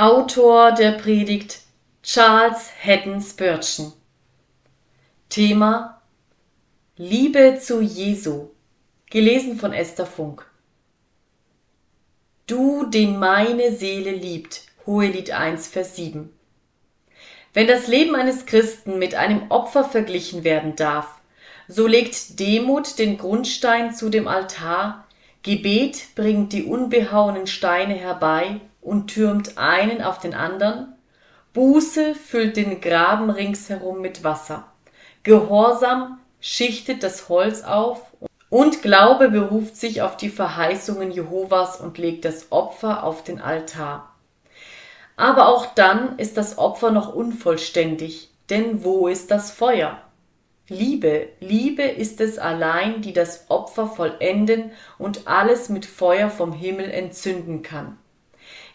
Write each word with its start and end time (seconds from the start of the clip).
Autor 0.00 0.72
der 0.72 0.92
Predigt 0.92 1.58
Charles 2.02 2.70
Haddon 2.82 3.20
Spurgeon. 3.20 3.92
Thema 5.28 6.00
Liebe 6.96 7.58
zu 7.60 7.82
Jesu 7.82 8.48
gelesen 9.10 9.58
von 9.58 9.74
Esther 9.74 10.06
Funk. 10.06 10.50
Du, 12.46 12.86
den 12.86 13.18
meine 13.18 13.72
Seele 13.72 14.12
liebt 14.12 14.62
Hohelied 14.86 15.32
1 15.32 15.68
Vers 15.68 15.96
7 15.96 16.32
Wenn 17.52 17.66
das 17.66 17.86
Leben 17.86 18.14
eines 18.14 18.46
Christen 18.46 18.98
mit 18.98 19.14
einem 19.14 19.50
Opfer 19.50 19.84
verglichen 19.84 20.44
werden 20.44 20.76
darf, 20.76 21.18
so 21.68 21.86
legt 21.86 22.40
Demut 22.40 22.98
den 22.98 23.18
Grundstein 23.18 23.92
zu 23.92 24.08
dem 24.08 24.28
Altar, 24.28 25.06
Gebet 25.42 26.14
bringt 26.14 26.54
die 26.54 26.64
unbehauenen 26.64 27.46
Steine 27.46 27.96
herbei 27.96 28.62
und 28.80 29.08
türmt 29.08 29.58
einen 29.58 30.02
auf 30.02 30.18
den 30.18 30.34
anderen, 30.34 30.94
Buße 31.52 32.14
füllt 32.14 32.56
den 32.56 32.80
Graben 32.80 33.30
ringsherum 33.30 34.00
mit 34.00 34.22
Wasser, 34.22 34.70
Gehorsam 35.22 36.18
schichtet 36.40 37.02
das 37.02 37.28
Holz 37.28 37.62
auf 37.62 38.00
und 38.48 38.82
Glaube 38.82 39.30
beruft 39.30 39.76
sich 39.76 40.00
auf 40.00 40.16
die 40.16 40.30
Verheißungen 40.30 41.10
Jehovas 41.10 41.80
und 41.80 41.98
legt 41.98 42.24
das 42.24 42.50
Opfer 42.50 43.04
auf 43.04 43.22
den 43.22 43.40
Altar. 43.40 44.14
Aber 45.16 45.48
auch 45.48 45.66
dann 45.74 46.18
ist 46.18 46.36
das 46.36 46.56
Opfer 46.56 46.90
noch 46.90 47.14
unvollständig, 47.14 48.30
denn 48.48 48.82
wo 48.84 49.08
ist 49.08 49.30
das 49.30 49.50
Feuer? 49.50 50.00
Liebe, 50.68 51.28
Liebe 51.40 51.82
ist 51.82 52.20
es 52.20 52.38
allein, 52.38 53.02
die 53.02 53.12
das 53.12 53.50
Opfer 53.50 53.88
vollenden 53.88 54.70
und 54.98 55.26
alles 55.26 55.68
mit 55.68 55.84
Feuer 55.84 56.30
vom 56.30 56.52
Himmel 56.52 56.90
entzünden 56.90 57.62
kann 57.62 57.98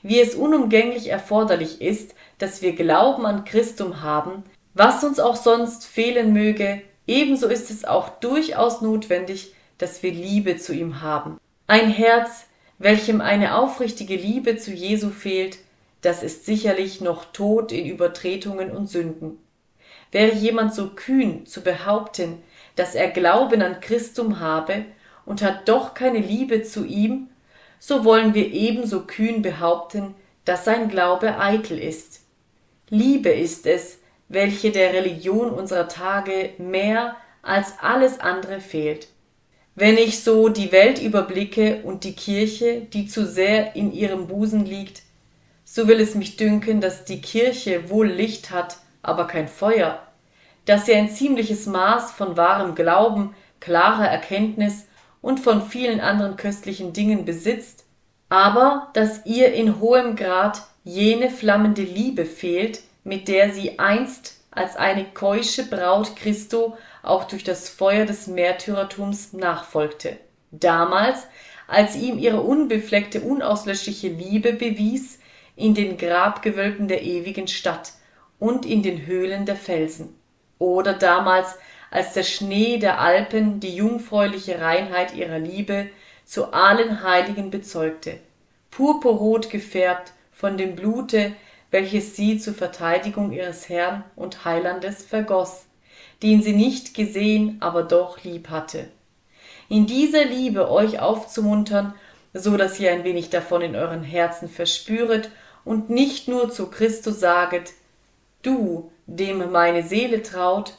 wie 0.05 0.19
es 0.19 0.35
unumgänglich 0.35 1.09
erforderlich 1.09 1.81
ist, 1.81 2.13
dass 2.37 2.61
wir 2.61 2.75
Glauben 2.75 3.25
an 3.25 3.43
Christum 3.43 4.03
haben, 4.03 4.43
was 4.75 5.03
uns 5.03 5.19
auch 5.19 5.35
sonst 5.35 5.83
fehlen 5.83 6.31
möge, 6.31 6.83
ebenso 7.07 7.47
ist 7.47 7.71
es 7.71 7.85
auch 7.85 8.09
durchaus 8.19 8.81
notwendig, 8.81 9.55
dass 9.79 10.03
wir 10.03 10.11
Liebe 10.11 10.57
zu 10.57 10.73
ihm 10.73 11.01
haben. 11.01 11.39
Ein 11.65 11.89
Herz, 11.89 12.45
welchem 12.77 13.19
eine 13.19 13.55
aufrichtige 13.55 14.15
Liebe 14.15 14.57
zu 14.57 14.71
Jesu 14.71 15.09
fehlt, 15.09 15.57
das 16.01 16.21
ist 16.21 16.45
sicherlich 16.45 17.01
noch 17.01 17.25
tot 17.25 17.71
in 17.71 17.87
Übertretungen 17.87 18.69
und 18.69 18.87
Sünden. 18.87 19.39
Wäre 20.11 20.35
jemand 20.35 20.75
so 20.75 20.89
kühn 20.89 21.47
zu 21.47 21.61
behaupten, 21.61 22.43
dass 22.75 22.93
er 22.93 23.09
Glauben 23.09 23.63
an 23.63 23.79
Christum 23.79 24.39
habe 24.39 24.85
und 25.25 25.41
hat 25.41 25.67
doch 25.67 25.95
keine 25.95 26.19
Liebe 26.19 26.61
zu 26.61 26.85
ihm, 26.85 27.29
so 27.87 28.03
wollen 28.03 28.33
wir 28.33 28.51
ebenso 28.51 29.01
kühn 29.01 29.43
behaupten, 29.43 30.15
dass 30.43 30.65
sein 30.65 30.89
Glaube 30.89 31.37
eitel 31.37 31.77
ist. 31.77 32.21
Liebe 32.89 33.29
ist 33.29 33.67
es, 33.67 33.99
welche 34.27 34.71
der 34.71 34.91
Religion 34.93 35.51
unserer 35.51 35.87
Tage 35.87 36.49
mehr 36.57 37.15
als 37.43 37.73
alles 37.79 38.19
andere 38.19 38.59
fehlt. 38.59 39.07
Wenn 39.75 39.99
ich 39.99 40.23
so 40.23 40.49
die 40.49 40.71
Welt 40.71 40.99
überblicke 40.99 41.83
und 41.83 42.05
die 42.05 42.15
Kirche, 42.15 42.81
die 42.81 43.05
zu 43.05 43.23
sehr 43.23 43.75
in 43.75 43.91
ihrem 43.91 44.25
Busen 44.25 44.65
liegt, 44.65 45.03
so 45.63 45.87
will 45.87 45.99
es 45.99 46.15
mich 46.15 46.37
dünken, 46.37 46.81
dass 46.81 47.05
die 47.05 47.21
Kirche 47.21 47.91
wohl 47.91 48.07
Licht 48.07 48.49
hat, 48.49 48.77
aber 49.03 49.27
kein 49.27 49.47
Feuer, 49.47 50.01
dass 50.65 50.87
sie 50.87 50.95
ein 50.95 51.11
ziemliches 51.11 51.67
Maß 51.67 52.13
von 52.13 52.35
wahrem 52.35 52.73
Glauben, 52.73 53.35
klarer 53.59 54.07
Erkenntnis 54.07 54.85
und 55.25 55.39
von 55.39 55.67
vielen 55.67 56.01
anderen 56.01 56.35
köstlichen 56.35 56.93
Dingen 56.93 57.25
besitzt, 57.25 57.85
aber 58.29 58.91
dass 58.93 59.25
ihr 59.25 59.53
in 59.55 59.79
hohem 59.79 60.15
Grad 60.15 60.61
jene 60.83 61.31
flammende 61.31 61.81
Liebe 61.81 62.25
fehlt, 62.25 62.81
mit 63.03 63.27
der 63.27 63.51
sie 63.51 63.79
einst 63.79 64.39
als 64.51 64.75
eine 64.75 65.03
keusche 65.03 65.67
Braut 65.67 66.15
Christo 66.15 66.77
auch 67.01 67.23
durch 67.23 67.43
das 67.43 67.69
Feuer 67.69 68.05
des 68.05 68.27
Märtyrertums 68.27 69.33
nachfolgte. 69.33 70.17
Damals, 70.51 71.25
als 71.67 71.95
ihm 71.95 72.19
ihre 72.19 72.41
unbefleckte, 72.41 73.21
unauslöschliche 73.21 74.09
Liebe 74.09 74.53
bewies 74.53 75.17
in 75.55 75.73
den 75.73 75.97
Grabgewölben 75.97 76.87
der 76.87 77.01
ewigen 77.01 77.47
Stadt 77.47 77.93
und 78.37 78.63
in 78.63 78.83
den 78.83 79.07
Höhlen 79.07 79.47
der 79.47 79.55
Felsen. 79.55 80.19
Oder 80.59 80.93
damals, 80.93 81.57
als 81.95 82.11
der 82.11 82.23
Schnee 82.23 82.77
der 82.77 82.99
Alpen 82.99 83.61
die 83.61 83.73
jungfräuliche 83.73 84.59
Reinheit 84.59 85.15
ihrer 85.15 85.39
Liebe 85.39 85.87
zu 86.25 86.51
allen 86.51 87.03
Heiligen 87.03 87.51
bezeugte, 87.51 88.19
purpurrot 88.69 89.49
gefärbt 89.49 90.11
von 90.33 90.57
dem 90.57 90.75
Blute, 90.75 91.31
welches 91.71 92.17
sie 92.17 92.37
zur 92.37 92.53
Verteidigung 92.53 93.31
ihres 93.31 93.69
Herrn 93.69 94.03
und 94.17 94.43
Heilandes 94.43 95.05
vergoß, 95.05 95.67
den 96.21 96.41
sie 96.41 96.51
nicht 96.51 96.93
gesehen, 96.95 97.57
aber 97.61 97.83
doch 97.83 98.21
lieb 98.25 98.49
hatte. 98.49 98.89
In 99.69 99.87
dieser 99.87 100.25
Liebe 100.25 100.69
euch 100.69 100.99
aufzumuntern, 100.99 101.93
so 102.33 102.57
dass 102.57 102.77
ihr 102.77 102.91
ein 102.91 103.05
wenig 103.05 103.29
davon 103.29 103.61
in 103.61 103.73
euren 103.77 104.03
Herzen 104.03 104.49
verspüret 104.49 105.29
und 105.63 105.89
nicht 105.89 106.27
nur 106.27 106.51
zu 106.51 106.69
Christus 106.69 107.21
saget, 107.21 107.71
du, 108.41 108.91
dem 109.05 109.49
meine 109.53 109.83
Seele 109.83 110.21
traut, 110.21 110.73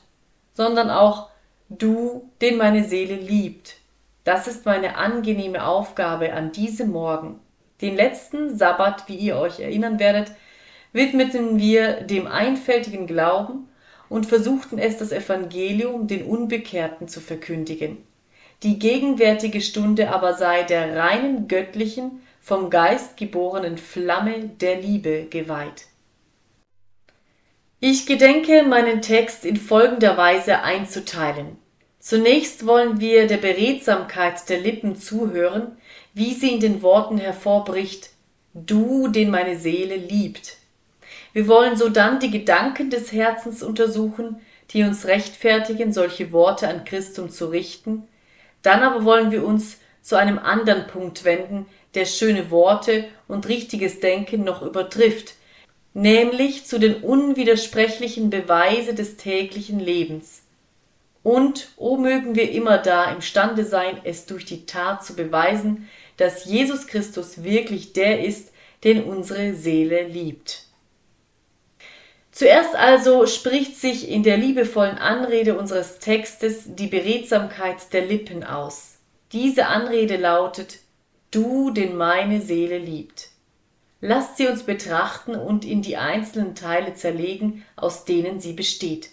sondern 0.56 0.90
auch 0.90 1.28
du, 1.68 2.30
den 2.40 2.56
meine 2.56 2.84
Seele 2.84 3.14
liebt. 3.14 3.76
Das 4.24 4.48
ist 4.48 4.64
meine 4.64 4.96
angenehme 4.96 5.66
Aufgabe 5.66 6.32
an 6.32 6.50
diesem 6.50 6.90
Morgen. 6.90 7.38
Den 7.82 7.94
letzten 7.94 8.56
Sabbat, 8.56 9.08
wie 9.08 9.16
ihr 9.16 9.36
euch 9.36 9.60
erinnern 9.60 9.98
werdet, 9.98 10.32
widmeten 10.92 11.58
wir 11.58 12.00
dem 12.00 12.26
einfältigen 12.26 13.06
Glauben 13.06 13.68
und 14.08 14.24
versuchten 14.24 14.78
es, 14.78 14.96
das 14.96 15.12
Evangelium 15.12 16.06
den 16.06 16.24
Unbekehrten 16.24 17.06
zu 17.06 17.20
verkündigen. 17.20 17.98
Die 18.62 18.78
gegenwärtige 18.78 19.60
Stunde 19.60 20.10
aber 20.10 20.34
sei 20.34 20.62
der 20.62 20.96
reinen 20.96 21.48
göttlichen, 21.48 22.22
vom 22.40 22.70
Geist 22.70 23.16
geborenen 23.16 23.76
Flamme 23.76 24.48
der 24.60 24.80
Liebe 24.80 25.26
geweiht. 25.28 25.86
Ich 27.78 28.06
gedenke, 28.06 28.62
meinen 28.62 29.02
Text 29.02 29.44
in 29.44 29.56
folgender 29.56 30.16
Weise 30.16 30.62
einzuteilen. 30.62 31.58
Zunächst 31.98 32.66
wollen 32.66 33.00
wir 33.00 33.26
der 33.26 33.36
Beredsamkeit 33.36 34.48
der 34.48 34.60
Lippen 34.60 34.96
zuhören, 34.96 35.76
wie 36.14 36.32
sie 36.32 36.52
in 36.52 36.60
den 36.60 36.80
Worten 36.80 37.18
hervorbricht, 37.18 38.08
du, 38.54 39.08
den 39.08 39.28
meine 39.28 39.58
Seele 39.58 39.96
liebt. 39.96 40.56
Wir 41.34 41.48
wollen 41.48 41.76
sodann 41.76 42.18
die 42.18 42.30
Gedanken 42.30 42.88
des 42.88 43.12
Herzens 43.12 43.62
untersuchen, 43.62 44.40
die 44.70 44.82
uns 44.82 45.06
rechtfertigen, 45.06 45.92
solche 45.92 46.32
Worte 46.32 46.68
an 46.68 46.86
Christum 46.86 47.28
zu 47.28 47.48
richten. 47.48 48.08
Dann 48.62 48.82
aber 48.82 49.04
wollen 49.04 49.30
wir 49.30 49.44
uns 49.44 49.80
zu 50.00 50.16
einem 50.16 50.38
anderen 50.38 50.86
Punkt 50.86 51.24
wenden, 51.24 51.66
der 51.94 52.06
schöne 52.06 52.50
Worte 52.50 53.04
und 53.28 53.48
richtiges 53.48 54.00
Denken 54.00 54.44
noch 54.44 54.62
übertrifft, 54.62 55.34
nämlich 55.96 56.66
zu 56.66 56.78
den 56.78 56.96
unwidersprechlichen 56.96 58.28
Beweise 58.28 58.92
des 58.92 59.16
täglichen 59.16 59.80
Lebens. 59.80 60.42
Und, 61.22 61.70
o 61.78 61.94
oh, 61.94 61.96
mögen 61.96 62.34
wir 62.34 62.50
immer 62.52 62.76
da 62.76 63.10
imstande 63.10 63.64
sein, 63.64 63.98
es 64.04 64.26
durch 64.26 64.44
die 64.44 64.66
Tat 64.66 65.06
zu 65.06 65.16
beweisen, 65.16 65.88
dass 66.18 66.44
Jesus 66.44 66.86
Christus 66.86 67.42
wirklich 67.42 67.94
der 67.94 68.22
ist, 68.22 68.52
den 68.84 69.04
unsere 69.04 69.54
Seele 69.54 70.06
liebt. 70.06 70.66
Zuerst 72.30 72.74
also 72.74 73.26
spricht 73.26 73.80
sich 73.80 74.10
in 74.10 74.22
der 74.22 74.36
liebevollen 74.36 74.98
Anrede 74.98 75.56
unseres 75.56 75.98
Textes 75.98 76.64
die 76.66 76.88
Beredsamkeit 76.88 77.90
der 77.94 78.04
Lippen 78.04 78.44
aus. 78.44 78.98
Diese 79.32 79.66
Anrede 79.68 80.18
lautet 80.18 80.80
Du, 81.30 81.70
den 81.70 81.96
meine 81.96 82.42
Seele 82.42 82.76
liebt. 82.76 83.30
Lasst 84.08 84.36
sie 84.36 84.46
uns 84.46 84.62
betrachten 84.62 85.34
und 85.34 85.64
in 85.64 85.82
die 85.82 85.96
einzelnen 85.96 86.54
Teile 86.54 86.94
zerlegen, 86.94 87.64
aus 87.74 88.04
denen 88.04 88.38
sie 88.38 88.52
besteht. 88.52 89.08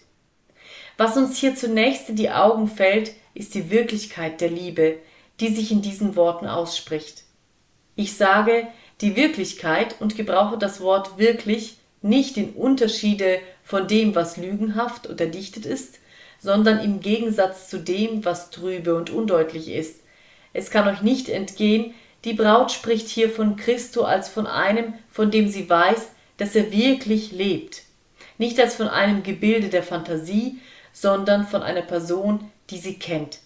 Was 0.97 1.17
uns 1.17 1.39
hier 1.39 1.55
zunächst 1.55 2.09
in 2.09 2.15
die 2.15 2.29
Augen 2.29 2.67
fällt, 2.67 3.11
ist 3.33 3.55
die 3.55 3.71
Wirklichkeit 3.71 4.39
der 4.39 4.51
Liebe, 4.51 4.99
die 5.39 5.47
sich 5.47 5.71
in 5.71 5.81
diesen 5.81 6.15
Worten 6.15 6.45
ausspricht. 6.45 7.23
Ich 7.95 8.13
sage 8.13 8.67
die 9.01 9.15
Wirklichkeit 9.15 9.99
und 9.99 10.15
gebrauche 10.15 10.59
das 10.59 10.79
Wort 10.79 11.17
wirklich 11.17 11.77
nicht 12.03 12.37
in 12.37 12.51
Unterschiede 12.51 13.39
von 13.63 13.87
dem, 13.87 14.13
was 14.13 14.37
lügenhaft 14.37 15.09
oder 15.09 15.25
dichtet 15.25 15.65
ist, 15.65 16.01
sondern 16.37 16.79
im 16.79 16.99
Gegensatz 16.99 17.67
zu 17.67 17.79
dem, 17.79 18.25
was 18.25 18.51
trübe 18.51 18.93
und 18.93 19.09
undeutlich 19.09 19.69
ist. 19.69 20.01
Es 20.53 20.69
kann 20.69 20.87
euch 20.87 21.01
nicht 21.01 21.29
entgehen, 21.29 21.95
die 22.25 22.33
Braut 22.33 22.71
spricht 22.71 23.09
hier 23.09 23.29
von 23.29 23.55
Christo 23.55 24.03
als 24.03 24.29
von 24.29 24.47
einem, 24.47 24.93
von 25.09 25.31
dem 25.31 25.49
sie 25.49 25.69
weiß, 25.69 26.11
dass 26.37 26.55
er 26.55 26.71
wirklich 26.71 27.31
lebt. 27.31 27.83
Nicht 28.37 28.59
als 28.59 28.75
von 28.75 28.87
einem 28.87 29.23
Gebilde 29.23 29.69
der 29.69 29.83
Fantasie, 29.83 30.59
sondern 30.91 31.45
von 31.45 31.61
einer 31.61 31.81
Person, 31.81 32.51
die 32.69 32.77
sie 32.77 32.97
kennt. 32.97 33.39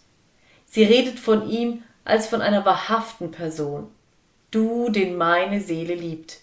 Sie 0.65 0.83
redet 0.83 1.19
von 1.19 1.49
ihm 1.49 1.83
als 2.05 2.27
von 2.27 2.41
einer 2.41 2.65
wahrhaften 2.65 3.31
Person. 3.31 3.87
Du, 4.51 4.89
den 4.89 5.17
meine 5.17 5.59
Seele 5.59 5.95
liebt. 5.95 6.39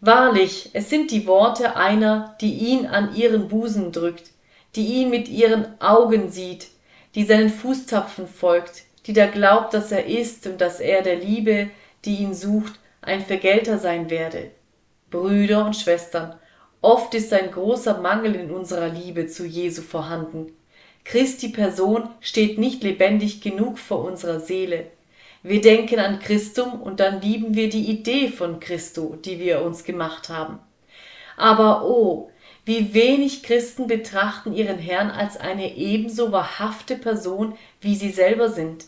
Wahrlich, 0.00 0.70
es 0.72 0.90
sind 0.90 1.10
die 1.10 1.26
Worte 1.26 1.76
einer, 1.76 2.36
die 2.40 2.54
ihn 2.54 2.86
an 2.86 3.14
ihren 3.14 3.48
Busen 3.48 3.92
drückt, 3.92 4.30
die 4.74 4.86
ihn 4.86 5.10
mit 5.10 5.28
ihren 5.28 5.80
Augen 5.80 6.30
sieht, 6.30 6.68
die 7.14 7.24
seinen 7.24 7.50
Fußtapfen 7.50 8.26
folgt, 8.26 8.82
die 9.06 9.12
da 9.12 9.26
glaubt, 9.26 9.74
dass 9.74 9.92
er 9.92 10.06
ist 10.06 10.46
und 10.46 10.60
dass 10.60 10.80
er 10.80 11.02
der 11.02 11.16
Liebe, 11.16 11.70
die 12.04 12.16
ihn 12.16 12.34
sucht, 12.34 12.78
ein 13.00 13.20
Vergelter 13.20 13.78
sein 13.78 14.10
werde. 14.10 14.50
Brüder 15.10 15.66
und 15.66 15.76
Schwestern, 15.76 16.36
oft 16.80 17.14
ist 17.14 17.32
ein 17.32 17.50
großer 17.50 18.00
Mangel 18.00 18.34
in 18.34 18.50
unserer 18.50 18.88
Liebe 18.88 19.26
zu 19.26 19.44
Jesu 19.44 19.82
vorhanden. 19.82 20.52
Christi 21.04 21.48
Person 21.48 22.08
steht 22.20 22.58
nicht 22.58 22.82
lebendig 22.82 23.40
genug 23.40 23.78
vor 23.78 24.04
unserer 24.04 24.40
Seele. 24.40 24.86
Wir 25.42 25.60
denken 25.60 25.98
an 25.98 26.20
Christum 26.20 26.80
und 26.80 27.00
dann 27.00 27.20
lieben 27.20 27.56
wir 27.56 27.68
die 27.68 27.90
Idee 27.90 28.28
von 28.28 28.60
Christo, 28.60 29.16
die 29.24 29.40
wir 29.40 29.62
uns 29.62 29.82
gemacht 29.82 30.28
haben. 30.28 30.60
Aber 31.36 31.84
oh, 31.84 32.30
wie 32.64 32.94
wenig 32.94 33.42
Christen 33.42 33.88
betrachten 33.88 34.52
ihren 34.52 34.78
Herrn 34.78 35.10
als 35.10 35.36
eine 35.36 35.74
ebenso 35.76 36.30
wahrhafte 36.30 36.96
Person, 36.96 37.58
wie 37.80 37.96
sie 37.96 38.10
selber 38.10 38.48
sind. 38.48 38.84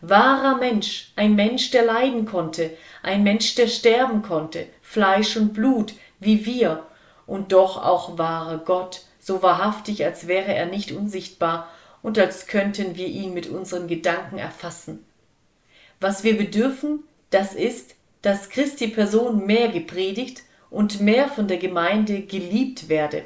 Wahrer 0.00 0.56
Mensch, 0.58 1.12
ein 1.16 1.34
Mensch, 1.34 1.70
der 1.70 1.84
leiden 1.84 2.24
konnte, 2.24 2.70
ein 3.02 3.24
Mensch, 3.24 3.56
der 3.56 3.66
sterben 3.66 4.22
konnte, 4.22 4.66
Fleisch 4.80 5.36
und 5.36 5.54
Blut, 5.54 5.94
wie 6.20 6.46
wir, 6.46 6.86
und 7.26 7.52
doch 7.52 7.82
auch 7.82 8.16
wahrer 8.16 8.58
Gott, 8.58 9.02
so 9.18 9.42
wahrhaftig, 9.42 10.04
als 10.04 10.28
wäre 10.28 10.54
er 10.54 10.66
nicht 10.66 10.92
unsichtbar 10.92 11.68
und 12.02 12.18
als 12.18 12.46
könnten 12.46 12.96
wir 12.96 13.08
ihn 13.08 13.34
mit 13.34 13.48
unseren 13.48 13.88
Gedanken 13.88 14.38
erfassen. 14.38 15.04
Was 16.00 16.22
wir 16.22 16.38
bedürfen, 16.38 17.02
das 17.30 17.54
ist, 17.54 17.96
dass 18.22 18.50
Christi 18.50 18.88
Person 18.88 19.46
mehr 19.46 19.68
gepredigt 19.68 20.42
und 20.70 21.00
mehr 21.00 21.28
von 21.28 21.48
der 21.48 21.58
Gemeinde 21.58 22.22
geliebt 22.22 22.88
werde. 22.88 23.24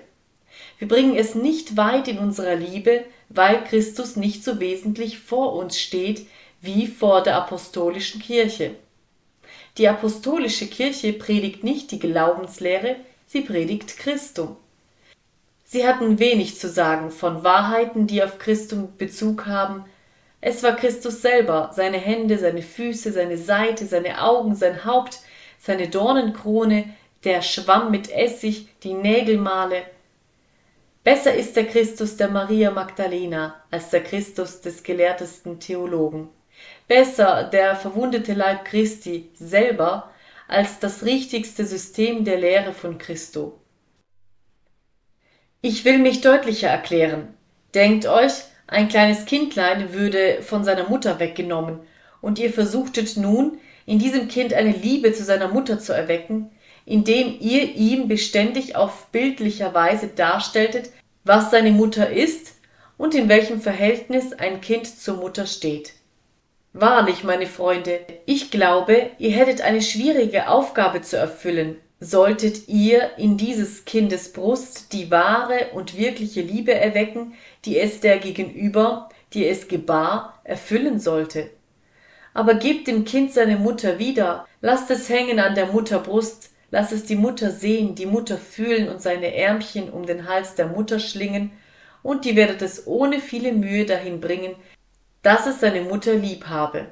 Wir 0.78 0.88
bringen 0.88 1.16
es 1.16 1.34
nicht 1.34 1.76
weit 1.76 2.08
in 2.08 2.18
unserer 2.18 2.56
Liebe, 2.56 3.04
weil 3.28 3.62
Christus 3.64 4.16
nicht 4.16 4.42
so 4.42 4.58
wesentlich 4.58 5.18
vor 5.18 5.54
uns 5.54 5.78
steht 5.78 6.26
wie 6.62 6.86
vor 6.86 7.22
der 7.22 7.36
apostolischen 7.36 8.22
Kirche. 8.22 8.76
Die 9.76 9.88
apostolische 9.88 10.68
Kirche 10.68 11.12
predigt 11.12 11.64
nicht 11.64 11.90
die 11.90 11.98
Glaubenslehre, 11.98 12.96
sie 13.26 13.40
predigt 13.40 13.98
Christum. 13.98 14.56
Sie 15.64 15.86
hatten 15.86 16.18
wenig 16.18 16.58
zu 16.58 16.68
sagen 16.68 17.10
von 17.10 17.42
Wahrheiten, 17.42 18.06
die 18.06 18.22
auf 18.22 18.38
Christum 18.38 18.96
Bezug 18.96 19.46
haben. 19.46 19.84
Es 20.40 20.62
war 20.62 20.76
Christus 20.76 21.20
selber, 21.20 21.70
seine 21.74 21.98
Hände, 21.98 22.38
seine 22.38 22.62
Füße, 22.62 23.12
seine 23.12 23.38
Seite, 23.38 23.86
seine 23.86 24.22
Augen, 24.22 24.54
sein 24.54 24.84
Haupt, 24.84 25.18
seine 25.58 25.88
Dornenkrone, 25.88 26.94
der 27.24 27.42
Schwamm 27.42 27.90
mit 27.90 28.10
Essig, 28.10 28.68
die 28.82 28.94
Nägelmale. 28.94 29.82
Besser 31.02 31.34
ist 31.34 31.56
der 31.56 31.66
Christus 31.66 32.16
der 32.16 32.28
Maria 32.28 32.70
Magdalena 32.70 33.56
als 33.70 33.90
der 33.90 34.04
Christus 34.04 34.60
des 34.60 34.84
gelehrtesten 34.84 35.58
Theologen. 35.58 36.28
Besser 36.88 37.44
der 37.44 37.76
verwundete 37.76 38.34
Leib 38.34 38.64
Christi 38.64 39.30
selber 39.34 40.10
als 40.48 40.78
das 40.78 41.04
richtigste 41.04 41.64
System 41.64 42.24
der 42.24 42.38
Lehre 42.38 42.72
von 42.72 42.98
Christo. 42.98 43.58
Ich 45.62 45.84
will 45.84 45.98
mich 45.98 46.20
deutlicher 46.20 46.68
erklären. 46.68 47.34
Denkt 47.74 48.06
euch, 48.06 48.32
ein 48.66 48.88
kleines 48.88 49.26
Kindlein 49.26 49.92
würde 49.92 50.42
von 50.42 50.64
seiner 50.64 50.88
Mutter 50.88 51.20
weggenommen, 51.20 51.80
und 52.20 52.38
ihr 52.38 52.52
versuchtet 52.52 53.16
nun, 53.16 53.58
in 53.86 53.98
diesem 53.98 54.28
Kind 54.28 54.54
eine 54.54 54.72
Liebe 54.72 55.12
zu 55.12 55.24
seiner 55.24 55.48
Mutter 55.48 55.78
zu 55.78 55.92
erwecken, 55.92 56.50
indem 56.84 57.36
ihr 57.40 57.74
ihm 57.74 58.08
beständig 58.08 58.76
auf 58.76 59.06
bildlicher 59.08 59.74
Weise 59.74 60.08
darstelltet, 60.08 60.90
was 61.24 61.50
seine 61.50 61.70
Mutter 61.70 62.10
ist 62.10 62.54
und 62.98 63.14
in 63.14 63.28
welchem 63.28 63.60
Verhältnis 63.60 64.32
ein 64.32 64.60
Kind 64.60 64.86
zur 64.86 65.16
Mutter 65.16 65.46
steht. 65.46 65.94
Wahrlich, 66.74 67.22
meine 67.22 67.46
Freunde, 67.46 68.00
ich 68.24 68.50
glaube, 68.50 69.10
ihr 69.18 69.32
hättet 69.32 69.60
eine 69.60 69.82
schwierige 69.82 70.48
Aufgabe 70.48 71.02
zu 71.02 71.18
erfüllen, 71.18 71.76
solltet 72.00 72.66
ihr 72.66 73.18
in 73.18 73.36
dieses 73.36 73.84
Kindes 73.84 74.32
Brust 74.32 74.94
die 74.94 75.10
wahre 75.10 75.72
und 75.74 75.98
wirkliche 75.98 76.40
Liebe 76.40 76.72
erwecken, 76.72 77.34
die 77.66 77.78
es 77.78 78.00
der 78.00 78.16
Gegenüber, 78.16 79.10
die 79.34 79.46
es 79.46 79.68
gebar, 79.68 80.40
erfüllen 80.44 80.98
sollte. 80.98 81.50
Aber 82.32 82.54
gebt 82.54 82.86
dem 82.86 83.04
Kind 83.04 83.34
seine 83.34 83.56
Mutter 83.56 83.98
wieder, 83.98 84.46
lasst 84.62 84.90
es 84.90 85.10
hängen 85.10 85.40
an 85.40 85.54
der 85.54 85.66
Mutterbrust, 85.66 86.52
lasst 86.70 86.92
es 86.92 87.04
die 87.04 87.16
Mutter 87.16 87.50
sehen, 87.50 87.94
die 87.94 88.06
Mutter 88.06 88.38
fühlen 88.38 88.88
und 88.88 89.02
seine 89.02 89.34
Ärmchen 89.34 89.90
um 89.90 90.06
den 90.06 90.26
Hals 90.26 90.54
der 90.54 90.68
Mutter 90.68 90.98
schlingen, 90.98 91.52
und 92.02 92.24
die 92.24 92.34
werdet 92.34 92.62
es 92.62 92.86
ohne 92.86 93.20
viele 93.20 93.52
Mühe 93.52 93.84
dahin 93.84 94.20
bringen, 94.20 94.56
dass 95.22 95.46
es 95.46 95.60
seine 95.60 95.82
Mutter 95.82 96.14
lieb 96.14 96.46
habe. 96.46 96.86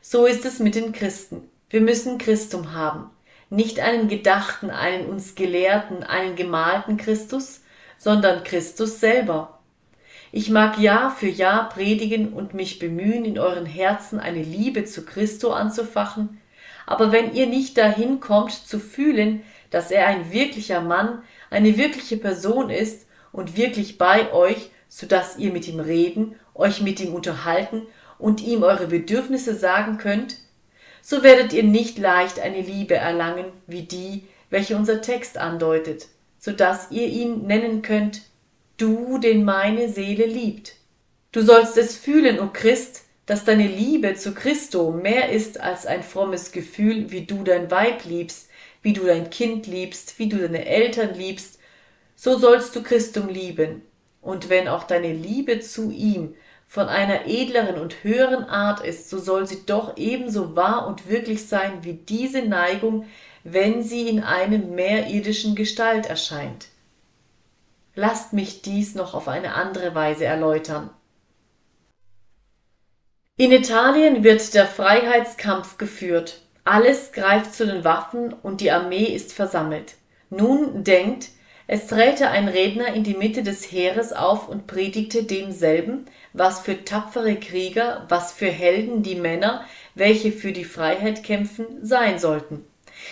So 0.00 0.26
ist 0.26 0.44
es 0.44 0.58
mit 0.58 0.74
den 0.74 0.92
Christen. 0.92 1.48
Wir 1.70 1.80
müssen 1.80 2.18
Christum 2.18 2.72
haben 2.72 3.10
nicht 3.52 3.80
einen 3.80 4.08
gedachten, 4.08 4.70
einen 4.70 5.06
uns 5.06 5.34
gelehrten, 5.34 6.02
einen 6.02 6.36
gemalten 6.36 6.96
Christus, 6.96 7.60
sondern 7.98 8.44
Christus 8.44 8.98
selber. 8.98 9.58
Ich 10.32 10.48
mag 10.48 10.78
Jahr 10.78 11.14
für 11.14 11.28
Jahr 11.28 11.68
predigen 11.68 12.32
und 12.32 12.54
mich 12.54 12.78
bemühen, 12.78 13.26
in 13.26 13.38
euren 13.38 13.66
Herzen 13.66 14.18
eine 14.18 14.42
Liebe 14.42 14.86
zu 14.86 15.04
Christo 15.04 15.52
anzufachen, 15.52 16.40
aber 16.86 17.12
wenn 17.12 17.34
ihr 17.34 17.46
nicht 17.46 17.76
dahin 17.76 18.20
kommt 18.20 18.52
zu 18.52 18.80
fühlen, 18.80 19.42
dass 19.68 19.90
er 19.90 20.06
ein 20.06 20.32
wirklicher 20.32 20.80
Mann, 20.80 21.22
eine 21.50 21.76
wirkliche 21.76 22.16
Person 22.16 22.70
ist 22.70 23.06
und 23.32 23.58
wirklich 23.58 23.98
bei 23.98 24.32
euch, 24.32 24.70
so 24.88 25.06
dass 25.06 25.36
ihr 25.36 25.52
mit 25.52 25.68
ihm 25.68 25.78
reden, 25.78 26.36
euch 26.54 26.80
mit 26.80 27.00
ihm 27.00 27.14
unterhalten 27.14 27.82
und 28.18 28.40
ihm 28.40 28.62
eure 28.62 28.86
Bedürfnisse 28.86 29.54
sagen 29.54 29.98
könnt, 29.98 30.36
so 31.02 31.22
werdet 31.22 31.52
ihr 31.52 31.64
nicht 31.64 31.98
leicht 31.98 32.38
eine 32.38 32.60
Liebe 32.60 32.94
erlangen 32.94 33.46
wie 33.66 33.82
die, 33.82 34.24
welche 34.50 34.76
unser 34.76 35.02
Text 35.02 35.38
andeutet, 35.38 36.08
so 36.38 36.52
dass 36.52 36.90
ihr 36.90 37.08
ihn 37.08 37.46
nennen 37.46 37.82
könnt, 37.82 38.22
du, 38.76 39.18
den 39.18 39.44
meine 39.44 39.88
Seele 39.88 40.26
liebt. 40.26 40.74
Du 41.32 41.42
sollst 41.42 41.76
es 41.78 41.96
fühlen, 41.96 42.38
o 42.38 42.50
Christ, 42.52 43.04
dass 43.26 43.44
deine 43.44 43.66
Liebe 43.66 44.14
zu 44.14 44.34
Christo 44.34 44.90
mehr 44.90 45.30
ist 45.30 45.60
als 45.60 45.86
ein 45.86 46.02
frommes 46.02 46.52
Gefühl, 46.52 47.10
wie 47.10 47.24
du 47.24 47.44
dein 47.44 47.70
Weib 47.70 48.04
liebst, 48.04 48.50
wie 48.82 48.92
du 48.92 49.04
dein 49.04 49.30
Kind 49.30 49.66
liebst, 49.66 50.18
wie 50.18 50.28
du 50.28 50.38
deine 50.38 50.66
Eltern 50.66 51.14
liebst, 51.14 51.58
so 52.14 52.38
sollst 52.38 52.76
du 52.76 52.82
Christum 52.82 53.28
lieben. 53.28 53.82
Und 54.20 54.48
wenn 54.48 54.68
auch 54.68 54.84
deine 54.84 55.12
Liebe 55.12 55.60
zu 55.60 55.90
ihm 55.90 56.34
von 56.72 56.88
einer 56.88 57.26
edleren 57.26 57.78
und 57.78 58.02
höheren 58.02 58.44
Art 58.44 58.80
ist, 58.80 59.10
so 59.10 59.18
soll 59.18 59.46
sie 59.46 59.66
doch 59.66 59.98
ebenso 59.98 60.56
wahr 60.56 60.86
und 60.86 61.06
wirklich 61.06 61.46
sein 61.46 61.84
wie 61.84 61.92
diese 61.92 62.40
Neigung, 62.40 63.04
wenn 63.44 63.82
sie 63.82 64.08
in 64.08 64.22
einem 64.22 64.74
mehr 64.74 65.08
irdischen 65.08 65.54
Gestalt 65.54 66.06
erscheint. 66.06 66.68
Lasst 67.94 68.32
mich 68.32 68.62
dies 68.62 68.94
noch 68.94 69.12
auf 69.12 69.28
eine 69.28 69.52
andere 69.54 69.94
Weise 69.94 70.24
erläutern. 70.24 70.88
In 73.36 73.52
Italien 73.52 74.24
wird 74.24 74.54
der 74.54 74.66
Freiheitskampf 74.66 75.76
geführt. 75.76 76.40
Alles 76.64 77.12
greift 77.12 77.54
zu 77.54 77.66
den 77.66 77.84
Waffen 77.84 78.32
und 78.32 78.62
die 78.62 78.70
Armee 78.70 79.04
ist 79.14 79.34
versammelt. 79.34 79.96
Nun 80.30 80.84
denkt, 80.84 81.28
es 81.66 81.86
träte 81.86 82.28
ein 82.28 82.48
Redner 82.48 82.92
in 82.92 83.04
die 83.04 83.14
Mitte 83.14 83.42
des 83.42 83.70
Heeres 83.70 84.12
auf 84.12 84.48
und 84.48 84.66
predigte 84.66 85.22
demselben, 85.22 86.06
was 86.32 86.60
für 86.60 86.84
tapfere 86.84 87.36
Krieger, 87.36 88.06
was 88.08 88.32
für 88.32 88.50
Helden 88.50 89.02
die 89.02 89.16
Männer, 89.16 89.64
welche 89.94 90.32
für 90.32 90.52
die 90.52 90.64
Freiheit 90.64 91.22
kämpfen, 91.22 91.66
sein 91.82 92.18
sollten. 92.18 92.64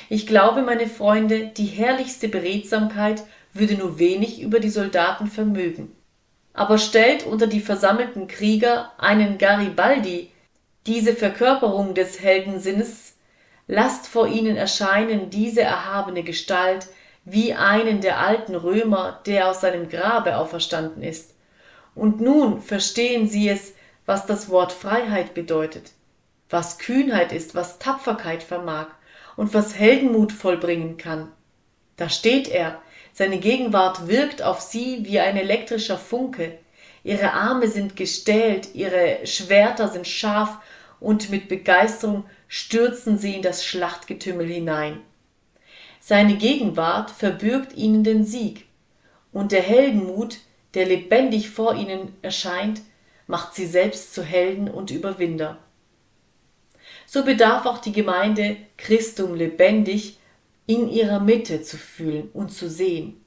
Ich 0.09 0.27
glaube, 0.27 0.63
meine 0.63 0.87
Freunde, 0.87 1.49
die 1.49 1.67
herrlichste 1.67 2.29
Beredsamkeit 2.29 3.23
würde 3.53 3.75
nur 3.75 3.99
wenig 3.99 4.41
über 4.41 4.61
die 4.61 4.71
Soldaten 4.71 5.27
vermögen. 5.27 5.95
Aber 6.53 6.79
stellt 6.79 7.27
unter 7.27 7.47
die 7.47 7.61
versammelten 7.61 8.27
Krieger 8.27 8.93
einen 8.99 9.39
Garibaldi, 9.39 10.31
diese 10.87 11.15
Verkörperung 11.15 11.95
des 11.95 12.21
Heldensinnes, 12.21 13.15
lasst 13.67 14.07
vor 14.07 14.27
ihnen 14.27 14.57
erscheinen 14.57 15.31
diese 15.31 15.63
erhabene 15.63 16.23
Gestalt, 16.23 16.89
wie 17.25 17.55
einen 17.55 18.01
der 18.01 18.19
alten 18.19 18.55
Römer, 18.55 19.21
der 19.27 19.49
aus 19.49 19.61
seinem 19.61 19.89
Grabe 19.89 20.37
auferstanden 20.39 21.03
ist. 21.03 21.35
Und 21.95 22.21
nun 22.21 22.63
verstehen 22.63 23.29
sie 23.29 23.49
es, 23.49 23.75
was 24.07 24.27
das 24.27 24.49
Wort 24.49 24.73
Freiheit 24.73 25.35
bedeutet, 25.35 25.93
was 26.49 26.79
Kühnheit 26.79 27.33
ist, 27.33 27.55
was 27.55 27.79
Tapferkeit 27.79 28.43
vermag 28.43 28.87
und 29.37 29.55
was 29.55 29.79
Heldenmut 29.79 30.33
vollbringen 30.33 30.97
kann. 30.97 31.31
Da 31.97 32.09
steht 32.09 32.49
er, 32.49 32.81
seine 33.13 33.39
Gegenwart 33.39 34.09
wirkt 34.09 34.43
auf 34.43 34.61
sie 34.61 35.05
wie 35.05 35.21
ein 35.21 35.37
elektrischer 35.37 35.99
Funke, 35.99 36.59
ihre 37.05 37.33
Arme 37.33 37.69
sind 37.69 37.97
gestählt, 37.97 38.75
ihre 38.75 39.27
Schwerter 39.27 39.89
sind 39.89 40.07
scharf, 40.07 40.59
und 40.99 41.31
mit 41.31 41.49
Begeisterung 41.49 42.25
stürzen 42.47 43.17
sie 43.17 43.35
in 43.35 43.43
das 43.43 43.65
Schlachtgetümmel 43.65 44.47
hinein. 44.47 45.01
Seine 45.99 46.37
Gegenwart 46.37 47.11
verbürgt 47.11 47.75
ihnen 47.75 48.05
den 48.05 48.25
Sieg, 48.25 48.67
und 49.33 49.53
der 49.53 49.63
Heldenmut, 49.63 50.39
der 50.75 50.87
lebendig 50.87 51.51
vor 51.51 51.75
ihnen 51.75 52.15
erscheint, 52.23 52.81
macht 53.27 53.55
sie 53.55 53.67
selbst 53.67 54.15
zu 54.15 54.23
Helden 54.23 54.69
und 54.69 54.91
Überwinder. 54.91 55.59
So 57.07 57.25
bedarf 57.25 57.67
auch 57.67 57.79
die 57.79 57.93
Gemeinde 57.93 58.57
Christum 58.77 59.35
lebendig 59.35 60.19
in 60.67 60.89
ihrer 60.89 61.21
Mitte 61.21 61.63
zu 61.63 61.77
fühlen 61.77 62.31
und 62.33 62.53
zu 62.53 62.69
sehen. 62.69 63.25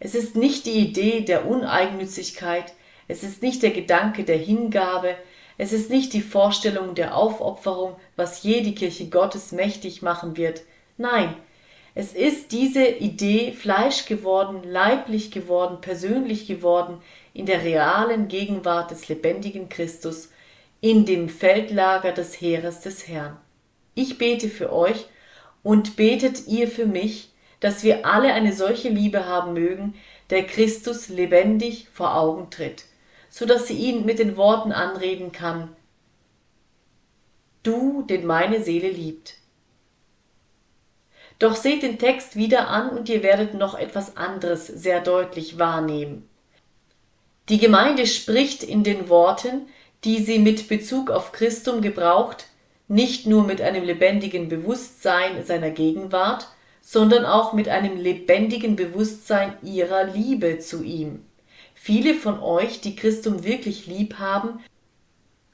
Es 0.00 0.14
ist 0.14 0.36
nicht 0.36 0.66
die 0.66 0.78
Idee 0.78 1.20
der 1.20 1.46
Uneigennützigkeit, 1.46 2.72
es 3.08 3.22
ist 3.22 3.42
nicht 3.42 3.62
der 3.62 3.70
Gedanke 3.70 4.24
der 4.24 4.38
Hingabe, 4.38 5.16
es 5.56 5.72
ist 5.72 5.90
nicht 5.90 6.12
die 6.12 6.22
Vorstellung 6.22 6.94
der 6.94 7.16
Aufopferung, 7.16 7.96
was 8.16 8.42
je 8.42 8.60
die 8.60 8.74
Kirche 8.74 9.08
Gottes 9.08 9.52
mächtig 9.52 10.02
machen 10.02 10.36
wird. 10.36 10.62
Nein, 10.96 11.34
es 11.98 12.12
ist 12.12 12.52
diese 12.52 12.86
Idee 12.86 13.50
Fleisch 13.50 14.06
geworden, 14.06 14.62
leiblich 14.62 15.32
geworden, 15.32 15.78
persönlich 15.80 16.46
geworden, 16.46 17.02
in 17.34 17.44
der 17.44 17.64
realen 17.64 18.28
Gegenwart 18.28 18.92
des 18.92 19.08
lebendigen 19.08 19.68
Christus, 19.68 20.30
in 20.80 21.06
dem 21.06 21.28
Feldlager 21.28 22.12
des 22.12 22.40
Heeres 22.40 22.82
des 22.82 23.08
Herrn. 23.08 23.36
Ich 23.96 24.16
bete 24.16 24.48
für 24.48 24.72
euch 24.72 25.06
und 25.64 25.96
betet 25.96 26.46
ihr 26.46 26.68
für 26.68 26.86
mich, 26.86 27.32
dass 27.58 27.82
wir 27.82 28.06
alle 28.06 28.32
eine 28.32 28.52
solche 28.52 28.90
Liebe 28.90 29.26
haben 29.26 29.54
mögen, 29.54 29.94
der 30.30 30.44
Christus 30.44 31.08
lebendig 31.08 31.88
vor 31.92 32.14
Augen 32.14 32.48
tritt, 32.48 32.84
so 33.28 33.44
dass 33.44 33.66
sie 33.66 33.76
ihn 33.76 34.06
mit 34.06 34.20
den 34.20 34.36
Worten 34.36 34.70
anreden 34.70 35.32
kann, 35.32 35.74
Du, 37.64 38.02
den 38.02 38.24
meine 38.24 38.62
Seele 38.62 38.88
liebt. 38.88 39.37
Doch 41.38 41.54
seht 41.54 41.82
den 41.82 41.98
Text 41.98 42.36
wieder 42.36 42.68
an 42.68 42.90
und 42.90 43.08
ihr 43.08 43.22
werdet 43.22 43.54
noch 43.54 43.78
etwas 43.78 44.16
anderes 44.16 44.66
sehr 44.66 45.00
deutlich 45.00 45.58
wahrnehmen. 45.58 46.28
Die 47.48 47.58
Gemeinde 47.58 48.06
spricht 48.06 48.62
in 48.62 48.82
den 48.82 49.08
Worten, 49.08 49.68
die 50.04 50.22
sie 50.22 50.38
mit 50.38 50.68
Bezug 50.68 51.10
auf 51.10 51.32
Christum 51.32 51.80
gebraucht, 51.80 52.46
nicht 52.88 53.26
nur 53.26 53.44
mit 53.44 53.60
einem 53.60 53.84
lebendigen 53.84 54.48
Bewusstsein 54.48 55.44
seiner 55.44 55.70
Gegenwart, 55.70 56.48
sondern 56.80 57.24
auch 57.24 57.52
mit 57.52 57.68
einem 57.68 57.96
lebendigen 57.96 58.74
Bewusstsein 58.76 59.52
ihrer 59.62 60.04
Liebe 60.04 60.58
zu 60.58 60.82
ihm. 60.82 61.24
Viele 61.74 62.14
von 62.14 62.40
euch, 62.40 62.80
die 62.80 62.96
Christum 62.96 63.44
wirklich 63.44 63.86
lieb 63.86 64.18
haben, 64.18 64.60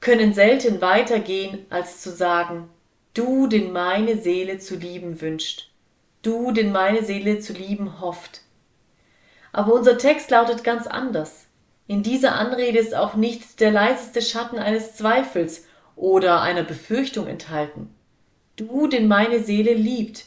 können 0.01 0.33
selten 0.33 0.81
weitergehen, 0.81 1.67
als 1.71 2.01
zu 2.01 2.11
sagen, 2.11 2.69
du, 3.15 3.47
den 3.47 3.73
meine 3.73 4.19
Seele 4.19 4.59
zu 4.59 4.77
lieben 4.77 5.21
wünscht, 5.21 5.71
du, 6.27 6.53
den 6.53 6.73
meine 6.73 7.05
Seele 7.05 7.39
zu 7.39 7.53
lieben 7.53 8.01
hofft. 8.01 8.41
Aber 9.53 9.73
unser 9.73 9.99
Text 9.99 10.31
lautet 10.31 10.65
ganz 10.65 10.87
anders. 10.87 11.47
In 11.87 12.03
dieser 12.03 12.35
Anrede 12.35 12.79
ist 12.79 12.95
auch 12.95 13.15
nicht 13.15 13.61
der 13.61 13.71
leiseste 13.71 14.23
Schatten 14.23 14.59
eines 14.59 14.97
Zweifels 14.97 15.67
oder 15.97 16.41
einer 16.41 16.65
Befürchtung 16.65 17.27
enthalten. 17.27 17.95
Du, 18.57 18.87
den 18.87 19.07
meine 19.07 19.41
Seele 19.41 19.75
liebt, 19.75 20.25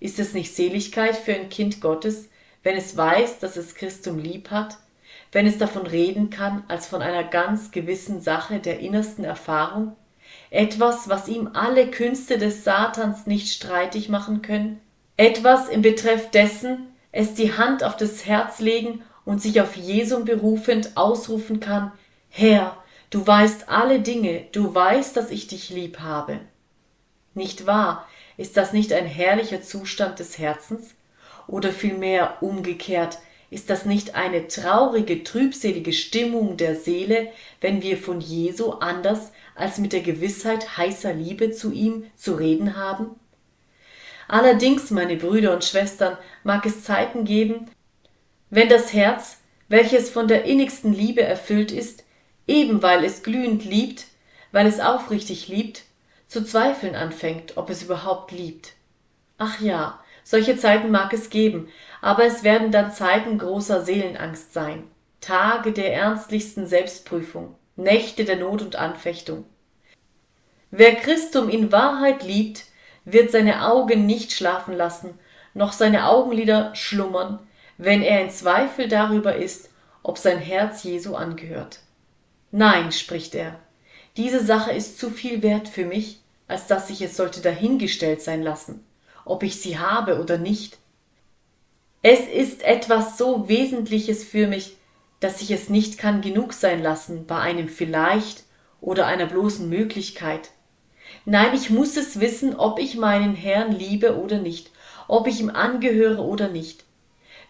ist 0.00 0.18
es 0.18 0.34
nicht 0.34 0.54
Seligkeit 0.54 1.16
für 1.16 1.34
ein 1.34 1.48
Kind 1.48 1.80
Gottes, 1.80 2.28
wenn 2.62 2.76
es 2.76 2.96
weiß, 2.96 3.38
dass 3.38 3.56
es 3.56 3.74
Christum 3.74 4.18
lieb 4.18 4.50
hat, 4.50 4.78
wenn 5.32 5.46
es 5.46 5.58
davon 5.58 5.86
reden 5.86 6.30
kann 6.30 6.64
als 6.68 6.86
von 6.86 7.02
einer 7.02 7.24
ganz 7.24 7.70
gewissen 7.70 8.20
Sache 8.20 8.58
der 8.58 8.80
innersten 8.80 9.24
Erfahrung, 9.24 9.96
etwas, 10.50 11.08
was 11.08 11.28
ihm 11.28 11.50
alle 11.54 11.90
Künste 11.90 12.38
des 12.38 12.64
Satans 12.64 13.26
nicht 13.26 13.52
streitig 13.52 14.08
machen 14.08 14.42
können, 14.42 14.80
etwas 15.16 15.68
im 15.68 15.82
Betreff 15.82 16.30
dessen 16.30 16.92
es 17.12 17.34
die 17.34 17.54
Hand 17.54 17.82
auf 17.82 17.96
das 17.96 18.26
Herz 18.26 18.60
legen 18.60 19.02
und 19.24 19.40
sich 19.40 19.60
auf 19.60 19.74
Jesum 19.76 20.24
berufend 20.24 20.96
ausrufen 20.96 21.60
kann, 21.60 21.92
Herr, 22.28 22.76
du 23.08 23.26
weißt 23.26 23.68
alle 23.68 24.00
Dinge, 24.00 24.46
du 24.52 24.74
weißt, 24.74 25.16
dass 25.16 25.30
ich 25.30 25.46
dich 25.46 25.70
lieb 25.70 26.00
habe. 26.00 26.40
Nicht 27.32 27.66
wahr, 27.66 28.06
ist 28.36 28.56
das 28.56 28.72
nicht 28.72 28.92
ein 28.92 29.06
herrlicher 29.06 29.62
Zustand 29.62 30.18
des 30.18 30.38
Herzens? 30.38 30.94
Oder 31.46 31.70
vielmehr 31.70 32.42
umgekehrt, 32.42 33.18
ist 33.50 33.70
das 33.70 33.84
nicht 33.84 34.14
eine 34.14 34.48
traurige, 34.48 35.22
trübselige 35.22 35.92
Stimmung 35.92 36.56
der 36.56 36.76
Seele, 36.76 37.28
wenn 37.60 37.80
wir 37.80 37.96
von 37.96 38.20
Jesu 38.20 38.72
anders 38.72 39.32
als 39.54 39.78
mit 39.78 39.92
der 39.92 40.02
Gewissheit 40.02 40.76
heißer 40.76 41.14
Liebe 41.14 41.52
zu 41.52 41.72
ihm 41.72 42.04
zu 42.16 42.34
reden 42.34 42.76
haben? 42.76 43.10
Allerdings, 44.28 44.90
meine 44.90 45.16
Brüder 45.16 45.52
und 45.52 45.64
Schwestern, 45.64 46.18
mag 46.42 46.66
es 46.66 46.84
Zeiten 46.84 47.24
geben, 47.24 47.70
wenn 48.50 48.68
das 48.68 48.92
Herz, 48.92 49.38
welches 49.68 50.10
von 50.10 50.28
der 50.28 50.44
innigsten 50.44 50.92
Liebe 50.92 51.22
erfüllt 51.22 51.72
ist, 51.72 52.04
eben 52.46 52.82
weil 52.82 53.04
es 53.04 53.22
glühend 53.22 53.64
liebt, 53.64 54.06
weil 54.52 54.66
es 54.66 54.80
aufrichtig 54.80 55.48
liebt, 55.48 55.84
zu 56.26 56.44
zweifeln 56.44 56.94
anfängt, 56.94 57.56
ob 57.56 57.70
es 57.70 57.82
überhaupt 57.82 58.32
liebt. 58.32 58.72
Ach 59.38 59.60
ja, 59.60 60.00
solche 60.24 60.56
Zeiten 60.56 60.90
mag 60.90 61.12
es 61.12 61.30
geben, 61.30 61.68
aber 62.00 62.24
es 62.24 62.42
werden 62.42 62.72
dann 62.72 62.90
Zeiten 62.90 63.38
großer 63.38 63.84
Seelenangst 63.84 64.52
sein, 64.52 64.84
Tage 65.20 65.72
der 65.72 65.92
ernstlichsten 65.94 66.66
Selbstprüfung, 66.66 67.54
Nächte 67.76 68.24
der 68.24 68.36
Not 68.36 68.62
und 68.62 68.76
Anfechtung. 68.76 69.44
Wer 70.70 70.96
Christum 70.96 71.48
in 71.48 71.70
Wahrheit 71.70 72.22
liebt, 72.24 72.64
wird 73.06 73.30
seine 73.30 73.66
Augen 73.66 74.04
nicht 74.04 74.32
schlafen 74.32 74.76
lassen, 74.76 75.18
noch 75.54 75.72
seine 75.72 76.08
Augenlider 76.08 76.74
schlummern, 76.74 77.38
wenn 77.78 78.02
er 78.02 78.20
in 78.20 78.30
Zweifel 78.30 78.88
darüber 78.88 79.36
ist, 79.36 79.70
ob 80.02 80.18
sein 80.18 80.38
Herz 80.38 80.82
Jesu 80.82 81.14
angehört. 81.14 81.80
Nein, 82.50 82.92
spricht 82.92 83.34
er, 83.34 83.58
diese 84.16 84.44
Sache 84.44 84.72
ist 84.72 84.98
zu 84.98 85.10
viel 85.10 85.42
wert 85.42 85.68
für 85.68 85.84
mich, 85.84 86.20
als 86.48 86.66
dass 86.66 86.90
ich 86.90 87.00
es 87.00 87.16
sollte 87.16 87.40
dahingestellt 87.40 88.22
sein 88.22 88.42
lassen, 88.42 88.84
ob 89.24 89.42
ich 89.42 89.60
sie 89.60 89.78
habe 89.78 90.20
oder 90.20 90.36
nicht. 90.36 90.78
Es 92.02 92.20
ist 92.20 92.62
etwas 92.62 93.18
so 93.18 93.48
Wesentliches 93.48 94.24
für 94.24 94.46
mich, 94.46 94.76
dass 95.20 95.40
ich 95.42 95.50
es 95.50 95.68
nicht 95.68 95.98
kann 95.98 96.20
genug 96.20 96.52
sein 96.52 96.82
lassen 96.82 97.26
bei 97.26 97.38
einem 97.38 97.68
vielleicht 97.68 98.44
oder 98.80 99.06
einer 99.06 99.26
bloßen 99.26 99.68
Möglichkeit. 99.68 100.50
Nein, 101.28 101.56
ich 101.56 101.70
muss 101.70 101.96
es 101.96 102.20
wissen, 102.20 102.54
ob 102.54 102.78
ich 102.78 102.96
meinen 102.96 103.34
Herrn 103.34 103.72
liebe 103.72 104.16
oder 104.16 104.38
nicht, 104.38 104.70
ob 105.08 105.26
ich 105.26 105.40
ihm 105.40 105.50
angehöre 105.50 106.22
oder 106.22 106.48
nicht. 106.48 106.84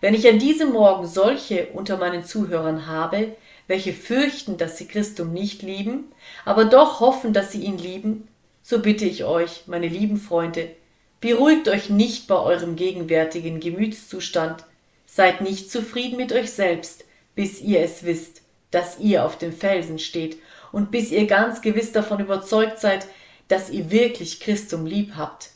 Wenn 0.00 0.14
ich 0.14 0.26
an 0.26 0.38
diesem 0.38 0.72
Morgen 0.72 1.06
solche 1.06 1.66
unter 1.74 1.98
meinen 1.98 2.24
Zuhörern 2.24 2.86
habe, 2.86 3.36
welche 3.66 3.92
fürchten, 3.92 4.56
dass 4.56 4.78
sie 4.78 4.88
Christum 4.88 5.34
nicht 5.34 5.60
lieben, 5.60 6.06
aber 6.46 6.64
doch 6.64 7.00
hoffen, 7.00 7.34
dass 7.34 7.52
sie 7.52 7.64
ihn 7.64 7.76
lieben, 7.76 8.26
so 8.62 8.78
bitte 8.78 9.04
ich 9.04 9.24
euch, 9.24 9.64
meine 9.66 9.88
lieben 9.88 10.16
Freunde, 10.16 10.70
beruhigt 11.20 11.68
euch 11.68 11.90
nicht 11.90 12.28
bei 12.28 12.36
eurem 12.36 12.76
gegenwärtigen 12.76 13.60
Gemütszustand, 13.60 14.64
seid 15.04 15.42
nicht 15.42 15.70
zufrieden 15.70 16.16
mit 16.16 16.32
euch 16.32 16.50
selbst, 16.50 17.04
bis 17.34 17.60
ihr 17.60 17.80
es 17.80 18.04
wisst, 18.04 18.40
dass 18.70 19.00
ihr 19.00 19.22
auf 19.26 19.36
dem 19.36 19.52
Felsen 19.52 19.98
steht 19.98 20.38
und 20.72 20.90
bis 20.90 21.10
ihr 21.10 21.26
ganz 21.26 21.60
gewiss 21.60 21.92
davon 21.92 22.20
überzeugt 22.20 22.78
seid, 22.78 23.06
dass 23.48 23.70
ihr 23.70 23.90
wirklich 23.90 24.40
Christum 24.40 24.86
lieb 24.86 25.12
habt. 25.16 25.50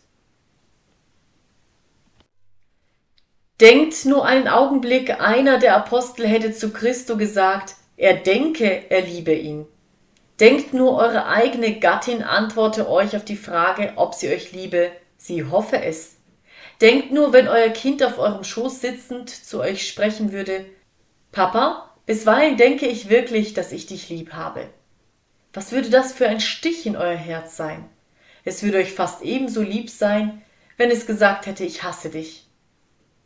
Denkt 3.61 4.07
nur 4.07 4.25
einen 4.25 4.49
Augenblick, 4.49 5.21
einer 5.21 5.59
der 5.59 5.77
Apostel 5.77 6.27
hätte 6.27 6.53
zu 6.53 6.73
Christo 6.73 7.19
gesagt, 7.19 7.75
er 7.99 8.15
denke, 8.15 8.91
er 8.91 9.03
liebe 9.03 9.35
ihn. 9.35 9.67
Denkt 10.41 10.73
nur, 10.73 10.97
eure 10.97 11.27
eigene 11.27 11.79
Gattin 11.79 12.23
antworte 12.23 12.89
euch 12.89 13.15
auf 13.15 13.27
die 13.27 13.37
Frage, 13.37 13.93
ob 13.97 14.15
sie 14.15 14.31
euch 14.33 14.53
liebe, 14.53 14.91
sie 15.19 15.45
hoffe 15.45 15.83
es. 15.83 16.17
Denkt 16.81 17.13
nur, 17.13 17.35
wenn 17.35 17.47
euer 17.47 17.69
Kind 17.69 18.03
auf 18.03 18.19
eurem 18.19 18.45
Schoß 18.45 18.81
sitzend 18.81 19.29
zu 19.29 19.61
euch 19.61 19.87
sprechen 19.87 20.33
würde, 20.33 20.65
Papa, 21.31 21.95
bisweilen 22.07 22.57
denke 22.57 22.87
ich 22.87 23.11
wirklich, 23.11 23.53
dass 23.53 23.73
ich 23.73 23.87
dich 23.87 24.09
lieb 24.09 24.33
habe. 24.33 24.71
Was 25.53 25.73
würde 25.73 25.91
das 25.91 26.13
für 26.13 26.29
ein 26.29 26.41
Stich 26.41 26.87
in 26.87 26.97
euer 26.97 27.17
Herz 27.17 27.57
sein? 27.57 27.85
Es 28.45 28.63
würde 28.63 28.79
euch 28.79 28.93
fast 28.93 29.23
ebenso 29.23 29.63
lieb 29.63 29.91
sein, 29.91 30.43
wenn 30.77 30.91
es 30.91 31.07
gesagt 31.07 31.47
hätte, 31.47 31.65
ich 31.65 31.83
hasse 31.83 32.11
dich. 32.11 32.47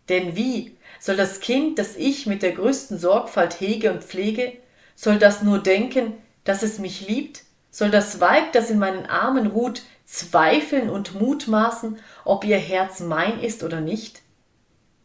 Denn 0.09 0.35
wie 0.37 0.76
soll 0.99 1.16
das 1.16 1.40
Kind, 1.40 1.78
das 1.78 1.97
ich 1.97 2.26
mit 2.26 2.43
der 2.43 2.52
größten 2.52 2.99
Sorgfalt 2.99 3.61
hege 3.61 3.93
und 3.93 4.02
pflege, 4.02 4.54
soll 4.95 5.19
das 5.19 5.43
nur 5.43 5.59
denken, 5.59 6.14
dass 6.45 6.62
es 6.62 6.78
mich 6.78 7.07
liebt? 7.07 7.43
Soll 7.71 7.90
das 7.90 8.21
Weib, 8.21 8.52
das 8.52 8.71
in 8.71 8.78
meinen 8.78 9.07
Armen 9.07 9.47
ruht, 9.47 9.83
zweifeln 10.04 10.90
und 10.90 11.21
mutmaßen, 11.21 11.99
ob 12.25 12.45
ihr 12.45 12.59
Herz 12.59 13.00
mein 13.00 13.40
ist 13.40 13.62
oder 13.62 13.81
nicht? 13.81 14.23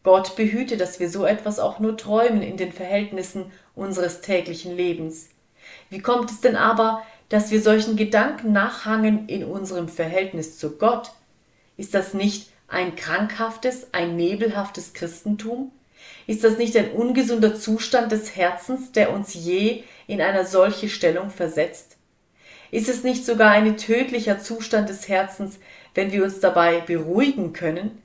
Gott 0.02 0.36
behüte, 0.36 0.76
dass 0.76 1.00
wir 1.00 1.10
so 1.10 1.26
etwas 1.26 1.58
auch 1.58 1.78
nur 1.78 1.96
träumen 1.96 2.42
in 2.42 2.56
den 2.56 2.72
Verhältnissen 2.72 3.52
unseres 3.74 4.22
täglichen 4.22 4.74
Lebens. 4.76 5.28
Wie 5.88 6.00
kommt 6.00 6.30
es 6.30 6.40
denn 6.40 6.56
aber, 6.56 7.02
dass 7.30 7.50
wir 7.50 7.62
solchen 7.62 7.96
Gedanken 7.96 8.52
nachhangen 8.52 9.26
in 9.28 9.44
unserem 9.44 9.88
Verhältnis 9.88 10.58
zu 10.58 10.76
Gott? 10.76 11.12
Ist 11.78 11.94
das 11.94 12.12
nicht 12.12 12.50
ein 12.68 12.96
krankhaftes, 12.96 13.88
ein 13.92 14.16
nebelhaftes 14.16 14.92
Christentum? 14.92 15.72
Ist 16.26 16.44
das 16.44 16.58
nicht 16.58 16.76
ein 16.76 16.90
ungesunder 16.90 17.54
Zustand 17.54 18.12
des 18.12 18.36
Herzens, 18.36 18.92
der 18.92 19.12
uns 19.12 19.32
je 19.34 19.84
in 20.06 20.20
eine 20.20 20.44
solche 20.44 20.88
Stellung 20.88 21.30
versetzt? 21.30 21.96
Ist 22.70 22.88
es 22.88 23.04
nicht 23.04 23.24
sogar 23.24 23.50
ein 23.50 23.76
tödlicher 23.76 24.38
Zustand 24.38 24.88
des 24.88 25.08
Herzens, 25.08 25.58
wenn 25.94 26.12
wir 26.12 26.24
uns 26.24 26.40
dabei 26.40 26.80
beruhigen 26.80 27.52
können? 27.52 28.02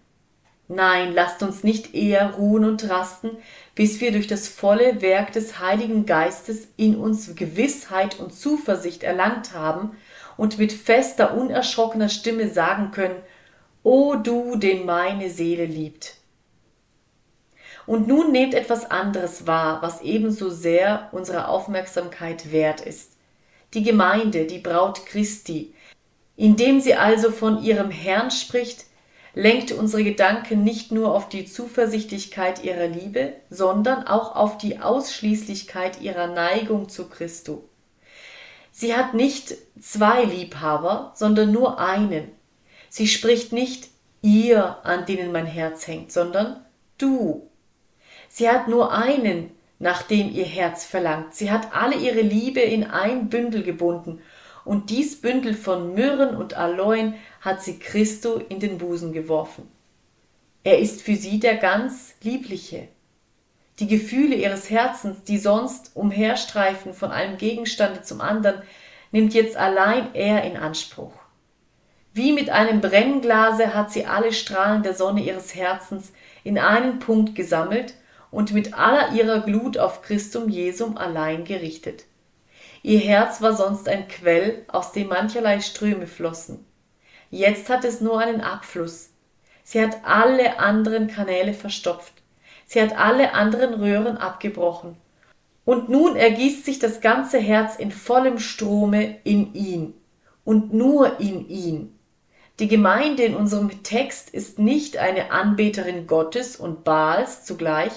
Nein, 0.67 1.13
lasst 1.13 1.43
uns 1.43 1.63
nicht 1.63 1.93
eher 1.93 2.31
ruhen 2.35 2.65
und 2.65 2.89
rasten, 2.89 3.31
bis 3.75 4.01
wir 4.01 4.11
durch 4.11 4.25
das 4.25 4.47
volle 4.47 5.01
Werk 5.01 5.31
des 5.31 5.59
Heiligen 5.59 6.05
Geistes 6.07 6.67
in 6.75 6.95
uns 6.95 7.35
Gewissheit 7.35 8.19
und 8.19 8.33
Zuversicht 8.33 9.03
erlangt 9.03 9.53
haben 9.53 9.95
und 10.37 10.57
mit 10.57 10.73
fester, 10.73 11.35
unerschrockener 11.35 12.09
Stimme 12.09 12.49
sagen 12.49 12.91
können, 12.91 13.21
O 13.83 14.15
du, 14.15 14.55
den 14.55 14.85
meine 14.87 15.29
Seele 15.29 15.65
liebt. 15.65 16.15
Und 17.85 18.07
nun 18.07 18.31
nehmt 18.31 18.55
etwas 18.55 18.89
anderes 18.89 19.45
wahr, 19.45 19.83
was 19.83 20.01
ebenso 20.01 20.49
sehr 20.49 21.09
unserer 21.11 21.49
Aufmerksamkeit 21.49 22.51
wert 22.51 22.81
ist. 22.81 23.11
Die 23.75 23.83
Gemeinde, 23.83 24.45
die 24.45 24.57
Braut 24.57 25.05
Christi. 25.05 25.75
Indem 26.35 26.81
sie 26.81 26.95
also 26.95 27.31
von 27.31 27.63
ihrem 27.63 27.91
Herrn 27.91 28.31
spricht, 28.31 28.85
lenkt 29.35 29.73
unsere 29.73 30.03
Gedanken 30.03 30.63
nicht 30.63 30.91
nur 30.91 31.13
auf 31.13 31.29
die 31.29 31.45
Zuversichtlichkeit 31.45 32.63
ihrer 32.63 32.87
Liebe, 32.87 33.33
sondern 33.49 34.07
auch 34.07 34.35
auf 34.35 34.57
die 34.57 34.79
Ausschließlichkeit 34.79 36.01
ihrer 36.01 36.27
Neigung 36.27 36.89
zu 36.89 37.09
Christo. 37.09 37.67
Sie 38.71 38.95
hat 38.95 39.13
nicht 39.13 39.55
zwei 39.79 40.23
Liebhaber, 40.23 41.11
sondern 41.15 41.51
nur 41.51 41.79
einen. 41.79 42.31
Sie 42.89 43.07
spricht 43.07 43.51
nicht 43.51 43.89
ihr, 44.21 44.77
an 44.83 45.05
denen 45.05 45.31
mein 45.31 45.45
Herz 45.45 45.85
hängt, 45.87 46.11
sondern 46.11 46.65
du. 46.97 47.49
Sie 48.29 48.49
hat 48.49 48.67
nur 48.69 48.93
einen, 48.93 49.51
nach 49.79 50.01
dem 50.01 50.33
ihr 50.33 50.45
Herz 50.45 50.85
verlangt. 50.85 51.35
Sie 51.35 51.51
hat 51.51 51.75
alle 51.75 51.95
ihre 51.95 52.21
Liebe 52.21 52.61
in 52.61 52.85
ein 52.85 53.29
Bündel 53.29 53.63
gebunden 53.63 54.21
und 54.63 54.89
dies 54.89 55.21
Bündel 55.21 55.53
von 55.53 55.93
Myrrhen 55.93 56.35
und 56.35 56.55
Aloen 56.55 57.13
hat 57.45 57.63
sie 57.63 57.79
Christo 57.79 58.41
in 58.49 58.59
den 58.59 58.79
Busen 58.79 59.13
geworfen. 59.13 59.69
Er 60.63 60.79
ist 60.79 61.03
für 61.03 61.15
sie 61.15 61.39
der 61.39 61.57
ganz 61.57 62.15
Liebliche. 62.23 62.87
Die 63.77 63.87
Gefühle 63.87 64.35
ihres 64.35 64.71
Herzens, 64.71 65.23
die 65.23 65.37
sonst 65.37 65.91
umherstreifen 65.95 66.93
von 66.93 67.11
einem 67.11 67.37
Gegenstande 67.37 68.01
zum 68.01 68.19
anderen, 68.19 68.63
nimmt 69.11 69.35
jetzt 69.35 69.57
allein 69.57 70.15
er 70.15 70.43
in 70.43 70.57
Anspruch. 70.57 71.13
Wie 72.13 72.31
mit 72.31 72.49
einem 72.49 72.81
Brennglase 72.81 73.75
hat 73.75 73.91
sie 73.91 74.05
alle 74.05 74.33
Strahlen 74.33 74.81
der 74.81 74.95
Sonne 74.95 75.21
ihres 75.21 75.53
Herzens 75.53 76.13
in 76.43 76.57
einen 76.57 76.99
Punkt 76.99 77.35
gesammelt 77.35 77.93
und 78.31 78.53
mit 78.53 78.73
aller 78.73 79.11
ihrer 79.13 79.41
Glut 79.41 79.77
auf 79.77 80.01
Christum 80.01 80.49
Jesum 80.49 80.97
allein 80.97 81.43
gerichtet. 81.43 82.05
Ihr 82.81 82.99
Herz 82.99 83.41
war 83.41 83.55
sonst 83.55 83.87
ein 83.87 84.07
Quell, 84.07 84.65
aus 84.67 84.93
dem 84.93 85.09
mancherlei 85.09 85.59
Ströme 85.59 86.07
flossen. 86.07 86.65
Jetzt 87.35 87.67
hat 87.67 87.83
es 87.83 87.99
nur 87.99 88.17
einen 88.17 88.39
Abfluss. 88.39 89.09
Sie 89.65 89.81
hat 89.81 89.97
alle 90.05 90.57
anderen 90.57 91.07
Kanäle 91.07 91.53
verstopft. 91.53 92.13
Sie 92.65 92.81
hat 92.81 92.97
alle 92.97 93.33
anderen 93.33 93.73
Röhren 93.73 94.15
abgebrochen. 94.15 94.95
Und 95.65 95.89
nun 95.89 96.15
ergießt 96.15 96.63
sich 96.63 96.79
das 96.79 97.01
ganze 97.01 97.37
Herz 97.39 97.75
in 97.75 97.91
vollem 97.91 98.39
Strome 98.39 99.17
in 99.25 99.53
ihn 99.53 99.95
und 100.45 100.73
nur 100.73 101.19
in 101.19 101.49
ihn. 101.49 101.99
Die 102.59 102.69
Gemeinde 102.69 103.23
in 103.23 103.35
unserem 103.35 103.83
Text 103.83 104.29
ist 104.29 104.57
nicht 104.57 104.95
eine 104.95 105.31
Anbeterin 105.31 106.07
Gottes 106.07 106.55
und 106.55 106.85
Baals 106.85 107.43
zugleich, 107.43 107.91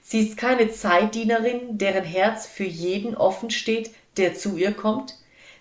sie 0.00 0.20
ist 0.20 0.38
keine 0.38 0.70
Zeitdienerin, 0.70 1.76
deren 1.76 2.04
Herz 2.04 2.46
für 2.46 2.64
jeden 2.64 3.14
offen 3.14 3.50
steht, 3.50 3.90
der 4.16 4.32
zu 4.32 4.56
ihr 4.56 4.72
kommt. 4.72 5.14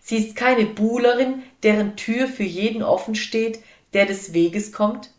Sie 0.08 0.16
ist 0.16 0.38
keine 0.38 0.66
Buhlerin, 0.68 1.44
deren 1.64 1.98
Tür 1.98 2.30
für 2.30 2.46
jeden 2.46 2.82
offen 2.82 3.14
steht, 3.14 3.60
der 3.92 4.06
des 4.06 4.32
Weges 4.32 4.72
kommt, 4.72 5.10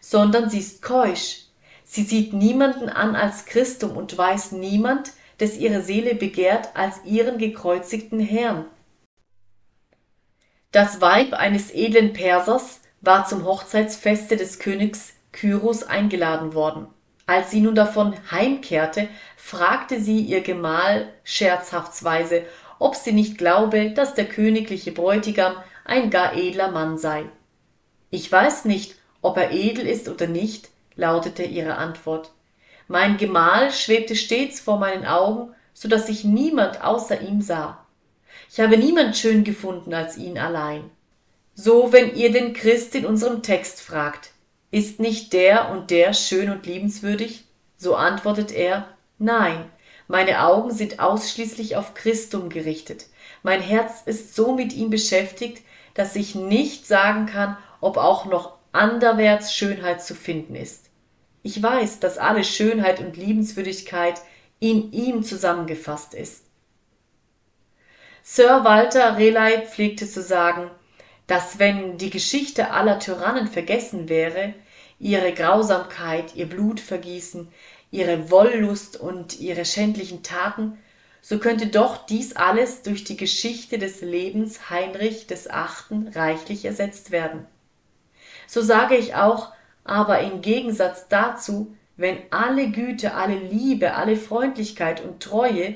sondern 0.00 0.48
sie 0.48 0.60
ist 0.60 0.80
keusch. 0.80 1.42
Sie 1.84 2.02
sieht 2.02 2.32
niemanden 2.32 2.88
an 2.88 3.14
als 3.14 3.44
Christum 3.44 3.94
und 3.94 4.16
weiß 4.16 4.52
niemand, 4.52 5.12
des 5.38 5.58
ihre 5.58 5.82
Seele 5.82 6.14
begehrt, 6.14 6.70
als 6.72 7.04
ihren 7.04 7.36
gekreuzigten 7.36 8.20
Herrn. 8.20 8.64
Das 10.72 11.02
Weib 11.02 11.34
eines 11.34 11.70
edlen 11.70 12.14
Persers 12.14 12.80
war 13.02 13.26
zum 13.26 13.44
Hochzeitsfeste 13.44 14.38
des 14.38 14.58
Königs 14.58 15.12
Kyros 15.32 15.82
eingeladen 15.82 16.54
worden. 16.54 16.86
Als 17.26 17.50
sie 17.50 17.60
nun 17.60 17.74
davon 17.74 18.14
heimkehrte, 18.30 19.10
fragte 19.36 20.00
sie 20.00 20.20
ihr 20.22 20.40
Gemahl 20.40 21.12
scherzhaftsweise, 21.22 22.46
ob 22.78 22.94
sie 22.94 23.12
nicht 23.12 23.38
glaube, 23.38 23.90
dass 23.90 24.14
der 24.14 24.26
königliche 24.26 24.92
Bräutigam 24.92 25.54
ein 25.84 26.10
gar 26.10 26.36
edler 26.36 26.70
Mann 26.70 26.98
sei. 26.98 27.24
Ich 28.10 28.30
weiß 28.30 28.64
nicht, 28.64 28.96
ob 29.20 29.36
er 29.36 29.50
edel 29.50 29.86
ist 29.86 30.08
oder 30.08 30.26
nicht, 30.26 30.70
lautete 30.94 31.42
ihre 31.42 31.76
Antwort. 31.76 32.30
Mein 32.86 33.16
Gemahl 33.16 33.70
schwebte 33.70 34.16
stets 34.16 34.60
vor 34.60 34.78
meinen 34.78 35.04
Augen, 35.04 35.54
so 35.74 35.88
dass 35.88 36.08
ich 36.08 36.24
niemand 36.24 36.82
außer 36.82 37.20
ihm 37.20 37.42
sah. 37.42 37.84
Ich 38.50 38.60
habe 38.60 38.78
niemand 38.78 39.16
schön 39.16 39.44
gefunden 39.44 39.92
als 39.92 40.16
ihn 40.16 40.38
allein. 40.38 40.90
So, 41.54 41.92
wenn 41.92 42.14
ihr 42.14 42.32
den 42.32 42.52
Christ 42.52 42.94
in 42.94 43.04
unserem 43.04 43.42
Text 43.42 43.80
fragt, 43.80 44.30
ist 44.70 45.00
nicht 45.00 45.32
der 45.32 45.70
und 45.70 45.90
der 45.90 46.14
schön 46.14 46.50
und 46.50 46.66
liebenswürdig? 46.66 47.44
So 47.76 47.94
antwortet 47.94 48.52
er, 48.52 48.88
nein, 49.18 49.70
meine 50.08 50.44
Augen 50.44 50.72
sind 50.72 51.00
ausschließlich 51.00 51.76
auf 51.76 51.94
Christum 51.94 52.48
gerichtet. 52.48 53.06
Mein 53.42 53.60
Herz 53.60 54.02
ist 54.06 54.34
so 54.34 54.54
mit 54.54 54.72
ihm 54.72 54.90
beschäftigt, 54.90 55.62
dass 55.94 56.16
ich 56.16 56.34
nicht 56.34 56.86
sagen 56.86 57.26
kann, 57.26 57.56
ob 57.80 57.98
auch 57.98 58.24
noch 58.24 58.54
anderwärts 58.72 59.54
Schönheit 59.54 60.02
zu 60.02 60.14
finden 60.14 60.54
ist. 60.54 60.86
Ich 61.42 61.62
weiß, 61.62 62.00
dass 62.00 62.18
alle 62.18 62.42
Schönheit 62.42 63.00
und 63.00 63.16
Liebenswürdigkeit 63.16 64.20
in 64.60 64.92
ihm 64.92 65.22
zusammengefasst 65.22 66.14
ist. 66.14 66.44
Sir 68.22 68.64
Walter 68.64 69.12
Raleigh 69.12 69.66
pflegte 69.66 70.08
zu 70.08 70.22
sagen, 70.22 70.70
dass 71.26 71.58
wenn 71.58 71.98
die 71.98 72.10
Geschichte 72.10 72.70
aller 72.70 72.98
Tyrannen 72.98 73.46
vergessen 73.46 74.08
wäre, 74.08 74.54
ihre 74.98 75.32
Grausamkeit, 75.32 76.34
ihr 76.34 76.46
Blutvergießen, 76.46 77.48
ihre 77.90 78.30
Wollust 78.30 78.98
und 78.98 79.40
ihre 79.40 79.64
schändlichen 79.64 80.22
Taten, 80.22 80.78
so 81.20 81.38
könnte 81.38 81.66
doch 81.66 82.06
dies 82.06 82.36
alles 82.36 82.82
durch 82.82 83.04
die 83.04 83.16
Geschichte 83.16 83.78
des 83.78 84.00
Lebens 84.00 84.70
Heinrich 84.70 85.26
des 85.26 85.50
Achten 85.50 86.08
reichlich 86.08 86.64
ersetzt 86.64 87.10
werden. 87.10 87.46
So 88.46 88.62
sage 88.62 88.96
ich 88.96 89.14
auch, 89.14 89.52
aber 89.84 90.20
im 90.20 90.40
Gegensatz 90.42 91.08
dazu, 91.08 91.74
wenn 91.96 92.18
alle 92.30 92.70
Güte, 92.70 93.14
alle 93.14 93.36
Liebe, 93.36 93.94
alle 93.94 94.16
Freundlichkeit 94.16 95.02
und 95.02 95.20
Treue, 95.20 95.74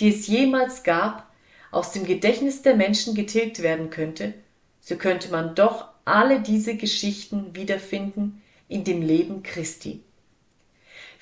die 0.00 0.10
es 0.10 0.26
jemals 0.26 0.84
gab, 0.84 1.28
aus 1.70 1.90
dem 1.90 2.06
Gedächtnis 2.06 2.62
der 2.62 2.76
Menschen 2.76 3.14
getilgt 3.14 3.62
werden 3.62 3.90
könnte, 3.90 4.32
so 4.80 4.96
könnte 4.96 5.30
man 5.30 5.54
doch 5.56 5.88
alle 6.04 6.40
diese 6.40 6.76
Geschichten 6.76 7.56
wiederfinden 7.56 8.42
in 8.68 8.84
dem 8.84 9.02
Leben 9.02 9.42
Christi. 9.42 10.03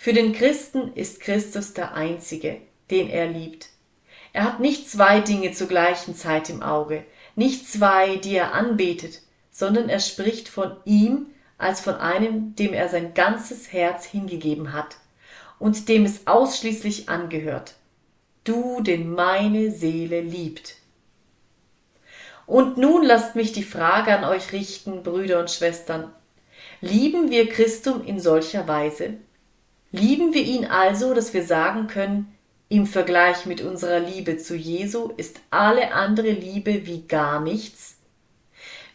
Für 0.02 0.12
den 0.12 0.32
Christen 0.32 0.92
ist 0.94 1.20
Christus 1.20 1.74
der 1.74 1.94
Einzige, 1.94 2.60
den 2.90 3.08
er 3.08 3.28
liebt. 3.28 3.68
Er 4.32 4.42
hat 4.42 4.58
nicht 4.58 4.90
zwei 4.90 5.20
Dinge 5.20 5.52
zur 5.52 5.68
gleichen 5.68 6.16
Zeit 6.16 6.50
im 6.50 6.60
Auge, 6.60 7.04
nicht 7.36 7.70
zwei, 7.70 8.16
die 8.16 8.34
er 8.34 8.52
anbetet, 8.52 9.20
sondern 9.52 9.88
er 9.88 10.00
spricht 10.00 10.48
von 10.48 10.74
ihm 10.84 11.26
als 11.56 11.80
von 11.80 11.94
einem, 11.94 12.56
dem 12.56 12.72
er 12.72 12.88
sein 12.88 13.14
ganzes 13.14 13.72
Herz 13.72 14.04
hingegeben 14.04 14.72
hat 14.72 14.96
und 15.60 15.88
dem 15.88 16.04
es 16.04 16.26
ausschließlich 16.26 17.08
angehört. 17.08 17.74
Du, 18.42 18.80
den 18.80 19.08
meine 19.08 19.70
Seele 19.70 20.20
liebt. 20.20 20.78
Und 22.46 22.76
nun 22.76 23.04
lasst 23.04 23.36
mich 23.36 23.52
die 23.52 23.62
Frage 23.62 24.18
an 24.18 24.24
euch 24.24 24.50
richten, 24.50 25.04
Brüder 25.04 25.38
und 25.38 25.52
Schwestern. 25.52 26.10
Lieben 26.80 27.30
wir 27.30 27.48
Christum 27.48 28.04
in 28.04 28.18
solcher 28.18 28.66
Weise? 28.66 29.18
Lieben 29.92 30.32
wir 30.32 30.42
ihn 30.42 30.64
also, 30.64 31.12
dass 31.12 31.34
wir 31.34 31.44
sagen 31.44 31.86
können, 31.86 32.34
im 32.70 32.86
Vergleich 32.86 33.44
mit 33.44 33.60
unserer 33.60 34.00
Liebe 34.00 34.38
zu 34.38 34.56
Jesu 34.56 35.12
ist 35.18 35.40
alle 35.50 35.92
andere 35.92 36.30
Liebe 36.30 36.86
wie 36.86 37.02
gar 37.06 37.40
nichts? 37.40 37.98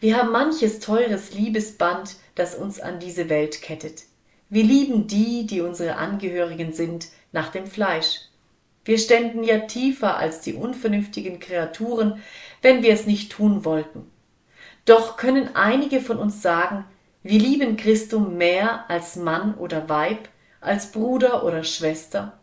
Wir 0.00 0.16
haben 0.16 0.32
manches 0.32 0.80
teures 0.80 1.32
Liebesband, 1.32 2.16
das 2.34 2.56
uns 2.56 2.80
an 2.80 2.98
diese 2.98 3.28
Welt 3.28 3.62
kettet. 3.62 4.02
Wir 4.48 4.64
lieben 4.64 5.06
die, 5.06 5.46
die 5.46 5.60
unsere 5.60 5.96
Angehörigen 5.96 6.72
sind, 6.72 7.06
nach 7.30 7.50
dem 7.50 7.66
Fleisch. 7.66 8.22
Wir 8.84 8.98
ständen 8.98 9.44
ja 9.44 9.58
tiefer 9.60 10.16
als 10.16 10.40
die 10.40 10.54
unvernünftigen 10.54 11.38
Kreaturen, 11.38 12.22
wenn 12.62 12.82
wir 12.82 12.92
es 12.92 13.06
nicht 13.06 13.30
tun 13.30 13.64
wollten. 13.64 14.10
Doch 14.84 15.16
können 15.16 15.54
einige 15.54 16.00
von 16.00 16.18
uns 16.18 16.42
sagen, 16.42 16.84
Wir 17.22 17.40
lieben 17.40 17.76
Christum 17.76 18.36
mehr 18.38 18.88
als 18.88 19.16
Mann 19.16 19.54
oder 19.54 19.88
Weib, 19.88 20.28
als 20.60 20.92
Bruder 20.92 21.44
oder 21.44 21.64
Schwester. 21.64 22.38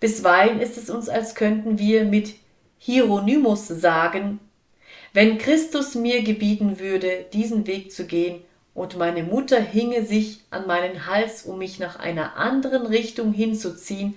Bisweilen 0.00 0.60
ist 0.60 0.76
es 0.76 0.90
uns, 0.90 1.08
als 1.08 1.34
könnten 1.34 1.78
wir 1.78 2.04
mit 2.04 2.34
Hieronymus 2.78 3.68
sagen, 3.68 4.40
wenn 5.12 5.38
Christus 5.38 5.94
mir 5.94 6.22
gebieten 6.22 6.80
würde, 6.80 7.26
diesen 7.32 7.66
Weg 7.66 7.92
zu 7.92 8.06
gehen, 8.06 8.42
und 8.74 8.96
meine 8.96 9.22
Mutter 9.22 9.60
hinge 9.60 10.04
sich 10.04 10.40
an 10.50 10.66
meinen 10.66 11.06
Hals, 11.06 11.42
um 11.42 11.58
mich 11.58 11.78
nach 11.78 11.98
einer 11.98 12.36
anderen 12.36 12.86
Richtung 12.86 13.32
hinzuziehen, 13.32 14.14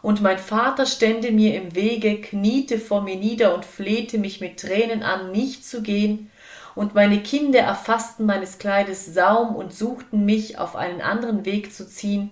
und 0.00 0.22
mein 0.22 0.38
Vater 0.38 0.86
stände 0.86 1.30
mir 1.32 1.54
im 1.56 1.74
Wege, 1.74 2.20
kniete 2.20 2.78
vor 2.78 3.02
mir 3.02 3.16
nieder 3.16 3.54
und 3.54 3.64
flehte 3.64 4.16
mich 4.16 4.40
mit 4.40 4.58
Tränen 4.58 5.02
an, 5.02 5.30
nicht 5.32 5.66
zu 5.66 5.82
gehen, 5.82 6.30
und 6.74 6.94
meine 6.94 7.20
Kinder 7.22 7.60
erfassten 7.60 8.24
meines 8.24 8.58
Kleides 8.58 9.12
Saum 9.12 9.56
und 9.56 9.74
suchten 9.74 10.24
mich 10.24 10.58
auf 10.58 10.76
einen 10.76 11.00
anderen 11.00 11.44
Weg 11.44 11.74
zu 11.74 11.88
ziehen, 11.88 12.30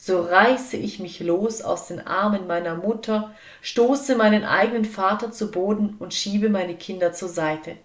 so 0.00 0.22
reiße 0.22 0.76
ich 0.76 1.00
mich 1.00 1.18
los 1.18 1.60
aus 1.60 1.88
den 1.88 2.06
Armen 2.06 2.46
meiner 2.46 2.76
Mutter, 2.76 3.34
stoße 3.60 4.14
meinen 4.14 4.44
eigenen 4.44 4.84
Vater 4.84 5.32
zu 5.32 5.50
Boden 5.50 5.96
und 5.98 6.14
schiebe 6.14 6.48
meine 6.48 6.76
Kinder 6.76 7.12
zur 7.12 7.28
Seite. 7.28 7.76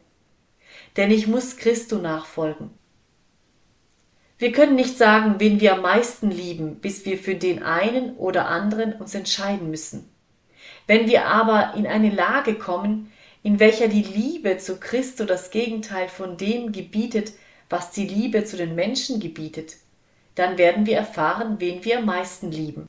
Denn 0.95 1.09
ich 1.09 1.25
muss 1.25 1.57
Christo 1.57 1.97
nachfolgen. 1.97 2.69
Wir 4.37 4.51
können 4.51 4.75
nicht 4.75 4.95
sagen, 4.95 5.35
wen 5.39 5.59
wir 5.59 5.73
am 5.73 5.81
meisten 5.81 6.29
lieben, 6.29 6.75
bis 6.75 7.03
wir 7.05 7.17
für 7.17 7.33
den 7.33 7.63
einen 7.63 8.15
oder 8.17 8.47
anderen 8.47 8.93
uns 8.93 9.15
entscheiden 9.15 9.71
müssen. 9.71 10.07
Wenn 10.85 11.07
wir 11.07 11.25
aber 11.25 11.73
in 11.75 11.87
eine 11.87 12.11
Lage 12.11 12.53
kommen, 12.55 13.11
in 13.41 13.59
welcher 13.59 13.87
die 13.87 14.03
Liebe 14.03 14.59
zu 14.59 14.79
Christo 14.79 15.25
das 15.25 15.49
Gegenteil 15.49 16.09
von 16.09 16.37
dem 16.37 16.71
gebietet, 16.71 17.33
was 17.69 17.89
die 17.89 18.05
Liebe 18.05 18.43
zu 18.43 18.55
den 18.55 18.75
Menschen 18.75 19.19
gebietet, 19.19 19.77
dann 20.35 20.57
werden 20.57 20.85
wir 20.85 20.97
erfahren, 20.97 21.55
wen 21.59 21.83
wir 21.83 21.99
am 21.99 22.05
meisten 22.05 22.51
lieben. 22.51 22.87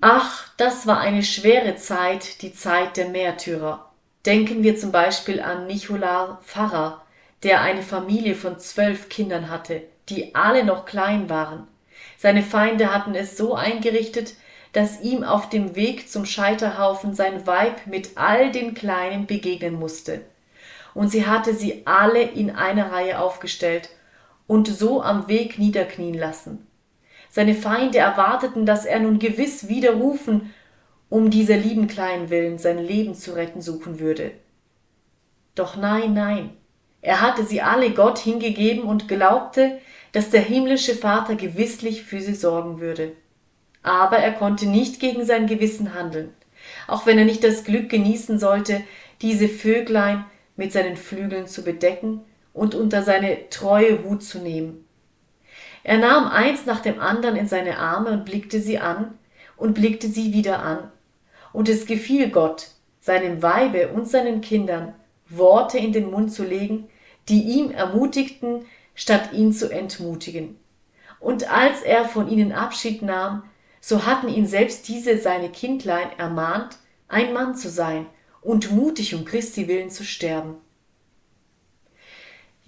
Ach, 0.00 0.48
das 0.56 0.86
war 0.86 1.00
eine 1.00 1.22
schwere 1.22 1.76
Zeit, 1.76 2.42
die 2.42 2.52
Zeit 2.52 2.96
der 2.96 3.08
Märtyrer. 3.08 3.90
Denken 4.26 4.62
wir 4.62 4.76
zum 4.76 4.92
Beispiel 4.92 5.40
an 5.40 5.66
Nicholas 5.66 6.38
Pfarrer, 6.44 7.02
der 7.42 7.60
eine 7.60 7.82
Familie 7.82 8.34
von 8.34 8.58
zwölf 8.58 9.08
Kindern 9.08 9.50
hatte, 9.50 9.82
die 10.08 10.34
alle 10.34 10.64
noch 10.64 10.84
klein 10.84 11.30
waren. 11.30 11.66
Seine 12.18 12.42
Feinde 12.42 12.92
hatten 12.92 13.14
es 13.14 13.36
so 13.36 13.54
eingerichtet, 13.54 14.34
dass 14.72 15.00
ihm 15.00 15.22
auf 15.22 15.48
dem 15.48 15.76
Weg 15.76 16.10
zum 16.10 16.26
Scheiterhaufen 16.26 17.14
sein 17.14 17.46
Weib 17.46 17.86
mit 17.86 18.10
all 18.16 18.50
den 18.50 18.74
Kleinen 18.74 19.26
begegnen 19.26 19.74
musste. 19.74 20.22
Und 20.92 21.08
sie 21.08 21.26
hatte 21.26 21.54
sie 21.54 21.82
alle 21.86 22.22
in 22.22 22.50
einer 22.50 22.92
Reihe 22.92 23.18
aufgestellt 23.18 23.90
und 24.46 24.68
so 24.68 25.02
am 25.02 25.28
Weg 25.28 25.58
niederknien 25.58 26.14
lassen. 26.14 26.66
Seine 27.30 27.54
Feinde 27.54 27.98
erwarteten, 27.98 28.66
dass 28.66 28.84
er 28.84 29.00
nun 29.00 29.18
gewiss 29.18 29.68
widerrufen, 29.68 30.54
um 31.08 31.30
dieser 31.30 31.56
lieben 31.56 31.86
Kleinen 31.86 32.30
willen 32.30 32.58
sein 32.58 32.78
Leben 32.78 33.14
zu 33.14 33.34
retten 33.34 33.60
suchen 33.60 34.00
würde. 34.00 34.32
Doch 35.54 35.76
nein, 35.76 36.14
nein, 36.14 36.50
er 37.02 37.20
hatte 37.20 37.44
sie 37.44 37.62
alle 37.62 37.90
Gott 37.90 38.18
hingegeben 38.18 38.84
und 38.84 39.08
glaubte, 39.08 39.78
dass 40.12 40.30
der 40.30 40.40
himmlische 40.40 40.94
Vater 40.94 41.36
gewisslich 41.36 42.02
für 42.02 42.20
sie 42.20 42.34
sorgen 42.34 42.80
würde. 42.80 43.12
Aber 43.82 44.18
er 44.18 44.32
konnte 44.32 44.66
nicht 44.66 44.98
gegen 44.98 45.24
sein 45.24 45.46
Gewissen 45.46 45.94
handeln, 45.94 46.32
auch 46.88 47.06
wenn 47.06 47.18
er 47.18 47.24
nicht 47.24 47.44
das 47.44 47.64
Glück 47.64 47.88
genießen 47.88 48.38
sollte, 48.38 48.82
diese 49.22 49.48
Vöglein 49.48 50.24
mit 50.56 50.72
seinen 50.72 50.96
Flügeln 50.96 51.46
zu 51.46 51.62
bedecken 51.62 52.22
und 52.56 52.74
unter 52.74 53.02
seine 53.02 53.50
treue 53.50 54.02
Hut 54.02 54.24
zu 54.24 54.38
nehmen. 54.38 54.86
Er 55.84 55.98
nahm 55.98 56.26
eins 56.26 56.66
nach 56.66 56.80
dem 56.80 56.98
anderen 56.98 57.36
in 57.36 57.46
seine 57.46 57.78
Arme 57.78 58.10
und 58.10 58.24
blickte 58.24 58.60
sie 58.60 58.78
an 58.78 59.18
und 59.56 59.74
blickte 59.74 60.08
sie 60.08 60.32
wieder 60.32 60.62
an. 60.62 60.90
Und 61.52 61.68
es 61.68 61.86
gefiel 61.86 62.30
Gott, 62.30 62.68
seinem 62.98 63.42
Weibe 63.42 63.88
und 63.88 64.08
seinen 64.08 64.40
Kindern 64.40 64.94
Worte 65.28 65.78
in 65.78 65.92
den 65.92 66.10
Mund 66.10 66.32
zu 66.32 66.44
legen, 66.44 66.88
die 67.28 67.42
ihm 67.42 67.70
ermutigten, 67.70 68.64
statt 68.94 69.32
ihn 69.32 69.52
zu 69.52 69.70
entmutigen. 69.70 70.58
Und 71.20 71.52
als 71.52 71.82
er 71.82 72.04
von 72.06 72.28
ihnen 72.28 72.52
Abschied 72.52 73.02
nahm, 73.02 73.42
so 73.80 74.06
hatten 74.06 74.28
ihn 74.28 74.46
selbst 74.46 74.88
diese 74.88 75.18
seine 75.18 75.50
Kindlein 75.50 76.08
ermahnt, 76.16 76.78
ein 77.08 77.32
Mann 77.32 77.54
zu 77.54 77.68
sein 77.68 78.06
und 78.40 78.72
mutig 78.72 79.14
um 79.14 79.24
Christi 79.24 79.68
willen 79.68 79.90
zu 79.90 80.04
sterben. 80.04 80.56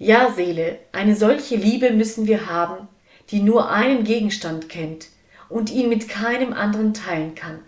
Ja, 0.01 0.31
Seele, 0.31 0.79
eine 0.93 1.13
solche 1.13 1.57
Liebe 1.57 1.91
müssen 1.91 2.25
wir 2.25 2.47
haben, 2.47 2.87
die 3.31 3.41
nur 3.41 3.69
einen 3.69 4.05
Gegenstand 4.05 4.69
kennt 4.69 5.09
und 5.49 5.69
ihn 5.69 5.89
mit 5.89 6.07
keinem 6.07 6.53
anderen 6.53 6.93
teilen 6.93 7.35
kann. 7.35 7.59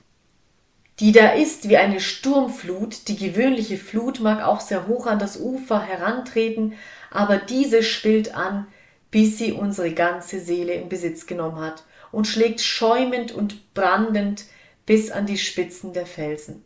Die 1.02 1.12
da 1.12 1.34
ist 1.34 1.68
wie 1.68 1.76
eine 1.76 2.00
Sturmflut, 2.00 3.10
die 3.10 3.18
gewöhnliche 3.18 3.76
Flut 3.76 4.22
mag 4.22 4.42
auch 4.42 4.62
sehr 4.62 4.88
hoch 4.88 5.08
an 5.08 5.20
das 5.20 5.42
Ufer 5.42 5.82
herantreten, 5.82 6.74
aber 7.10 7.36
diese 7.36 7.84
schwillt 7.84 8.34
an, 8.34 8.66
bis 9.10 9.38
sie 9.38 9.52
unsere 9.52 9.92
ganze 9.92 10.40
Seele 10.40 10.74
in 10.74 10.88
Besitz 10.88 11.26
genommen 11.26 11.60
hat 11.60 11.84
und 12.14 12.28
schlägt 12.28 12.62
schäumend 12.62 13.34
und 13.34 13.74
brandend 13.74 14.46
bis 14.86 15.12
an 15.12 15.26
die 15.26 15.38
Spitzen 15.38 15.92
der 15.92 16.06
Felsen. 16.06 16.64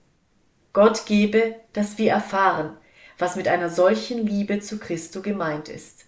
Gott 0.74 1.08
gebe, 1.08 1.56
dass 1.74 1.98
wir 1.98 2.12
erfahren, 2.12 2.78
was 3.18 3.36
mit 3.36 3.48
einer 3.48 3.70
solchen 3.70 4.26
Liebe 4.26 4.60
zu 4.60 4.80
Christo 4.80 5.22
gemeint 5.22 5.70
ist. 5.70 6.06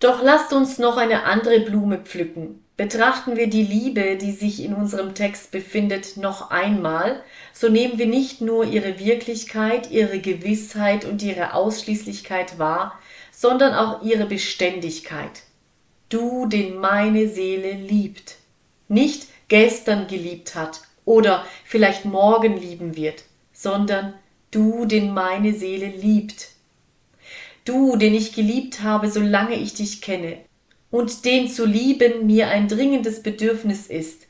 Doch 0.00 0.22
lasst 0.22 0.52
uns 0.52 0.78
noch 0.78 0.98
eine 0.98 1.24
andere 1.24 1.60
Blume 1.60 1.98
pflücken. 1.98 2.62
Betrachten 2.76 3.36
wir 3.36 3.46
die 3.46 3.62
Liebe, 3.62 4.16
die 4.16 4.32
sich 4.32 4.62
in 4.62 4.74
unserem 4.74 5.14
Text 5.14 5.50
befindet, 5.50 6.16
noch 6.16 6.50
einmal, 6.50 7.22
so 7.52 7.68
nehmen 7.68 7.98
wir 7.98 8.06
nicht 8.06 8.40
nur 8.40 8.64
ihre 8.64 8.98
Wirklichkeit, 8.98 9.90
ihre 9.90 10.18
Gewissheit 10.18 11.04
und 11.04 11.22
ihre 11.22 11.54
Ausschließlichkeit 11.54 12.58
wahr, 12.58 12.98
sondern 13.30 13.72
auch 13.74 14.02
ihre 14.02 14.26
Beständigkeit. 14.26 15.42
Du, 16.08 16.46
den 16.46 16.76
meine 16.78 17.28
Seele 17.28 17.72
liebt, 17.72 18.36
nicht 18.88 19.28
gestern 19.48 20.06
geliebt 20.06 20.54
hat 20.54 20.82
oder 21.04 21.44
vielleicht 21.64 22.04
morgen 22.04 22.56
lieben 22.56 22.96
wird, 22.96 23.24
sondern 23.52 24.14
du, 24.50 24.84
den 24.86 25.12
meine 25.12 25.52
Seele 25.52 25.86
liebt. 25.86 26.50
Du, 27.64 27.96
den 27.96 28.14
ich 28.14 28.34
geliebt 28.34 28.82
habe, 28.82 29.10
solange 29.10 29.54
ich 29.56 29.74
dich 29.74 30.00
kenne, 30.00 30.38
und 30.90 31.24
den 31.24 31.48
zu 31.48 31.66
lieben 31.66 32.26
mir 32.26 32.48
ein 32.48 32.68
dringendes 32.68 33.22
Bedürfnis 33.22 33.88
ist, 33.88 34.28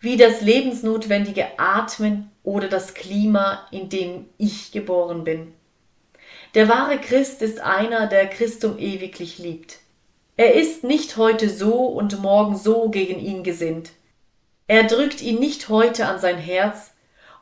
wie 0.00 0.16
das 0.16 0.40
lebensnotwendige 0.40 1.58
Atmen 1.58 2.30
oder 2.42 2.68
das 2.68 2.94
Klima, 2.94 3.66
in 3.70 3.88
dem 3.88 4.26
ich 4.38 4.72
geboren 4.72 5.24
bin. 5.24 5.52
Der 6.54 6.68
wahre 6.68 6.98
Christ 6.98 7.42
ist 7.42 7.60
einer, 7.60 8.06
der 8.06 8.28
Christum 8.28 8.78
ewiglich 8.78 9.38
liebt. 9.38 9.80
Er 10.38 10.54
ist 10.54 10.84
nicht 10.84 11.16
heute 11.16 11.50
so 11.50 11.86
und 11.86 12.22
morgen 12.22 12.56
so 12.56 12.88
gegen 12.88 13.20
ihn 13.20 13.42
gesinnt, 13.42 13.90
er 14.68 14.84
drückt 14.84 15.22
ihn 15.22 15.38
nicht 15.38 15.68
heute 15.68 16.06
an 16.06 16.18
sein 16.18 16.38
Herz 16.38 16.92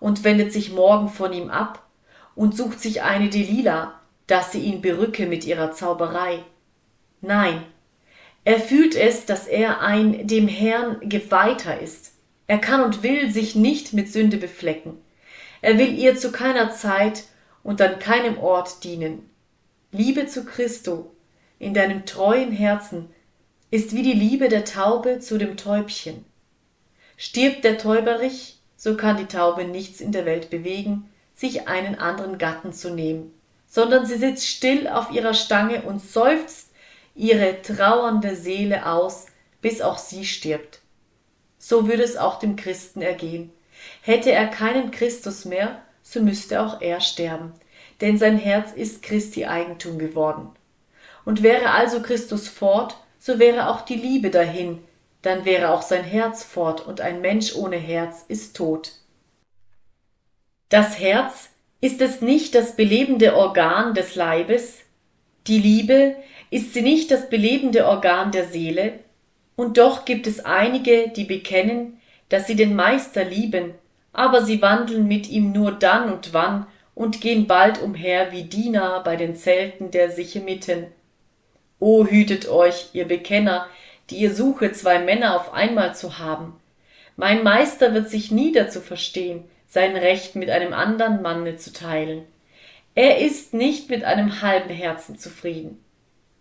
und 0.01 0.25
wendet 0.25 0.53
sich 0.53 0.73
morgen 0.73 1.09
von 1.09 1.33
ihm 1.33 1.51
ab 1.51 1.87
und 2.35 2.57
sucht 2.57 2.81
sich 2.81 3.03
eine 3.03 3.31
Delila, 3.31 4.01
dass 4.27 4.53
sie 4.53 4.61
ihn 4.61 4.83
berücke 4.83 5.27
mit 5.27 5.45
ihrer 5.45 5.73
Zauberei. 5.73 6.41
Nein, 7.21 7.65
er 8.45 8.61
fühlt 8.61 8.95
es, 8.95 9.25
dass 9.25 9.47
er 9.47 9.81
ein 9.81 10.27
dem 10.27 10.49
Herrn 10.49 11.09
geweihter 11.09 11.81
ist. 11.81 12.13
Er 12.47 12.59
kann 12.59 12.83
und 12.83 13.03
will 13.03 13.31
sich 13.31 13.55
nicht 13.55 13.95
mit 13.95 14.13
Sünde 14.13 14.37
beflecken. 14.37 14.99
Er 15.63 15.79
will 15.79 15.99
ihr 15.99 16.17
zu 16.17 16.31
keiner 16.31 16.71
Zeit 16.71 17.25
und 17.63 17.81
an 17.81 17.99
keinem 17.99 18.39
Ort 18.39 18.85
dienen. 18.85 19.31
Liebe 19.93 20.27
zu 20.27 20.45
Christo 20.45 21.11
in 21.59 21.73
deinem 21.73 22.05
treuen 22.05 22.53
Herzen 22.53 23.09
ist 23.71 23.95
wie 23.95 24.03
die 24.03 24.13
Liebe 24.13 24.49
der 24.51 24.67
Taube 24.67 25.21
zu 25.21 25.39
dem 25.39 25.57
Täubchen. 25.57 26.27
Stirbt 27.17 27.65
der 27.65 27.79
Täuberich, 27.79 28.59
so 28.77 28.97
kann 28.97 29.17
die 29.17 29.27
Taube 29.27 29.65
nichts 29.65 30.01
in 30.01 30.13
der 30.13 30.27
Welt 30.27 30.51
bewegen, 30.51 31.09
sich 31.35 31.69
einen 31.69 31.99
anderen 31.99 32.39
Gatten 32.39 32.73
zu 32.73 32.91
nehmen, 32.91 33.33
sondern 33.67 34.07
sie 34.07 34.17
sitzt 34.17 34.47
still 34.47 34.89
auf 34.89 35.11
ihrer 35.11 35.35
Stange 35.35 35.83
und 35.83 36.01
seufzt 36.01 36.71
ihre 37.15 37.63
trauernde 37.63 38.37
Seele 38.37 38.87
aus, 38.87 39.27
bis 39.61 39.81
auch 39.81 39.99
sie 39.99 40.25
stirbt. 40.25 40.81
So 41.59 41.89
würde 41.89 42.03
es 42.03 42.17
auch 42.17 42.39
dem 42.39 42.57
Christen 42.57 43.01
ergehen. 43.01 43.51
Hätte 44.03 44.33
er 44.33 44.49
keinen 44.49 44.91
Christus 44.91 45.45
mehr, 45.45 45.83
so 46.03 46.21
müsste 46.21 46.61
auch 46.61 46.81
er 46.81 47.01
sterben, 47.01 47.53
denn 48.01 48.19
sein 48.19 48.37
Herz 48.37 48.73
ist 48.73 49.03
Christi 49.03 49.47
Eigentum 49.47 49.99
geworden. 49.99 50.51
Und 51.25 51.43
wäre 51.43 51.71
also 51.71 52.03
Christus 52.03 52.49
fort, 52.49 52.97
so 53.19 53.39
wäre 53.39 53.71
auch 53.71 53.83
die 53.83 53.97
Liebe 53.97 54.31
dahin, 54.31 54.81
dann 55.25 55.45
wäre 55.45 55.71
auch 55.71 55.83
sein 55.83 56.05
Herz 56.05 56.45
fort 56.45 56.87
und 56.87 57.01
ein 57.01 57.21
Mensch 57.23 57.55
ohne 57.55 57.77
Herz 57.77 58.25
ist 58.29 58.57
tot. 58.57 58.93
Das 60.69 60.99
Herz 61.01 61.51
Ist 61.81 62.01
es 62.01 62.23
nicht 62.23 62.55
das 62.55 62.77
belebende 62.77 63.37
Organ 63.37 63.95
des 63.95 64.15
Leibes? 64.15 64.81
Die 65.47 65.59
Liebe, 65.59 66.17
ist 66.51 66.73
sie 66.73 66.81
nicht 66.81 67.11
das 67.11 67.29
belebende 67.29 67.87
Organ 67.87 68.33
der 68.33 68.47
Seele? 68.47 69.01
Und 69.57 69.77
doch 69.77 70.05
gibt 70.05 70.27
es 70.27 70.45
einige, 70.45 71.09
die 71.09 71.25
bekennen, 71.25 72.01
dass 72.31 72.47
sie 72.47 72.57
den 72.57 72.75
Meister 72.75 73.25
lieben, 73.25 73.75
aber 74.13 74.43
sie 74.43 74.63
wandeln 74.63 75.07
mit 75.07 75.29
ihm 75.29 75.53
nur 75.53 75.73
dann 75.73 76.11
und 76.13 76.33
wann 76.33 76.67
und 76.95 77.21
gehen 77.21 77.47
bald 77.47 77.83
umher 77.83 78.33
wie 78.33 78.45
Diener 78.45 79.03
bei 79.05 79.17
den 79.17 79.37
Zelten 79.37 79.91
der 79.91 80.11
Sichemiten. 80.11 80.87
O 81.81 82.07
hütet 82.07 82.49
euch, 82.49 82.89
ihr 82.95 83.07
Bekenner, 83.07 83.67
die 84.11 84.17
ihr 84.17 84.35
suche, 84.35 84.73
zwei 84.73 84.99
Männer 84.99 85.37
auf 85.37 85.53
einmal 85.53 85.95
zu 85.95 86.19
haben. 86.19 86.55
Mein 87.17 87.43
Meister 87.43 87.95
wird 87.95 88.11
sich 88.11 88.31
nie 88.31 88.53
dazu 88.53 88.81
verstehen, 88.81 89.45
sein 89.67 89.97
Recht 89.97 90.37
mit 90.37 90.51
einem 90.51 90.73
andern 90.73 91.23
Manne 91.23 91.57
zu 91.57 91.73
teilen. 91.73 92.25
Er 92.95 93.19
ist 93.19 93.55
nicht 93.55 93.91
mit 93.91 94.05
einem 94.05 94.43
halben 94.43 94.71
Herzen 94.71 95.19
zufrieden. 95.19 95.85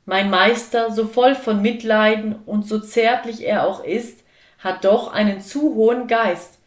Mein 0.06 0.30
Meister, 0.30 0.92
so 0.92 1.08
voll 1.08 1.36
von 1.36 1.62
Mitleiden 1.62 2.36
und 2.46 2.68
so 2.68 2.80
zärtlich 2.80 3.44
er 3.44 3.66
auch 3.66 3.84
ist, 3.84 4.20
hat 4.60 4.86
doch 4.86 5.12
einen 5.12 5.42
zu 5.42 5.76
hohen 5.76 6.08
Geist, 6.08 6.60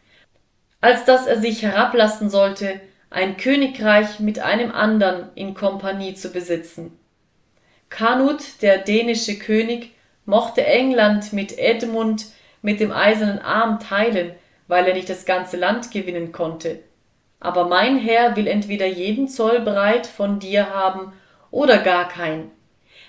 als 0.81 1.05
dass 1.05 1.27
er 1.27 1.41
sich 1.41 1.63
herablassen 1.63 2.31
sollte, 2.31 2.81
ein 3.11 3.37
Königreich 3.37 4.21
mit 4.21 4.39
einem 4.39 4.71
andern 4.71 5.31
in 5.35 5.55
Kompanie 5.55 6.15
zu 6.15 6.31
besitzen. 6.31 6.99
Kanut, 7.89 8.63
der 8.63 8.79
dänische 8.79 9.39
König, 9.39 9.93
mochte 10.27 10.67
England 10.67 11.33
mit 11.33 11.57
Edmund 11.59 12.27
mit 12.61 12.81
dem 12.81 12.93
eisernen 12.93 13.39
Arm 13.39 13.81
teilen, 13.81 14.33
weil 14.69 14.87
er 14.87 14.95
nicht 14.95 15.09
das 15.09 15.25
ganze 15.25 15.57
Land 15.57 15.91
gewinnen 15.91 16.33
konnte. 16.33 16.81
Aber 17.41 17.69
mein 17.69 17.99
Herr 17.99 18.37
will 18.37 18.49
entweder 18.49 18.87
jeden 18.87 19.29
Zoll 19.29 19.61
breit 19.61 20.07
von 20.07 20.41
dir 20.41 20.71
haben 20.71 21.12
oder 21.51 21.79
gar 21.79 22.09
kein. 22.09 22.51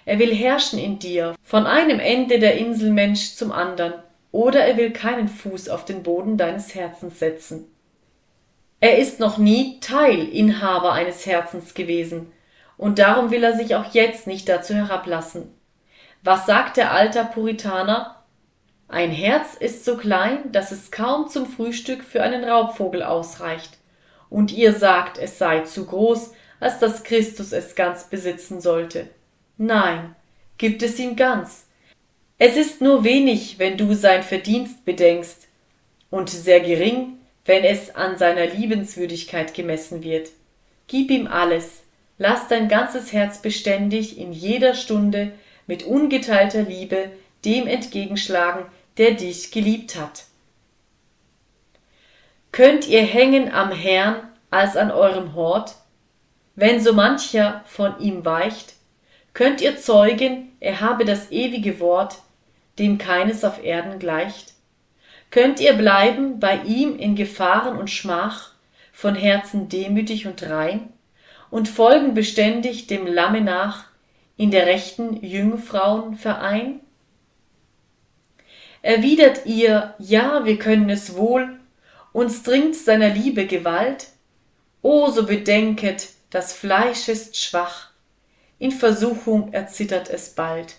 Er 0.05 0.19
will 0.19 0.33
herrschen 0.33 0.79
in 0.79 0.99
dir, 0.99 1.35
von 1.43 1.65
einem 1.65 1.99
Ende 1.99 2.39
der 2.39 2.57
Insel 2.57 2.91
Mensch 2.91 3.33
zum 3.33 3.51
andern, 3.51 3.93
oder 4.31 4.65
er 4.65 4.77
will 4.77 4.91
keinen 4.91 5.27
Fuß 5.27 5.69
auf 5.69 5.85
den 5.85 6.03
Boden 6.03 6.37
deines 6.37 6.75
Herzens 6.75 7.19
setzen. 7.19 7.65
Er 8.79 8.99
ist 8.99 9.19
noch 9.19 9.37
nie 9.37 9.79
Teilinhaber 9.79 10.93
eines 10.93 11.25
Herzens 11.25 11.73
gewesen, 11.73 12.31
und 12.77 12.99
darum 12.99 13.31
will 13.31 13.43
er 13.43 13.57
sich 13.57 13.75
auch 13.75 13.93
jetzt 13.93 14.27
nicht 14.27 14.47
dazu 14.47 14.75
herablassen. 14.75 15.56
Was 16.27 16.45
sagt 16.45 16.75
der 16.75 16.91
alter 16.91 17.23
Puritaner? 17.23 18.21
Ein 18.89 19.11
Herz 19.11 19.53
ist 19.57 19.85
so 19.85 19.95
klein, 19.95 20.51
dass 20.51 20.73
es 20.73 20.91
kaum 20.91 21.29
zum 21.29 21.45
Frühstück 21.45 22.03
für 22.03 22.21
einen 22.21 22.43
Raubvogel 22.43 23.01
ausreicht, 23.01 23.77
und 24.29 24.51
ihr 24.51 24.73
sagt, 24.73 25.17
es 25.17 25.37
sei 25.37 25.61
zu 25.61 25.85
groß, 25.85 26.33
als 26.59 26.79
dass 26.79 27.05
Christus 27.05 27.53
es 27.53 27.75
ganz 27.75 28.09
besitzen 28.09 28.59
sollte. 28.59 29.07
Nein, 29.57 30.17
gibt 30.57 30.83
es 30.83 30.99
ihm 30.99 31.15
ganz. 31.15 31.67
Es 32.37 32.57
ist 32.57 32.81
nur 32.81 33.05
wenig, 33.05 33.57
wenn 33.57 33.77
du 33.77 33.93
sein 33.93 34.21
Verdienst 34.21 34.83
bedenkst, 34.83 35.47
und 36.09 36.29
sehr 36.29 36.59
gering, 36.59 37.19
wenn 37.45 37.63
es 37.63 37.95
an 37.95 38.17
seiner 38.17 38.47
Liebenswürdigkeit 38.47 39.53
gemessen 39.53 40.03
wird. 40.03 40.31
Gib 40.87 41.09
ihm 41.09 41.25
alles, 41.25 41.83
lass 42.17 42.49
dein 42.49 42.67
ganzes 42.67 43.13
Herz 43.13 43.41
beständig 43.41 44.17
in 44.17 44.33
jeder 44.33 44.73
Stunde 44.73 45.31
mit 45.67 45.83
ungeteilter 45.83 46.63
Liebe 46.63 47.11
dem 47.45 47.67
entgegenschlagen, 47.67 48.65
der 48.97 49.11
dich 49.11 49.51
geliebt 49.51 49.95
hat. 49.95 50.25
Könnt 52.51 52.87
ihr 52.87 53.03
hängen 53.03 53.53
am 53.53 53.71
Herrn 53.71 54.27
als 54.49 54.75
an 54.75 54.89
eurem 54.89 55.35
Hort, 55.35 55.75
wenn 56.55 56.81
so 56.81 56.93
mancher 56.93 57.63
von 57.67 57.99
ihm 57.99 58.25
weicht? 58.25 58.73
Könnt 59.33 59.61
ihr 59.61 59.77
zeugen, 59.77 60.53
er 60.59 60.81
habe 60.81 61.05
das 61.05 61.31
ewige 61.31 61.79
Wort, 61.79 62.17
dem 62.79 62.97
keines 62.97 63.43
auf 63.43 63.63
Erden 63.63 63.99
gleicht? 63.99 64.55
Könnt 65.29 65.59
ihr 65.59 65.73
bleiben 65.73 66.39
bei 66.39 66.57
ihm 66.63 66.97
in 66.97 67.15
Gefahren 67.15 67.77
und 67.77 67.91
Schmach, 67.91 68.53
von 68.91 69.13
Herzen 69.13 69.69
demütig 69.69 70.25
und 70.25 70.41
rein, 70.41 70.91
und 71.51 71.67
folgen 71.67 72.15
beständig 72.15 72.87
dem 72.87 73.05
Lamme 73.05 73.41
nach, 73.41 73.85
in 74.37 74.51
der 74.51 74.67
rechten 74.67 75.23
Jungfrauenverein? 75.25 76.79
Erwidert 78.81 79.45
ihr, 79.45 79.95
ja, 79.99 80.45
wir 80.45 80.57
können 80.57 80.89
es 80.89 81.15
wohl, 81.15 81.59
uns 82.13 82.43
dringt 82.43 82.75
seiner 82.75 83.09
Liebe 83.09 83.47
Gewalt? 83.47 84.07
O, 84.81 85.09
so 85.09 85.25
bedenket, 85.25 86.09
das 86.29 86.53
Fleisch 86.53 87.09
ist 87.09 87.35
schwach, 87.37 87.91
in 88.59 88.71
Versuchung 88.71 89.51
erzittert 89.53 90.09
es 90.09 90.29
bald. 90.29 90.75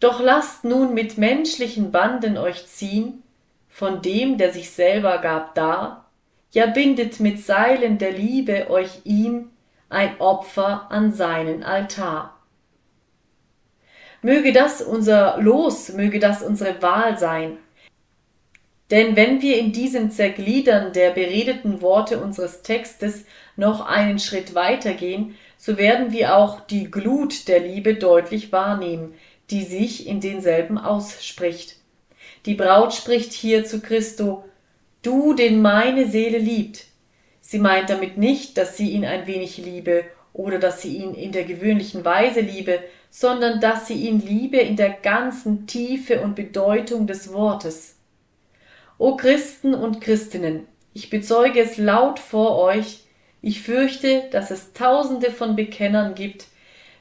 Doch 0.00 0.20
lasst 0.20 0.64
nun 0.64 0.94
mit 0.94 1.18
menschlichen 1.18 1.92
Banden 1.92 2.38
euch 2.38 2.66
ziehen, 2.66 3.22
von 3.68 4.02
dem, 4.02 4.38
der 4.38 4.52
sich 4.52 4.70
selber 4.70 5.18
gab, 5.18 5.54
dar, 5.54 6.10
ja 6.52 6.66
bindet 6.66 7.20
mit 7.20 7.44
Seilen 7.44 7.98
der 7.98 8.12
Liebe 8.12 8.70
euch 8.70 9.00
ihm 9.04 9.50
ein 9.88 10.20
Opfer 10.20 10.90
an 10.90 11.12
seinen 11.12 11.62
Altar. 11.62 12.38
Möge 14.22 14.52
das 14.52 14.80
unser 14.80 15.38
Los, 15.40 15.92
möge 15.92 16.20
das 16.20 16.42
unsere 16.42 16.80
Wahl 16.80 17.18
sein. 17.18 17.58
Denn 18.92 19.16
wenn 19.16 19.42
wir 19.42 19.58
in 19.58 19.72
diesem 19.72 20.10
Zergliedern 20.10 20.92
der 20.92 21.10
beredeten 21.10 21.80
Worte 21.80 22.22
unseres 22.22 22.62
Textes 22.62 23.24
noch 23.56 23.84
einen 23.84 24.18
Schritt 24.18 24.54
weitergehen, 24.54 25.34
so 25.56 25.76
werden 25.76 26.12
wir 26.12 26.36
auch 26.36 26.60
die 26.60 26.90
Glut 26.90 27.48
der 27.48 27.60
Liebe 27.60 27.94
deutlich 27.94 28.52
wahrnehmen, 28.52 29.14
die 29.50 29.64
sich 29.64 30.06
in 30.06 30.20
denselben 30.20 30.78
ausspricht. 30.78 31.76
Die 32.46 32.54
Braut 32.54 32.92
spricht 32.94 33.32
hier 33.32 33.64
zu 33.64 33.80
Christo, 33.80 34.44
du, 35.02 35.34
den 35.34 35.62
meine 35.62 36.08
Seele 36.08 36.38
liebt. 36.38 36.84
Sie 37.40 37.58
meint 37.58 37.90
damit 37.90 38.18
nicht, 38.18 38.56
dass 38.56 38.76
sie 38.76 38.90
ihn 38.90 39.04
ein 39.04 39.26
wenig 39.26 39.56
liebe 39.58 40.04
oder 40.32 40.58
dass 40.58 40.82
sie 40.82 40.96
ihn 40.96 41.14
in 41.14 41.32
der 41.32 41.44
gewöhnlichen 41.44 42.04
Weise 42.04 42.40
liebe, 42.40 42.80
sondern 43.14 43.60
dass 43.60 43.86
sie 43.86 44.08
ihn 44.08 44.20
liebe 44.20 44.56
in 44.56 44.74
der 44.76 44.88
ganzen 44.88 45.66
Tiefe 45.66 46.22
und 46.22 46.34
Bedeutung 46.34 47.06
des 47.06 47.30
Wortes. 47.30 47.96
O 48.96 49.16
Christen 49.16 49.74
und 49.74 50.00
Christinnen, 50.00 50.66
ich 50.94 51.10
bezeuge 51.10 51.60
es 51.60 51.76
laut 51.76 52.18
vor 52.18 52.58
euch, 52.58 53.00
ich 53.42 53.60
fürchte, 53.60 54.24
dass 54.32 54.50
es 54.50 54.72
tausende 54.72 55.30
von 55.30 55.56
Bekennern 55.56 56.14
gibt, 56.14 56.46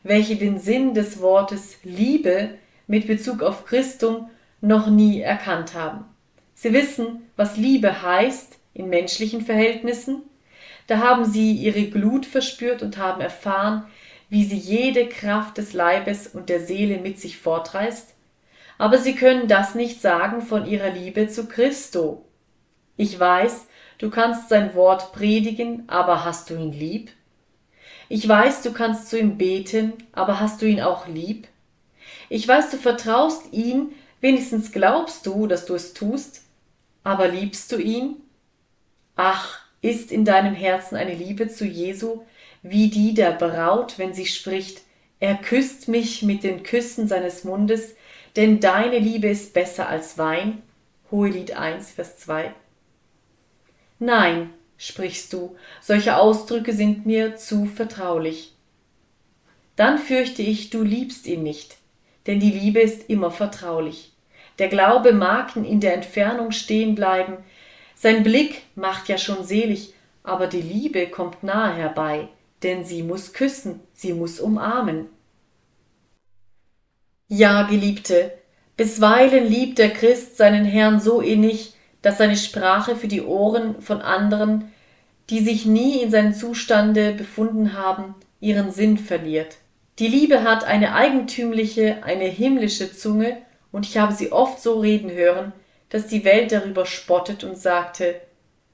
welche 0.04 0.36
den 0.36 0.60
Sinn 0.60 0.93
des 0.93 1.21
Wortes 1.21 1.78
Liebe 1.84 2.56
mit 2.88 3.08
Bezug 3.08 3.41
auf 3.41 3.65
Christum 3.65 4.30
noch 4.60 4.88
nie 4.88 5.21
erkannt 5.21 5.76
haben. 5.76 6.04
Sie 6.56 6.74
wissen, 6.74 7.21
was 7.38 7.56
Liebe 7.56 8.02
heißt 8.02 8.58
in 8.74 8.89
menschlichen 8.89 9.41
Verhältnissen. 9.41 10.24
Da 10.88 10.97
haben 10.97 11.24
sie 11.24 11.54
ihre 11.54 11.86
Glut 11.86 12.26
verspürt 12.26 12.82
und 12.82 12.97
haben 12.97 13.21
erfahren, 13.21 13.86
wie 14.32 14.46
sie 14.46 14.58
jede 14.58 15.10
Kraft 15.10 15.58
des 15.58 15.74
Leibes 15.74 16.26
und 16.26 16.48
der 16.48 16.62
Seele 16.62 17.00
mit 17.00 17.20
sich 17.20 17.38
fortreißt. 17.38 18.15
Aber 18.78 18.98
sie 18.98 19.13
können 19.13 19.50
das 19.50 19.76
nicht 19.76 20.02
sagen 20.02 20.41
von 20.41 20.65
ihrer 20.65 20.89
Liebe 20.89 21.28
zu 21.28 21.48
Christo. 21.48 22.24
Ich 22.96 23.20
weiß, 23.20 23.67
du 23.98 24.10
kannst 24.10 24.48
sein 24.48 24.74
Wort 24.74 25.12
predigen, 25.12 25.84
aber 25.88 26.24
hast 26.24 26.50
du 26.50 26.54
ihn 26.54 26.72
lieb? 26.72 27.12
Ich 28.08 28.26
weiß, 28.26 28.62
du 28.62 28.72
kannst 28.72 29.10
zu 29.10 29.20
ihm 29.20 29.38
beten, 29.38 29.94
aber 30.13 30.39
hast 30.39 30.62
du 30.62 30.65
ihn 30.65 30.80
auch 30.80 31.08
lieb? 31.08 31.50
Ich 32.30 32.48
weiß, 32.48 32.72
du 32.72 32.78
vertraust 32.78 33.52
ihn, 33.52 33.91
wenigstens 34.22 34.72
glaubst 34.72 35.26
du, 35.26 35.46
dass 35.46 35.65
du 35.65 35.76
es 35.76 35.94
tust, 35.94 36.44
aber 37.04 37.28
liebst 37.28 37.70
du 37.74 37.76
ihn? 37.76 38.15
Ach, 39.17 39.60
ist 39.82 40.10
in 40.10 40.24
deinem 40.24 40.56
Herzen 40.56 40.96
eine 40.96 41.15
Liebe 41.15 41.50
zu 41.50 41.65
Jesu, 41.65 42.22
wie 42.63 42.89
die 42.89 43.13
der 43.13 43.32
Braut, 43.32 43.97
wenn 43.97 44.13
sie 44.13 44.26
spricht, 44.26 44.82
er 45.19 45.36
küsst 45.36 45.88
mich 45.88 46.24
mit 46.24 46.43
den 46.43 46.63
Küssen 46.63 47.08
seines 47.08 47.43
Mundes, 47.43 47.95
denn 48.36 48.60
deine 48.60 49.00
Liebe 49.00 49.28
ist 49.28 49.54
besser 49.54 49.88
als 49.88 50.17
Wein. 50.17 50.62
Hohelied 51.12 51.56
1, 51.58 51.91
Vers 51.91 52.17
2. 52.17 52.54
Nein, 54.00 54.50
sprichst 54.78 55.32
du, 55.34 55.56
solche 55.80 56.17
Ausdrücke 56.17 56.74
sind 56.74 57.06
mir 57.06 57.36
zu 57.36 57.65
vertraulich. 57.65 58.54
Dann 59.76 60.00
fürchte 60.00 60.41
ich, 60.41 60.69
du 60.69 60.82
liebst 60.82 61.28
ihn 61.28 61.43
nicht, 61.43 61.78
denn 62.26 62.39
die 62.39 62.52
Liebe 62.52 62.80
ist 62.80 63.10
immer 63.10 63.32
vertraulich. 63.32 64.12
Der 64.60 64.69
Glaube 64.69 65.13
mag 65.13 65.56
in 65.56 65.80
der 65.80 65.93
Entfernung 65.93 66.52
stehen 66.52 66.95
bleiben, 66.95 67.38
sein 67.95 68.24
Blick 68.24 68.63
macht 68.76 69.10
ja 69.10 69.17
schon 69.17 69.43
selig, 69.43 69.93
aber 70.24 70.47
die 70.47 70.62
Liebe 70.62 71.08
kommt 71.08 71.43
nahe 71.43 71.76
herbei, 71.76 72.28
denn 72.63 72.86
sie 72.86 73.04
muss 73.04 73.34
küssen, 73.34 73.80
sie 73.93 74.13
muss 74.13 74.39
umarmen. 74.39 75.08
Ja, 77.28 77.63
Geliebte, 77.63 78.34
bisweilen 78.78 79.47
liebt 79.47 79.78
der 79.78 79.91
Christ 79.91 80.38
seinen 80.38 80.65
Herrn 80.65 81.00
so 81.00 81.21
innig, 81.21 81.76
dass 82.02 82.17
seine 82.17 82.38
Sprache 82.38 82.95
für 82.95 83.08
die 83.08 83.21
Ohren 83.21 83.82
von 83.82 84.02
anderen 84.02 84.71
die 85.32 85.39
sich 85.39 85.65
nie 85.65 86.02
in 86.02 86.12
seinem 86.12 86.34
Zustande 86.34 87.13
befunden 87.13 87.74
haben, 87.74 88.15
ihren 88.41 88.69
Sinn 88.69 88.97
verliert. 88.97 89.58
Die 89.97 90.10
Liebe 90.10 90.43
hat 90.43 90.65
eine 90.65 90.93
eigentümliche, 90.93 92.04
eine 92.04 92.26
himmlische 92.26 92.91
Zunge, 92.95 93.38
und 93.71 93.86
ich 93.86 93.97
habe 93.97 94.12
sie 94.12 94.34
oft 94.34 94.62
so 94.62 94.82
reden 94.82 95.10
hören, 95.10 95.54
dass 95.89 96.08
die 96.08 96.26
Welt 96.26 96.52
darüber 96.52 96.86
spottet 96.86 97.45
und 97.45 97.58
sagte, 97.58 98.19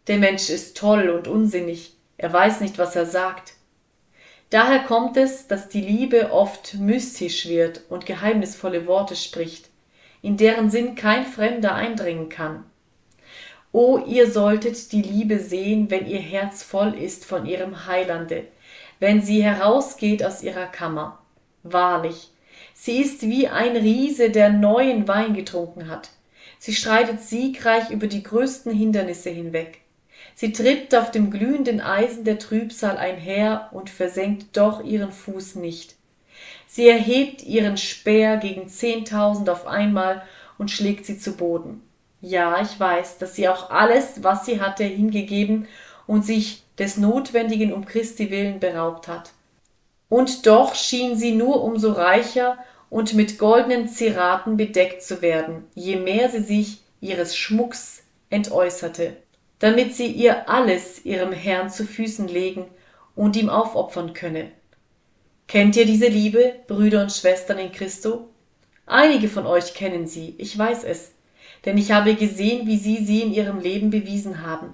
der 0.08 0.18
Mensch 0.18 0.50
ist 0.50 0.76
toll 0.76 1.10
und 1.10 1.28
unsinnig, 1.28 1.96
er 2.18 2.34
weiß 2.34 2.62
nicht, 2.62 2.80
was 2.80 2.96
er 2.96 3.06
sagt. 3.06 3.54
Daher 4.50 4.80
kommt 4.80 5.18
es, 5.18 5.48
dass 5.48 5.68
die 5.68 5.82
Liebe 5.82 6.32
oft 6.32 6.76
mystisch 6.76 7.48
wird 7.48 7.82
und 7.90 8.06
geheimnisvolle 8.06 8.88
Worte 8.88 9.16
spricht, 9.16 9.70
in 10.22 10.38
deren 10.38 10.70
Sinn 10.70 10.96
kein 10.96 11.26
Fremder 11.26 11.76
eindringen 11.76 12.30
kann. 12.30 12.64
O 13.74 13.98
ihr 13.98 14.32
solltet 14.32 14.94
die 14.94 15.02
Liebe 15.02 15.40
sehen, 15.40 15.92
wenn 15.92 16.08
ihr 16.08 16.20
Herz 16.20 16.64
voll 16.64 16.96
ist 16.96 17.26
von 17.26 17.46
ihrem 17.46 17.86
Heilande, 17.86 18.46
wenn 19.00 19.22
sie 19.22 19.44
herausgeht 19.44 20.24
aus 20.24 20.42
ihrer 20.42 20.68
Kammer. 20.68 21.20
Wahrlich, 21.64 22.32
sie 22.74 23.02
ist 23.02 23.24
wie 23.24 23.50
ein 23.50 23.76
Riese, 23.76 24.30
der 24.30 24.50
neuen 24.50 25.08
Wein 25.10 25.34
getrunken 25.34 25.90
hat. 25.90 26.10
Sie 26.58 26.74
streitet 26.74 27.22
siegreich 27.22 27.90
über 27.90 28.08
die 28.08 28.24
größten 28.24 28.72
Hindernisse 28.72 29.30
hinweg. 29.30 29.82
Sie 30.40 30.52
tritt 30.52 30.94
auf 30.94 31.10
dem 31.10 31.32
glühenden 31.32 31.82
Eisen 31.82 32.24
der 32.24 32.38
Trübsal 32.38 32.96
einher 32.96 33.70
und 33.72 33.90
versenkt 33.90 34.56
doch 34.56 34.84
ihren 34.84 35.12
Fuß 35.12 35.56
nicht. 35.56 35.96
Sie 36.68 36.88
erhebt 36.88 37.42
ihren 37.42 37.76
Speer 37.76 38.38
gegen 38.38 38.70
zehntausend 38.70 39.50
auf 39.50 39.66
einmal 39.66 40.22
und 40.60 40.70
schlägt 40.70 41.08
sie 41.08 41.18
zu 41.18 41.36
Boden. 41.36 41.82
Ja, 42.22 42.62
ich 42.62 42.80
weiß, 42.80 43.18
dass 43.18 43.34
sie 43.34 43.50
auch 43.50 43.72
alles, 43.72 44.22
was 44.22 44.46
sie 44.46 44.62
hatte, 44.62 44.84
hingegeben 44.84 45.68
und 46.06 46.24
sich 46.24 46.62
des 46.78 46.98
Notwendigen 46.98 47.74
um 47.74 47.86
Christi 47.86 48.30
willen 48.30 48.60
beraubt 48.60 49.08
hat. 49.08 49.32
Und 50.08 50.46
doch 50.46 50.76
schien 50.76 51.16
sie 51.16 51.32
nur 51.32 51.64
umso 51.64 51.94
reicher 51.94 52.60
und 52.92 53.16
mit 53.16 53.40
goldenen 53.40 53.88
Zeraten 53.88 54.56
bedeckt 54.56 55.02
zu 55.02 55.24
werden, 55.24 55.64
je 55.74 55.96
mehr 55.96 56.30
sie 56.30 56.44
sich 56.44 56.84
ihres 57.02 57.36
Schmucks 57.36 58.04
entäußerte, 58.30 59.18
damit 59.60 59.96
sie 59.96 60.08
ihr 60.08 60.50
alles 60.50 61.06
ihrem 61.06 61.32
Herrn 61.32 61.70
zu 61.70 61.86
Füßen 61.86 62.28
legen 62.28 62.66
und 63.16 63.36
ihm 63.36 63.50
aufopfern 63.50 64.14
könne. 64.14 64.52
Kennt 65.48 65.76
ihr 65.76 65.86
diese 65.86 66.08
Liebe, 66.08 66.56
Brüder 66.68 67.02
und 67.02 67.12
Schwestern 67.12 67.58
in 67.58 67.72
Christo? 67.72 68.30
Einige 68.86 69.28
von 69.28 69.46
euch 69.46 69.74
kennen 69.74 70.08
sie, 70.08 70.36
ich 70.38 70.58
weiß 70.58 70.84
es, 70.84 71.14
denn 71.66 71.78
ich 71.78 71.92
habe 71.92 72.16
gesehen, 72.16 72.68
wie 72.68 72.78
sie 72.78 73.04
sie 73.04 73.22
in 73.22 73.34
ihrem 73.34 73.60
Leben 73.60 73.90
bewiesen 73.90 74.46
haben. 74.46 74.74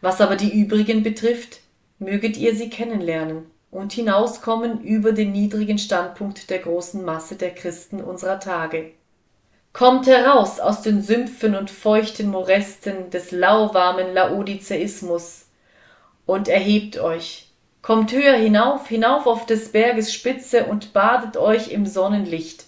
Was 0.00 0.20
aber 0.20 0.36
die 0.36 0.52
übrigen 0.60 1.02
betrifft, 1.02 1.60
möget 1.98 2.36
ihr 2.36 2.54
sie 2.54 2.70
kennenlernen 2.70 3.46
und 3.70 3.92
hinauskommen 3.92 4.82
über 4.82 5.12
den 5.12 5.32
niedrigen 5.32 5.78
Standpunkt 5.78 6.50
der 6.50 6.60
großen 6.60 7.04
Masse 7.04 7.36
der 7.36 7.54
Christen 7.54 8.00
unserer 8.00 8.40
Tage. 8.40 8.92
Kommt 9.72 10.06
heraus 10.06 10.58
aus 10.58 10.82
den 10.82 11.02
Sümpfen 11.02 11.54
und 11.54 11.70
feuchten 11.70 12.28
Morästen 12.30 13.10
des 13.10 13.30
lauwarmen 13.30 14.12
Laodiceismus 14.12 15.46
und 16.26 16.48
erhebt 16.48 16.98
euch, 16.98 17.48
kommt 17.80 18.12
höher 18.12 18.34
hinauf, 18.34 18.88
hinauf 18.88 19.26
auf 19.26 19.46
des 19.46 19.70
Berges 19.70 20.12
Spitze 20.12 20.64
und 20.64 20.92
badet 20.92 21.36
euch 21.36 21.70
im 21.70 21.86
Sonnenlicht, 21.86 22.64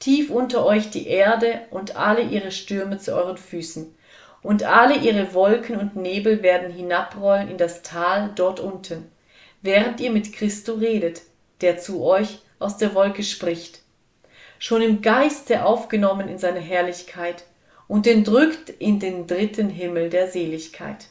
tief 0.00 0.30
unter 0.30 0.66
euch 0.66 0.90
die 0.90 1.06
Erde 1.06 1.60
und 1.70 1.96
alle 1.96 2.22
ihre 2.22 2.50
Stürme 2.50 2.98
zu 2.98 3.14
euren 3.14 3.36
Füßen, 3.36 3.94
und 4.42 4.64
alle 4.64 4.96
ihre 4.96 5.34
Wolken 5.34 5.76
und 5.76 5.94
Nebel 5.94 6.42
werden 6.42 6.72
hinabrollen 6.72 7.48
in 7.48 7.58
das 7.58 7.82
Tal 7.82 8.32
dort 8.34 8.58
unten, 8.58 9.12
während 9.60 10.00
ihr 10.00 10.10
mit 10.10 10.32
Christo 10.32 10.74
redet, 10.74 11.22
der 11.60 11.78
zu 11.78 12.02
euch 12.02 12.40
aus 12.58 12.78
der 12.78 12.94
Wolke 12.96 13.22
spricht, 13.22 13.81
schon 14.62 14.80
im 14.80 15.02
Geiste 15.02 15.64
aufgenommen 15.64 16.28
in 16.28 16.38
seine 16.38 16.60
Herrlichkeit 16.60 17.46
und 17.88 18.06
entrückt 18.06 18.70
in 18.70 19.00
den 19.00 19.26
dritten 19.26 19.68
Himmel 19.68 20.08
der 20.08 20.30
Seligkeit. 20.30 21.08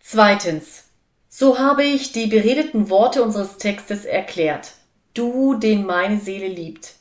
Zweitens. 0.00 0.90
So 1.28 1.60
habe 1.60 1.84
ich 1.84 2.10
die 2.10 2.26
beredeten 2.26 2.90
Worte 2.90 3.22
unseres 3.22 3.58
Textes 3.58 4.04
erklärt. 4.04 4.72
Du, 5.14 5.54
den 5.54 5.86
meine 5.86 6.18
Seele 6.18 6.48
liebt. 6.48 6.94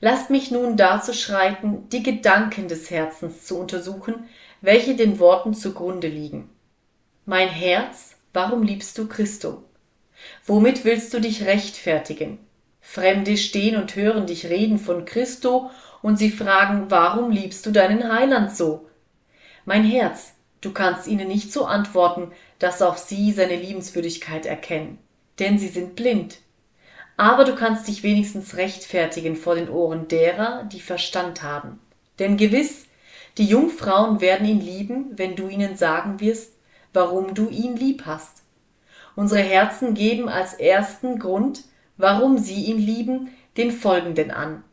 Lasst 0.00 0.30
mich 0.30 0.50
nun 0.50 0.78
dazu 0.78 1.12
schreiten, 1.12 1.86
die 1.90 2.02
Gedanken 2.02 2.68
des 2.68 2.90
Herzens 2.90 3.44
zu 3.44 3.58
untersuchen, 3.58 4.28
welche 4.62 4.96
den 4.96 5.18
Worten 5.18 5.52
zugrunde 5.52 6.08
liegen. 6.08 6.48
Mein 7.26 7.48
Herz 7.48 8.16
Warum 8.32 8.62
liebst 8.62 8.96
du 8.96 9.08
Christo? 9.08 9.64
Womit 10.46 10.84
willst 10.84 11.12
du 11.12 11.20
dich 11.20 11.44
rechtfertigen? 11.46 12.38
Fremde 12.92 13.36
stehen 13.36 13.76
und 13.76 13.94
hören 13.94 14.26
dich 14.26 14.46
reden 14.46 14.76
von 14.76 15.04
Christo 15.04 15.70
und 16.02 16.16
sie 16.16 16.28
fragen, 16.28 16.86
warum 16.88 17.30
liebst 17.30 17.64
du 17.64 17.70
deinen 17.70 18.12
Heiland 18.12 18.50
so? 18.56 18.88
Mein 19.64 19.84
Herz, 19.84 20.32
du 20.60 20.72
kannst 20.72 21.06
ihnen 21.06 21.28
nicht 21.28 21.52
so 21.52 21.66
antworten, 21.66 22.32
dass 22.58 22.82
auch 22.82 22.96
sie 22.96 23.30
seine 23.30 23.54
Liebenswürdigkeit 23.54 24.44
erkennen, 24.44 24.98
denn 25.38 25.56
sie 25.56 25.68
sind 25.68 25.94
blind. 25.94 26.38
Aber 27.16 27.44
du 27.44 27.54
kannst 27.54 27.86
dich 27.86 28.02
wenigstens 28.02 28.56
rechtfertigen 28.56 29.36
vor 29.36 29.54
den 29.54 29.70
Ohren 29.70 30.08
derer, 30.08 30.64
die 30.64 30.80
Verstand 30.80 31.44
haben. 31.44 31.78
Denn 32.18 32.36
gewiss, 32.36 32.86
die 33.38 33.46
Jungfrauen 33.46 34.20
werden 34.20 34.48
ihn 34.48 34.60
lieben, 34.60 35.12
wenn 35.14 35.36
du 35.36 35.46
ihnen 35.46 35.76
sagen 35.76 36.18
wirst, 36.18 36.56
warum 36.92 37.34
du 37.34 37.50
ihn 37.50 37.76
lieb 37.76 38.02
hast. 38.04 38.42
Unsere 39.14 39.42
Herzen 39.42 39.94
geben 39.94 40.28
als 40.28 40.54
ersten 40.54 41.20
Grund, 41.20 41.69
warum 42.00 42.38
sie 42.38 42.64
ihn 42.64 42.78
lieben, 42.78 43.30
den 43.56 43.70
folgenden 43.70 44.30
an. 44.30 44.64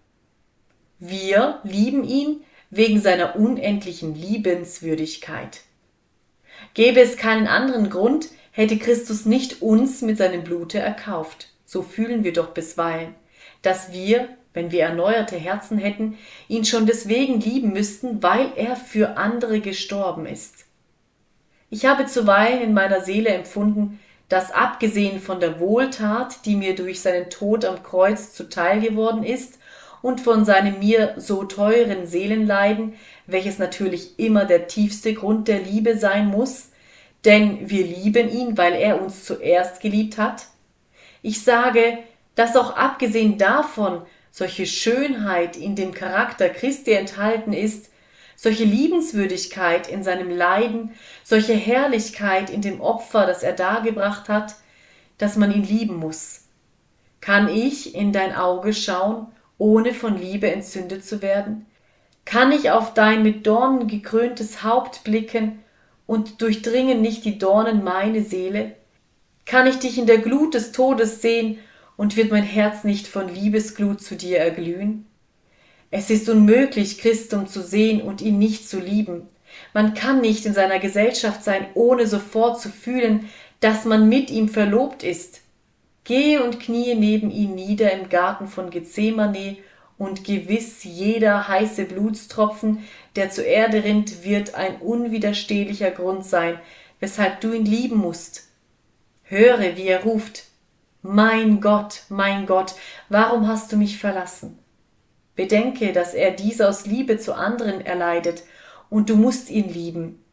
Wir 0.99 1.59
lieben 1.63 2.03
ihn 2.03 2.41
wegen 2.69 2.99
seiner 2.99 3.35
unendlichen 3.35 4.15
Liebenswürdigkeit. 4.15 5.61
Gäbe 6.73 7.01
es 7.01 7.17
keinen 7.17 7.47
anderen 7.47 7.89
Grund, 7.89 8.29
hätte 8.51 8.77
Christus 8.77 9.25
nicht 9.25 9.61
uns 9.61 10.01
mit 10.01 10.17
seinem 10.17 10.43
Blute 10.43 10.79
erkauft. 10.79 11.49
So 11.65 11.83
fühlen 11.83 12.23
wir 12.23 12.33
doch 12.33 12.49
bisweilen, 12.49 13.13
dass 13.61 13.93
wir, 13.93 14.29
wenn 14.53 14.71
wir 14.71 14.83
erneuerte 14.83 15.35
Herzen 15.35 15.77
hätten, 15.77 16.17
ihn 16.47 16.65
schon 16.65 16.85
deswegen 16.85 17.39
lieben 17.39 17.73
müssten, 17.73 18.23
weil 18.23 18.51
er 18.55 18.75
für 18.75 19.17
andere 19.17 19.59
gestorben 19.59 20.25
ist. 20.25 20.65
Ich 21.69 21.85
habe 21.85 22.05
zuweilen 22.05 22.61
in 22.61 22.73
meiner 22.73 23.01
Seele 23.01 23.29
empfunden, 23.29 23.99
dass 24.29 24.51
abgesehen 24.51 25.19
von 25.21 25.39
der 25.39 25.59
Wohltat, 25.59 26.45
die 26.45 26.55
mir 26.55 26.75
durch 26.75 27.01
seinen 27.01 27.29
Tod 27.29 27.65
am 27.65 27.83
Kreuz 27.83 28.33
zuteil 28.33 28.81
geworden 28.81 29.23
ist, 29.23 29.59
und 30.01 30.21
von 30.21 30.45
seinem 30.45 30.79
mir 30.79 31.15
so 31.17 31.43
teuren 31.43 32.05
Seelenleiden, 32.05 32.93
welches 33.25 33.57
natürlich 33.57 34.19
immer 34.19 34.45
der 34.45 34.67
tiefste 34.67 35.13
Grund 35.13 35.47
der 35.47 35.59
Liebe 35.59 35.97
sein 35.97 36.27
muss, 36.27 36.69
denn 37.25 37.69
wir 37.69 37.85
lieben 37.85 38.29
ihn, 38.29 38.57
weil 38.57 38.73
er 38.73 39.01
uns 39.01 39.25
zuerst 39.25 39.81
geliebt 39.81 40.17
hat? 40.17 40.45
Ich 41.21 41.43
sage, 41.43 41.97
dass 42.35 42.55
auch 42.55 42.75
abgesehen 42.77 43.37
davon 43.37 44.03
solche 44.31 44.65
Schönheit 44.65 45.57
in 45.57 45.75
dem 45.75 45.93
Charakter 45.93 46.47
Christi 46.49 46.91
enthalten 46.93 47.53
ist, 47.53 47.91
solche 48.37 48.63
Liebenswürdigkeit 48.63 49.89
in 49.89 50.03
seinem 50.03 50.29
Leiden, 50.29 50.91
solche 51.23 51.53
Herrlichkeit 51.53 52.49
in 52.49 52.61
dem 52.61 52.79
Opfer, 52.79 53.25
das 53.25 53.43
er 53.43 53.53
dargebracht 53.53 54.29
hat, 54.29 54.55
dass 55.17 55.35
man 55.35 55.51
ihn 55.51 55.63
lieben 55.63 55.97
muss. 55.97 56.43
Kann 57.19 57.49
ich 57.49 57.95
in 57.95 58.13
dein 58.13 58.35
Auge 58.35 58.73
schauen, 58.73 59.27
ohne 59.57 59.93
von 59.93 60.17
Liebe 60.17 60.49
entzündet 60.51 61.03
zu 61.03 61.23
werden? 61.23 61.65
Kann 62.25 62.51
ich 62.51 62.69
auf 62.69 62.93
dein 62.93 63.23
mit 63.23 63.47
Dornen 63.47 63.87
gekröntes 63.87 64.63
Haupt 64.63 65.03
blicken 65.03 65.59
und 66.05 66.41
durchdringen 66.41 67.01
nicht 67.01 67.25
die 67.25 67.39
Dornen 67.39 67.83
meine 67.83 68.21
Seele? 68.21 68.75
Kann 69.45 69.65
ich 69.65 69.79
dich 69.79 69.97
in 69.97 70.05
der 70.05 70.19
Glut 70.19 70.53
des 70.53 70.73
Todes 70.73 71.23
sehen 71.23 71.57
und 71.95 72.15
wird 72.15 72.29
mein 72.29 72.43
Herz 72.43 72.83
nicht 72.83 73.07
von 73.07 73.33
Liebesglut 73.33 74.01
zu 74.01 74.15
dir 74.15 74.37
erglühen? 74.37 75.07
Es 75.89 76.09
ist 76.09 76.27
unmöglich, 76.29 76.99
Christum 76.99 77.47
zu 77.47 77.61
sehen 77.61 78.01
und 78.01 78.21
ihn 78.21 78.37
nicht 78.37 78.67
zu 78.67 78.79
lieben. 78.79 79.27
Man 79.73 79.93
kann 79.93 80.21
nicht 80.21 80.45
in 80.45 80.53
seiner 80.53 80.79
Gesellschaft 80.79 81.43
sein, 81.43 81.67
ohne 81.73 82.07
sofort 82.07 82.59
zu 82.59 82.69
fühlen, 82.69 83.29
dass 83.59 83.85
man 83.85 84.09
mit 84.09 84.29
ihm 84.29 84.49
verlobt 84.49 85.03
ist. 85.03 85.41
Gehe 86.03 86.43
und 86.43 86.59
kniee 86.59 86.95
neben 86.95 87.31
ihm 87.31 87.55
nieder 87.55 87.91
im 87.91 88.09
Garten 88.09 88.47
von 88.47 88.69
Gethsemane, 88.69 89.57
und 89.97 90.23
gewiss 90.23 90.83
jeder 90.83 91.47
heiße 91.47 91.85
Blutstropfen, 91.85 92.85
der 93.15 93.31
zur 93.31 93.45
Erde 93.45 93.83
rinnt, 93.83 94.23
wird 94.23 94.53
ein 94.53 94.77
unwiderstehlicher 94.77 95.91
Grund 95.91 96.23
sein, 96.23 96.59
weshalb 96.99 97.41
du 97.41 97.51
ihn 97.51 97.65
lieben 97.65 97.97
musst. 97.97 98.47
Höre, 99.23 99.75
wie 99.75 99.87
er 99.87 100.03
ruft. 100.03 100.43
Mein 101.01 101.61
Gott, 101.61 102.03
mein 102.09 102.45
Gott, 102.45 102.75
warum 103.09 103.47
hast 103.47 103.71
du 103.71 103.77
mich 103.77 103.97
verlassen? 103.97 104.59
Bedenke, 105.37 105.93
dass 105.93 106.13
er 106.13 106.31
dies 106.31 106.59
aus 106.59 106.85
Liebe 106.85 107.17
zu 107.17 107.33
anderen 107.33 107.79
erleidet, 107.85 108.43
und 108.89 109.09
du 109.09 109.15
musst 109.15 109.49
ihn 109.49 109.69
lieben. 109.69 110.23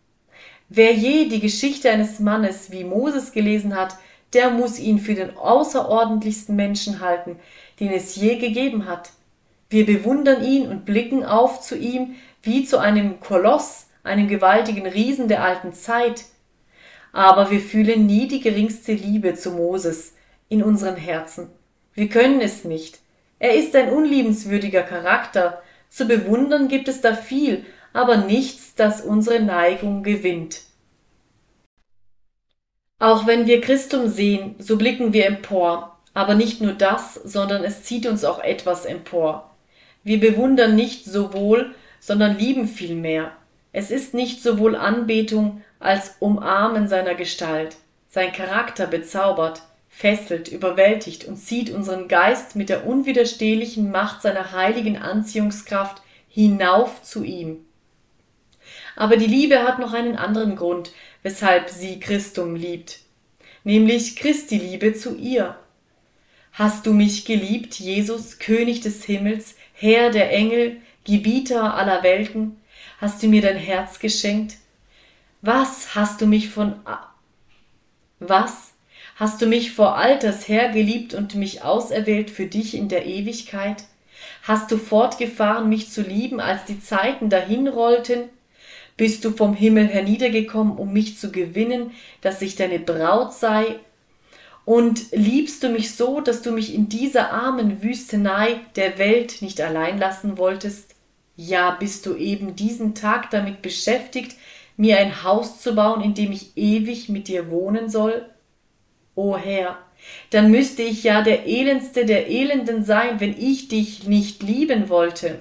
Wer 0.69 0.93
je 0.93 1.29
die 1.29 1.41
Geschichte 1.41 1.91
eines 1.91 2.19
Mannes 2.19 2.71
wie 2.73 2.85
Moses 2.85 3.33
gelesen 3.33 3.77
hat, 3.77 3.97
der 4.33 4.51
muss 4.51 4.79
ihn 4.79 4.99
für 4.99 5.15
den 5.15 5.37
außerordentlichsten 5.37 6.57
Menschen 6.57 7.01
halten, 7.01 7.37
den 7.79 7.93
es 7.93 8.17
je 8.17 8.37
gegeben 8.37 8.87
hat. 8.87 9.11
Wir 9.71 9.87
bewundern 9.87 10.43
ihn 10.43 10.69
und 10.69 10.85
blicken 10.85 11.25
auf 11.25 11.61
zu 11.61 11.77
ihm 11.77 12.15
wie 12.43 12.65
zu 12.65 12.79
einem 12.79 13.21
Koloss, 13.21 13.87
einem 14.03 14.29
gewaltigen 14.29 14.87
Riesen 14.87 15.29
der 15.29 15.43
alten 15.43 15.73
Zeit. 15.73 16.25
Aber 17.13 17.51
wir 17.51 17.61
fühlen 17.61 18.07
nie 18.07 18.27
die 18.27 18.41
geringste 18.41 18.93
Liebe 18.93 19.35
zu 19.35 19.53
Moses 19.53 20.15
in 20.49 20.63
unseren 20.63 20.97
Herzen. 20.97 21.49
Wir 21.95 22.09
können 22.09 22.41
es 22.41 22.65
nicht. 22.65 22.99
Er 23.45 23.55
ist 23.57 23.77
ein 23.77 23.91
unliebenswürdiger 23.91 24.83
Charakter. 24.83 25.63
Zu 25.91 26.07
bewundern 26.07 26.67
gibt 26.69 26.89
es 26.89 27.03
da 27.03 27.15
viel, 27.15 27.67
aber 27.93 28.17
nichts, 28.17 28.75
das 28.75 29.03
unsere 29.03 29.39
Neigung 29.39 30.03
gewinnt. 30.03 30.63
Auch 32.99 33.27
wenn 33.27 33.47
wir 33.47 33.61
Christum 33.61 34.09
sehen, 34.09 34.55
so 34.61 34.79
blicken 34.79 35.13
wir 35.13 35.27
empor, 35.27 35.99
aber 36.15 36.35
nicht 36.35 36.63
nur 36.63 36.73
das, 36.73 37.17
sondern 37.17 37.65
es 37.65 37.83
zieht 37.83 38.07
uns 38.07 38.25
auch 38.25 38.39
etwas 38.39 38.87
empor. 38.87 39.51
Wir 40.05 40.21
bewundern 40.21 40.75
nicht 40.75 41.05
sowohl, 41.05 41.75
sondern 42.01 42.39
lieben 42.39 42.67
vielmehr. 42.67 43.33
Es 43.73 43.91
ist 43.91 44.15
nicht 44.15 44.43
sowohl 44.43 44.75
Anbetung 44.75 45.63
als 45.81 46.17
Umarmen 46.19 46.89
seiner 46.89 47.15
Gestalt. 47.15 47.77
Sein 48.09 48.33
Charakter 48.33 48.87
bezaubert, 48.87 49.61
fesselt, 49.97 50.49
überwältigt 50.49 51.25
und 51.25 51.37
zieht 51.37 51.71
unseren 51.71 52.09
Geist 52.09 52.57
mit 52.57 52.69
der 52.69 52.85
unwiderstehlichen 52.85 53.93
Macht 53.93 54.23
seiner 54.23 54.51
heiligen 54.51 54.97
Anziehungskraft 54.97 56.03
hinauf 56.29 57.01
zu 57.03 57.23
ihm. 57.23 57.65
Aber 58.97 59.17
die 59.17 59.27
Liebe 59.27 59.63
hat 59.63 59.79
noch 59.79 59.93
einen 59.93 60.17
anderen 60.17 60.57
Grund, 60.57 60.93
weshalb 61.23 61.71
sie 61.71 62.01
Christum 62.01 62.57
liebt, 62.57 63.03
nämlich 63.63 64.17
Christi 64.17 64.59
Liebe 64.59 64.95
zu 64.95 65.17
ihr. 65.17 65.57
Hast 66.53 66.87
du 66.87 66.93
mich 66.93 67.25
geliebt, 67.25 67.77
Jesus, 67.77 68.41
König 68.41 68.81
des 68.81 69.05
Himmels, 69.05 69.55
Herr 69.75 70.11
der 70.11 70.33
Engel, 70.33 70.79
Gebieter 71.05 71.75
aller 71.75 72.03
Welten? 72.03 72.57
Hast 73.01 73.23
du 73.23 73.29
mir 73.29 73.43
dein 73.43 73.57
Herz 73.57 74.01
geschenkt? 74.01 74.57
Was 75.41 75.95
hast 75.95 76.21
du 76.21 76.27
mich 76.27 76.49
von 76.49 76.81
was 78.19 78.74
hast 79.17 79.41
du 79.41 79.47
mich 79.47 79.73
vor 79.73 79.97
Alters 79.97 80.49
her 80.49 80.71
geliebt 80.71 81.15
und 81.15 81.35
mich 81.35 81.63
auserwählt 81.63 82.31
für 82.31 82.47
dich 82.47 82.75
in 82.75 82.89
der 82.89 83.07
Ewigkeit? 83.07 83.85
Hast 84.43 84.71
du 84.71 84.77
fortgefahren, 84.77 85.69
mich 85.69 85.91
zu 85.91 86.03
lieben, 86.03 86.41
als 86.41 86.65
die 86.65 86.81
Zeiten 86.81 87.31
dahinrollten? 87.31 88.29
Bist 88.97 89.25
du 89.25 89.31
vom 89.31 89.55
Himmel 89.55 89.89
herniedergekommen, 89.89 90.77
um 90.77 90.93
mich 90.93 91.19
zu 91.19 91.33
gewinnen, 91.33 91.91
dass 92.21 92.43
ich 92.43 92.55
deine 92.55 92.79
Braut 92.79 93.33
sei? 93.33 93.81
Und 94.65 95.11
liebst 95.13 95.63
du 95.63 95.69
mich 95.69 95.95
so, 95.95 96.21
dass 96.21 96.43
du 96.43 96.53
mich 96.53 96.75
in 96.75 96.89
dieser 96.89 97.33
armen 97.33 97.83
Wüstenei 97.83 98.61
der 98.77 98.99
Welt 98.99 99.43
nicht 99.43 99.61
allein 99.61 99.99
lassen 99.99 100.39
wolltest? 100.39 100.95
Ja, 101.37 101.73
bist 101.73 102.07
du 102.07 102.15
eben 102.15 102.55
diesen 102.55 102.95
Tag 102.95 103.31
damit 103.31 103.63
beschäftigt, 103.63 104.37
mir 104.77 104.99
ein 104.99 105.23
Haus 105.25 105.61
zu 105.61 105.75
bauen, 105.75 106.01
in 106.01 106.15
dem 106.15 106.33
ich 106.33 106.57
ewig 106.57 107.09
mit 107.09 107.29
dir 107.29 107.51
wohnen 107.51 107.89
soll? 107.89 108.27
O 109.15 109.37
Herr, 109.37 109.79
dann 110.31 110.51
müsste 110.51 110.83
ich 110.83 111.05
ja 111.05 111.23
der 111.23 111.47
elendste 111.47 112.05
der 112.05 112.29
Elenden 112.29 112.85
sein, 112.85 113.21
wenn 113.21 113.39
ich 113.39 113.69
dich 113.69 114.07
nicht 114.07 114.43
lieben 114.43 114.89
wollte. 114.89 115.41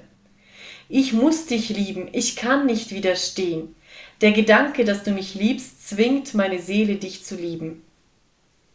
Ich 0.90 1.14
muss 1.14 1.48
dich 1.48 1.70
lieben, 1.70 2.10
ich 2.12 2.36
kann 2.36 2.66
nicht 2.66 2.92
widerstehen. 2.92 3.76
Der 4.22 4.32
Gedanke, 4.32 4.86
dass 4.86 5.04
du 5.04 5.12
mich 5.12 5.34
liebst, 5.34 5.88
zwingt 5.90 6.34
meine 6.34 6.60
Seele, 6.60 6.96
dich 6.96 7.24
zu 7.24 7.36
lieben. 7.36 7.84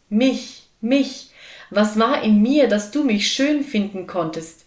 Mich, 0.09 0.63
mich, 0.81 1.29
was 1.69 1.97
war 1.97 2.23
in 2.23 2.41
mir, 2.41 2.67
dass 2.67 2.91
du 2.91 3.03
mich 3.03 3.31
schön 3.31 3.63
finden 3.63 4.05
konntest? 4.05 4.65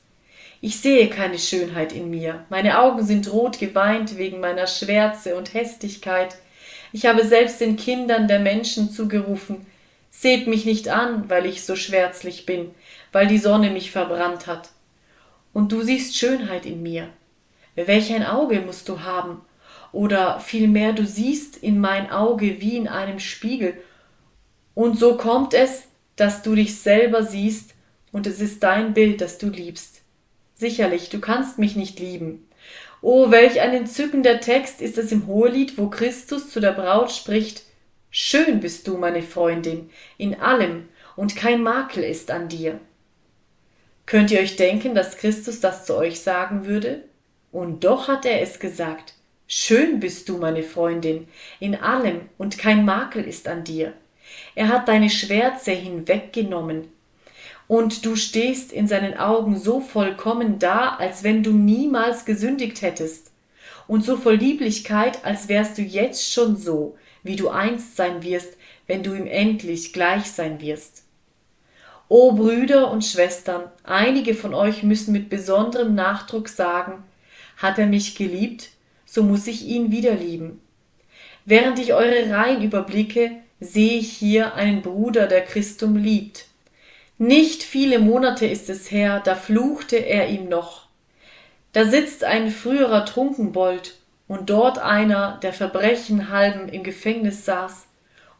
Ich 0.60 0.78
sehe 0.78 1.08
keine 1.08 1.38
Schönheit 1.38 1.92
in 1.92 2.10
mir. 2.10 2.46
Meine 2.48 2.78
Augen 2.78 3.04
sind 3.04 3.32
rot 3.32 3.58
geweint 3.58 4.16
wegen 4.16 4.38
meiner 4.38 4.68
Schwärze 4.68 5.34
und 5.34 5.54
Hästigkeit. 5.54 6.36
Ich 6.92 7.06
habe 7.06 7.26
selbst 7.26 7.60
den 7.60 7.76
Kindern 7.76 8.28
der 8.28 8.38
Menschen 8.38 8.88
zugerufen, 8.88 9.66
seht 10.22 10.46
mich 10.46 10.64
nicht 10.64 10.88
an, 10.88 11.28
weil 11.28 11.46
ich 11.46 11.64
so 11.64 11.74
schwärzlich 11.74 12.46
bin, 12.46 12.70
weil 13.10 13.26
die 13.26 13.38
Sonne 13.38 13.70
mich 13.70 13.90
verbrannt 13.90 14.46
hat. 14.46 14.70
Und 15.52 15.72
du 15.72 15.82
siehst 15.82 16.16
Schönheit 16.16 16.64
in 16.64 16.80
mir. 16.80 17.08
Welch 17.74 18.12
ein 18.12 18.24
Auge 18.24 18.60
musst 18.60 18.88
du 18.88 19.00
haben, 19.00 19.40
oder 19.90 20.38
vielmehr 20.38 20.92
du 20.92 21.04
siehst 21.04 21.56
in 21.56 21.80
mein 21.80 22.10
Auge 22.10 22.60
wie 22.60 22.76
in 22.76 22.86
einem 22.86 23.18
Spiegel, 23.18 23.74
und 24.74 24.96
so 24.96 25.16
kommt 25.16 25.54
es, 25.54 25.88
dass 26.14 26.42
du 26.42 26.54
dich 26.54 26.78
selber 26.78 27.24
siehst, 27.24 27.74
und 28.12 28.26
es 28.28 28.40
ist 28.40 28.62
dein 28.62 28.94
Bild, 28.94 29.20
das 29.20 29.38
du 29.38 29.48
liebst. 29.48 30.02
Sicherlich, 30.54 31.08
du 31.08 31.18
kannst 31.18 31.58
mich 31.58 31.74
nicht 31.74 31.98
lieben. 31.98 32.46
Oh, 33.00 33.32
welch 33.32 33.60
ein 33.60 33.74
entzückender 33.74 34.38
Text 34.38 34.80
ist 34.80 34.98
es 34.98 35.10
im 35.10 35.26
Hohelied, 35.26 35.76
wo 35.76 35.88
Christus 35.88 36.48
zu 36.48 36.60
der 36.60 36.72
Braut 36.72 37.10
spricht, 37.10 37.64
Schön 38.14 38.60
bist 38.60 38.86
du, 38.86 38.98
meine 38.98 39.22
Freundin, 39.22 39.88
in 40.18 40.38
allem, 40.38 40.90
und 41.16 41.34
kein 41.34 41.62
Makel 41.62 42.04
ist 42.04 42.30
an 42.30 42.50
dir. 42.50 42.78
Könnt 44.04 44.30
ihr 44.30 44.40
euch 44.40 44.56
denken, 44.56 44.94
dass 44.94 45.16
Christus 45.16 45.60
das 45.60 45.86
zu 45.86 45.96
euch 45.96 46.20
sagen 46.20 46.66
würde? 46.66 47.04
Und 47.52 47.84
doch 47.84 48.08
hat 48.08 48.26
er 48.26 48.42
es 48.42 48.60
gesagt. 48.60 49.14
Schön 49.46 49.98
bist 49.98 50.28
du, 50.28 50.36
meine 50.36 50.62
Freundin, 50.62 51.26
in 51.58 51.74
allem, 51.74 52.28
und 52.36 52.58
kein 52.58 52.84
Makel 52.84 53.24
ist 53.24 53.48
an 53.48 53.64
dir. 53.64 53.94
Er 54.54 54.68
hat 54.68 54.88
deine 54.88 55.08
Schwärze 55.08 55.70
hinweggenommen, 55.70 56.88
und 57.66 58.04
du 58.04 58.14
stehst 58.14 58.74
in 58.74 58.88
seinen 58.88 59.16
Augen 59.16 59.56
so 59.56 59.80
vollkommen 59.80 60.58
da, 60.58 60.96
als 60.96 61.24
wenn 61.24 61.42
du 61.42 61.52
niemals 61.52 62.26
gesündigt 62.26 62.82
hättest, 62.82 63.30
und 63.88 64.04
so 64.04 64.18
voll 64.18 64.34
Lieblichkeit, 64.34 65.24
als 65.24 65.48
wärst 65.48 65.78
du 65.78 65.82
jetzt 65.82 66.30
schon 66.30 66.56
so, 66.56 66.98
wie 67.22 67.36
du 67.36 67.48
einst 67.48 67.96
sein 67.96 68.22
wirst, 68.22 68.56
wenn 68.86 69.02
du 69.02 69.14
ihm 69.14 69.26
endlich 69.26 69.92
gleich 69.92 70.30
sein 70.30 70.60
wirst. 70.60 71.04
O 72.08 72.32
Brüder 72.32 72.90
und 72.90 73.04
Schwestern, 73.04 73.70
einige 73.84 74.34
von 74.34 74.52
euch 74.54 74.82
müssen 74.82 75.12
mit 75.12 75.30
besonderem 75.30 75.94
Nachdruck 75.94 76.48
sagen, 76.48 77.04
hat 77.56 77.78
er 77.78 77.86
mich 77.86 78.16
geliebt, 78.16 78.70
so 79.06 79.22
muss 79.22 79.46
ich 79.46 79.66
ihn 79.66 79.90
wieder 79.90 80.14
lieben. 80.14 80.60
Während 81.44 81.78
ich 81.78 81.94
eure 81.94 82.30
Reihen 82.30 82.62
überblicke, 82.62 83.30
sehe 83.60 83.98
ich 83.98 84.12
hier 84.12 84.54
einen 84.54 84.82
Bruder, 84.82 85.26
der 85.26 85.42
Christum 85.42 85.96
liebt. 85.96 86.46
Nicht 87.18 87.62
viele 87.62 87.98
Monate 87.98 88.46
ist 88.46 88.68
es 88.68 88.90
her, 88.90 89.20
da 89.24 89.34
fluchte 89.34 89.96
er 89.96 90.28
ihm 90.28 90.48
noch. 90.48 90.88
Da 91.72 91.84
sitzt 91.84 92.24
ein 92.24 92.50
früherer 92.50 93.06
Trunkenbold 93.06 93.94
und 94.32 94.48
dort 94.48 94.78
einer, 94.78 95.38
der 95.42 95.52
Verbrechen 95.52 96.30
halben 96.30 96.70
im 96.70 96.82
Gefängnis 96.82 97.44
saß. 97.44 97.86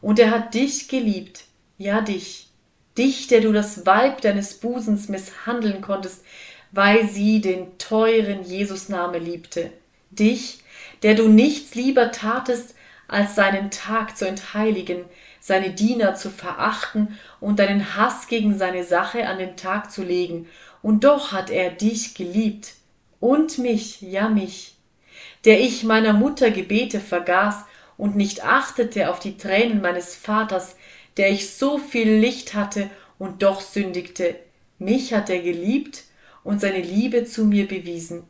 Und 0.01 0.17
er 0.17 0.31
hat 0.31 0.55
dich 0.55 0.87
geliebt, 0.87 1.43
ja 1.77 2.01
dich, 2.01 2.49
dich, 2.97 3.27
der 3.27 3.41
du 3.41 3.53
das 3.53 3.85
Weib 3.85 4.21
deines 4.21 4.55
Busens 4.55 5.07
misshandeln 5.07 5.81
konntest, 5.81 6.25
weil 6.71 7.07
sie 7.07 7.41
den 7.41 7.77
teuren 7.77 8.43
Jesusname 8.43 9.19
liebte. 9.19 9.69
Dich, 10.09 10.63
der 11.03 11.13
du 11.13 11.27
nichts 11.27 11.75
lieber 11.75 12.11
tatest, 12.11 12.73
als 13.07 13.35
seinen 13.35 13.69
Tag 13.69 14.17
zu 14.17 14.27
entheiligen, 14.27 15.05
seine 15.41 15.73
Diener 15.73 16.15
zu 16.15 16.31
verachten 16.31 17.19
und 17.39 17.59
deinen 17.59 17.95
Hass 17.95 18.25
gegen 18.25 18.57
seine 18.57 18.83
Sache 18.83 19.27
an 19.27 19.37
den 19.37 19.57
Tag 19.57 19.91
zu 19.91 20.01
legen, 20.01 20.47
und 20.81 21.03
doch 21.03 21.33
hat 21.33 21.51
er 21.51 21.69
dich 21.69 22.15
geliebt 22.15 22.73
und 23.19 23.59
mich, 23.59 24.01
ja 24.01 24.27
mich, 24.27 24.73
der 25.45 25.59
ich 25.59 25.83
meiner 25.83 26.13
Mutter 26.13 26.51
Gebete 26.51 26.99
vergaß 26.99 27.65
und 27.97 28.15
nicht 28.15 28.43
achtete 28.43 29.09
auf 29.09 29.19
die 29.19 29.37
Tränen 29.37 29.81
meines 29.81 30.15
Vaters, 30.15 30.75
der 31.17 31.29
ich 31.29 31.51
so 31.51 31.77
viel 31.77 32.11
Licht 32.11 32.53
hatte 32.53 32.89
und 33.19 33.43
doch 33.43 33.61
sündigte, 33.61 34.35
mich 34.79 35.13
hat 35.13 35.29
er 35.29 35.39
geliebt 35.39 36.03
und 36.43 36.59
seine 36.59 36.81
Liebe 36.81 37.25
zu 37.25 37.45
mir 37.45 37.67
bewiesen. 37.67 38.23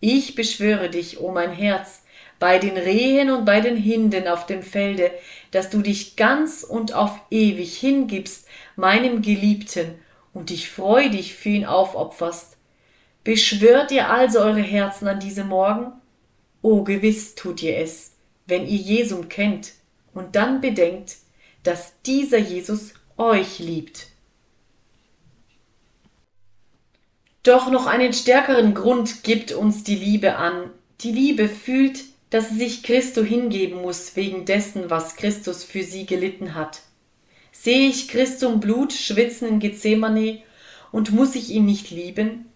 Ich 0.00 0.34
beschwöre 0.34 0.90
dich, 0.90 1.20
o 1.20 1.30
mein 1.30 1.52
Herz, 1.52 2.02
bei 2.38 2.58
den 2.58 2.76
Rehen 2.76 3.30
und 3.30 3.44
bei 3.44 3.60
den 3.60 3.76
Hinden 3.76 4.28
auf 4.28 4.46
dem 4.46 4.62
Felde, 4.62 5.10
dass 5.50 5.70
du 5.70 5.80
dich 5.80 6.16
ganz 6.16 6.62
und 6.62 6.92
auf 6.92 7.18
ewig 7.30 7.76
hingibst 7.78 8.46
meinem 8.76 9.22
Geliebten 9.22 9.94
und 10.32 10.50
dich 10.50 10.68
freudig 10.68 11.34
für 11.34 11.50
ihn 11.50 11.64
aufopferst. 11.64 12.56
Beschwört 13.22 13.92
ihr 13.92 14.10
also 14.10 14.40
eure 14.40 14.60
Herzen 14.60 15.08
an 15.08 15.20
diesem 15.20 15.48
Morgen? 15.48 15.92
O 16.64 16.82
gewiss 16.82 17.34
tut 17.34 17.62
ihr 17.62 17.76
es, 17.76 18.12
wenn 18.46 18.66
ihr 18.66 18.78
Jesum 18.78 19.28
kennt 19.28 19.72
und 20.14 20.34
dann 20.34 20.62
bedenkt, 20.62 21.16
dass 21.62 21.92
dieser 22.06 22.38
Jesus 22.38 22.94
euch 23.18 23.58
liebt. 23.58 24.06
Doch 27.42 27.70
noch 27.70 27.84
einen 27.84 28.14
stärkeren 28.14 28.72
Grund 28.72 29.22
gibt 29.24 29.52
uns 29.52 29.84
die 29.84 29.94
Liebe 29.94 30.36
an. 30.36 30.70
Die 31.02 31.12
Liebe 31.12 31.50
fühlt, 31.50 32.02
dass 32.30 32.48
sie 32.48 32.56
sich 32.56 32.82
Christo 32.82 33.22
hingeben 33.22 33.82
muss 33.82 34.16
wegen 34.16 34.46
dessen, 34.46 34.88
was 34.88 35.16
Christus 35.16 35.64
für 35.64 35.82
sie 35.82 36.06
gelitten 36.06 36.54
hat. 36.54 36.80
Sehe 37.52 37.90
ich 37.90 38.08
Christum 38.08 38.60
Blut 38.60 38.94
schwitzen 38.94 39.48
in 39.48 39.58
Gethsemane 39.58 40.42
und 40.92 41.12
muss 41.12 41.34
ich 41.34 41.50
ihn 41.50 41.66
nicht 41.66 41.90
lieben? 41.90 42.46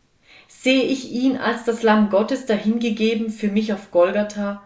Sehe 0.61 0.83
ich 0.83 1.13
ihn 1.13 1.37
als 1.37 1.63
das 1.63 1.85
Lamm 1.85 2.11
Gottes 2.11 2.47
dahingegeben 2.47 3.31
für 3.31 3.47
mich 3.47 3.73
auf 3.73 3.93
Golgatha 3.93 4.61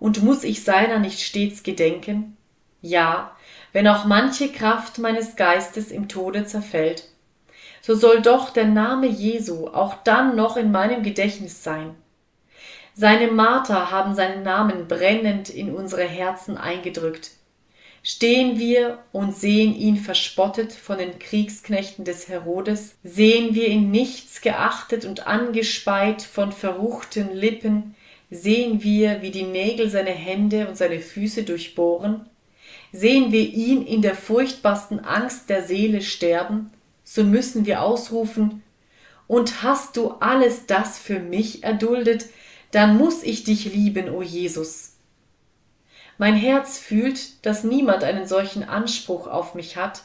und 0.00 0.24
muss 0.24 0.42
ich 0.42 0.64
seiner 0.64 0.98
nicht 0.98 1.20
stets 1.20 1.62
gedenken? 1.62 2.36
Ja, 2.82 3.30
wenn 3.72 3.86
auch 3.86 4.06
manche 4.06 4.50
Kraft 4.50 4.98
meines 4.98 5.36
Geistes 5.36 5.92
im 5.92 6.08
Tode 6.08 6.46
zerfällt, 6.46 7.04
so 7.80 7.94
soll 7.94 8.22
doch 8.22 8.50
der 8.50 8.64
Name 8.64 9.06
Jesu 9.06 9.68
auch 9.68 9.94
dann 10.02 10.34
noch 10.34 10.56
in 10.56 10.72
meinem 10.72 11.04
Gedächtnis 11.04 11.62
sein. 11.62 11.94
Seine 12.94 13.28
Marter 13.28 13.92
haben 13.92 14.16
seinen 14.16 14.42
Namen 14.42 14.88
brennend 14.88 15.48
in 15.48 15.72
unsere 15.72 16.02
Herzen 16.02 16.58
eingedrückt. 16.58 17.30
Stehen 18.08 18.56
wir 18.60 19.00
und 19.10 19.36
sehen 19.36 19.74
ihn 19.74 19.96
verspottet 19.96 20.72
von 20.72 20.96
den 20.98 21.18
Kriegsknechten 21.18 22.04
des 22.04 22.28
Herodes, 22.28 22.94
sehen 23.02 23.56
wir 23.56 23.66
ihn 23.66 23.90
nichts 23.90 24.42
geachtet 24.42 25.04
und 25.04 25.26
angespeit 25.26 26.22
von 26.22 26.52
verruchten 26.52 27.34
Lippen, 27.34 27.96
sehen 28.30 28.84
wir, 28.84 29.22
wie 29.22 29.32
die 29.32 29.42
Nägel 29.42 29.90
seine 29.90 30.12
Hände 30.12 30.68
und 30.68 30.76
seine 30.76 31.00
Füße 31.00 31.42
durchbohren, 31.42 32.26
sehen 32.92 33.32
wir 33.32 33.42
ihn 33.42 33.84
in 33.84 34.02
der 34.02 34.14
furchtbarsten 34.14 35.00
Angst 35.00 35.50
der 35.50 35.64
Seele 35.64 36.00
sterben, 36.00 36.70
so 37.02 37.24
müssen 37.24 37.66
wir 37.66 37.82
ausrufen, 37.82 38.62
und 39.26 39.64
hast 39.64 39.96
du 39.96 40.10
alles 40.20 40.66
das 40.66 40.96
für 40.96 41.18
mich 41.18 41.64
erduldet, 41.64 42.26
dann 42.70 42.98
muss 42.98 43.24
ich 43.24 43.42
dich 43.42 43.64
lieben, 43.64 44.10
o 44.10 44.22
Jesus. 44.22 44.95
Mein 46.18 46.34
Herz 46.34 46.78
fühlt, 46.78 47.44
dass 47.44 47.64
niemand 47.64 48.04
einen 48.04 48.26
solchen 48.26 48.64
Anspruch 48.64 49.26
auf 49.26 49.54
mich 49.54 49.76
hat 49.76 50.02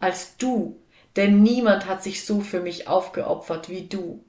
als 0.00 0.38
du, 0.38 0.80
denn 1.16 1.42
niemand 1.42 1.86
hat 1.86 2.02
sich 2.02 2.24
so 2.24 2.40
für 2.40 2.60
mich 2.60 2.88
aufgeopfert 2.88 3.68
wie 3.68 3.82
du. 3.82 4.24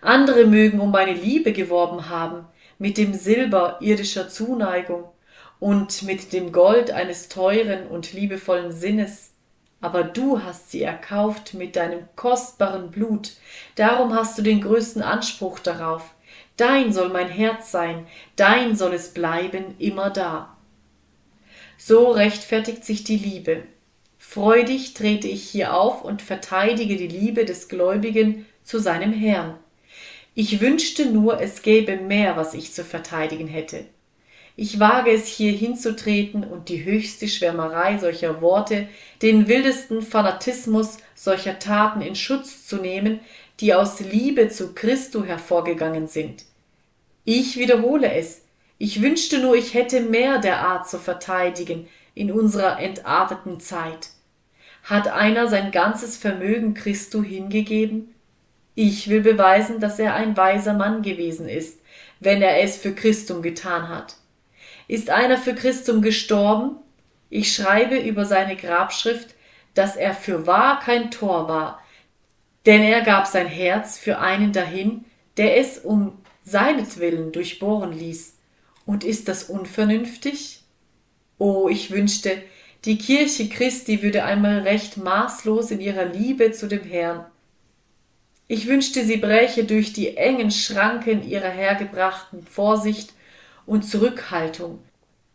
Andere 0.00 0.46
mögen 0.46 0.80
um 0.80 0.90
meine 0.90 1.12
Liebe 1.12 1.52
geworben 1.52 2.08
haben, 2.08 2.46
mit 2.78 2.98
dem 2.98 3.14
Silber 3.14 3.78
irdischer 3.80 4.28
Zuneigung 4.28 5.04
und 5.60 6.02
mit 6.02 6.32
dem 6.32 6.50
Gold 6.50 6.90
eines 6.90 7.28
teuren 7.28 7.86
und 7.86 8.12
liebevollen 8.12 8.72
Sinnes, 8.72 9.32
aber 9.80 10.02
du 10.02 10.42
hast 10.42 10.72
sie 10.72 10.82
erkauft 10.82 11.54
mit 11.54 11.76
deinem 11.76 12.08
kostbaren 12.16 12.90
Blut, 12.90 13.32
darum 13.76 14.14
hast 14.14 14.36
du 14.36 14.42
den 14.42 14.60
größten 14.60 15.02
Anspruch 15.02 15.60
darauf, 15.60 16.14
Dein 16.56 16.92
soll 16.92 17.08
mein 17.08 17.28
Herz 17.28 17.70
sein, 17.70 18.06
dein 18.36 18.76
soll 18.76 18.94
es 18.94 19.14
bleiben 19.14 19.74
immer 19.78 20.10
da. 20.10 20.56
So 21.78 22.10
rechtfertigt 22.10 22.84
sich 22.84 23.04
die 23.04 23.16
Liebe. 23.16 23.64
Freudig 24.18 24.94
trete 24.94 25.28
ich 25.28 25.42
hier 25.48 25.74
auf 25.74 26.04
und 26.04 26.22
verteidige 26.22 26.96
die 26.96 27.08
Liebe 27.08 27.44
des 27.44 27.68
Gläubigen 27.68 28.46
zu 28.62 28.78
seinem 28.78 29.12
Herrn. 29.12 29.58
Ich 30.34 30.60
wünschte 30.60 31.06
nur, 31.06 31.40
es 31.40 31.62
gäbe 31.62 31.96
mehr, 31.96 32.36
was 32.36 32.54
ich 32.54 32.72
zu 32.72 32.84
verteidigen 32.84 33.48
hätte. 33.48 33.84
Ich 34.54 34.78
wage 34.78 35.10
es 35.10 35.26
hier 35.26 35.52
hinzutreten 35.52 36.44
und 36.44 36.68
die 36.68 36.84
höchste 36.84 37.26
Schwärmerei 37.26 37.98
solcher 37.98 38.42
Worte, 38.42 38.86
den 39.22 39.48
wildesten 39.48 40.02
Fanatismus 40.02 40.98
solcher 41.14 41.58
Taten 41.58 42.02
in 42.02 42.14
Schutz 42.14 42.66
zu 42.66 42.76
nehmen, 42.76 43.20
die 43.62 43.74
aus 43.74 44.00
Liebe 44.00 44.48
zu 44.48 44.74
Christo 44.74 45.24
hervorgegangen 45.24 46.08
sind. 46.08 46.44
Ich 47.24 47.56
wiederhole 47.56 48.12
es, 48.12 48.42
ich 48.76 49.00
wünschte 49.00 49.38
nur, 49.38 49.54
ich 49.54 49.74
hätte 49.74 50.00
mehr 50.00 50.38
der 50.38 50.58
Art 50.58 50.88
zu 50.88 50.98
verteidigen 50.98 51.88
in 52.14 52.32
unserer 52.32 52.80
entarteten 52.80 53.60
Zeit. 53.60 54.10
Hat 54.82 55.06
einer 55.06 55.46
sein 55.46 55.70
ganzes 55.70 56.16
Vermögen 56.16 56.74
Christo 56.74 57.22
hingegeben? 57.22 58.12
Ich 58.74 59.08
will 59.08 59.20
beweisen, 59.20 59.78
dass 59.78 60.00
er 60.00 60.14
ein 60.14 60.36
weiser 60.36 60.74
Mann 60.74 61.02
gewesen 61.02 61.48
ist, 61.48 61.78
wenn 62.18 62.42
er 62.42 62.60
es 62.64 62.78
für 62.78 62.92
Christum 62.92 63.42
getan 63.42 63.88
hat. 63.88 64.16
Ist 64.88 65.08
einer 65.08 65.38
für 65.38 65.54
Christum 65.54 66.02
gestorben? 66.02 66.78
Ich 67.30 67.54
schreibe 67.54 67.96
über 67.96 68.24
seine 68.24 68.56
Grabschrift, 68.56 69.36
dass 69.74 69.94
er 69.94 70.14
für 70.14 70.48
wahr 70.48 70.80
kein 70.80 71.12
Tor 71.12 71.46
war, 71.46 71.81
denn 72.66 72.82
er 72.82 73.02
gab 73.02 73.26
sein 73.26 73.46
Herz 73.46 73.98
für 73.98 74.18
einen 74.18 74.52
dahin, 74.52 75.04
der 75.36 75.58
es 75.58 75.78
um 75.78 76.18
seinetwillen 76.44 77.32
durchbohren 77.32 77.92
ließ. 77.92 78.36
Und 78.86 79.04
ist 79.04 79.28
das 79.28 79.44
unvernünftig? 79.44 80.62
Oh, 81.38 81.68
ich 81.68 81.90
wünschte, 81.90 82.42
die 82.84 82.98
Kirche 82.98 83.48
Christi 83.48 84.02
würde 84.02 84.24
einmal 84.24 84.60
recht 84.60 84.96
maßlos 84.96 85.70
in 85.70 85.80
ihrer 85.80 86.04
Liebe 86.04 86.50
zu 86.52 86.66
dem 86.66 86.82
Herrn. 86.82 87.24
Ich 88.48 88.66
wünschte, 88.66 89.04
sie 89.04 89.16
bräche 89.16 89.64
durch 89.64 89.92
die 89.92 90.16
engen 90.16 90.50
Schranken 90.50 91.26
ihrer 91.26 91.48
hergebrachten 91.48 92.44
Vorsicht 92.46 93.14
und 93.66 93.82
Zurückhaltung. 93.82 94.80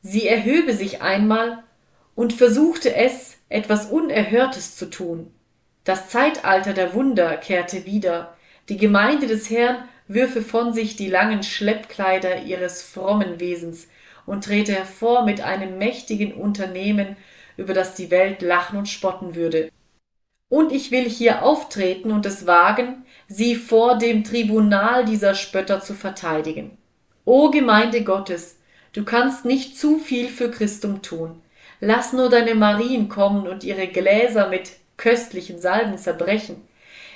Sie 0.01 0.27
erhöbe 0.27 0.73
sich 0.73 1.01
einmal 1.01 1.63
und 2.15 2.33
versuchte 2.33 2.93
es, 2.93 3.37
etwas 3.49 3.89
Unerhörtes 3.89 4.75
zu 4.75 4.89
tun. 4.89 5.31
Das 5.87 6.09
Zeitalter 6.09 6.73
der 6.73 6.93
Wunder 6.93 7.37
kehrte 7.37 7.85
wieder, 7.85 8.35
die 8.67 8.75
Gemeinde 8.75 9.25
des 9.25 9.49
Herrn 9.49 9.87
würfe 10.09 10.41
von 10.41 10.73
sich 10.73 10.97
die 10.97 11.07
langen 11.07 11.43
Schleppkleider 11.43 12.41
ihres 12.41 12.81
frommen 12.81 13.39
Wesens 13.39 13.87
und 14.25 14.43
trete 14.43 14.73
hervor 14.73 15.23
mit 15.23 15.39
einem 15.39 15.77
mächtigen 15.77 16.33
Unternehmen, 16.33 17.15
über 17.55 17.73
das 17.73 17.95
die 17.95 18.11
Welt 18.11 18.41
lachen 18.41 18.77
und 18.77 18.89
spotten 18.89 19.33
würde. 19.33 19.71
Und 20.49 20.73
ich 20.73 20.91
will 20.91 21.07
hier 21.07 21.41
auftreten 21.41 22.11
und 22.11 22.25
es 22.25 22.45
wagen, 22.45 23.05
sie 23.29 23.55
vor 23.55 23.97
dem 23.97 24.25
Tribunal 24.25 25.05
dieser 25.05 25.35
Spötter 25.35 25.79
zu 25.79 25.93
verteidigen. 25.93 26.77
O 27.23 27.49
Gemeinde 27.49 28.03
Gottes, 28.03 28.57
du 28.91 29.05
kannst 29.05 29.45
nicht 29.45 29.79
zu 29.79 29.99
viel 29.99 30.27
für 30.27 30.51
Christum 30.51 31.01
tun. 31.01 31.41
Lass 31.79 32.11
nur 32.11 32.27
deine 32.27 32.55
Marien 32.55 33.07
kommen 33.07 33.47
und 33.47 33.63
ihre 33.63 33.87
Gläser 33.87 34.49
mit 34.49 34.73
köstlichen 34.97 35.59
Salben 35.59 35.97
zerbrechen. 35.97 36.67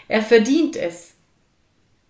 Er 0.08 0.22
verdient 0.22 0.76
es. 0.76 1.16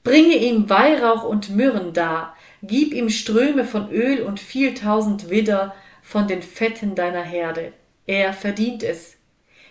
Bringe 0.03 0.35
ihm 0.35 0.69
Weihrauch 0.69 1.23
und 1.23 1.55
Myrrhen 1.55 1.93
dar, 1.93 2.35
gib 2.63 2.93
ihm 2.93 3.09
Ströme 3.09 3.65
von 3.65 3.91
Öl 3.91 4.21
und 4.21 4.39
viel 4.39 4.73
tausend 4.73 5.29
Widder 5.29 5.75
von 6.01 6.27
den 6.27 6.41
Fetten 6.41 6.95
deiner 6.95 7.21
Herde. 7.21 7.71
Er 8.07 8.33
verdient 8.33 8.83
es. 8.83 9.17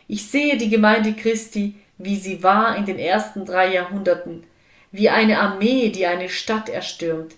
Ich 0.07 0.31
sehe 0.31 0.57
die 0.57 0.71
Gemeinde 0.71 1.13
Christi, 1.13 1.75
wie 1.99 2.17
sie 2.17 2.43
war 2.43 2.77
in 2.77 2.87
den 2.87 2.99
ersten 2.99 3.45
drei 3.45 3.75
Jahrhunderten, 3.75 4.45
wie 4.93 5.11
eine 5.11 5.41
Armee, 5.41 5.91
die 5.91 6.07
eine 6.07 6.29
Stadt 6.29 6.69
erstürmt. 6.69 7.35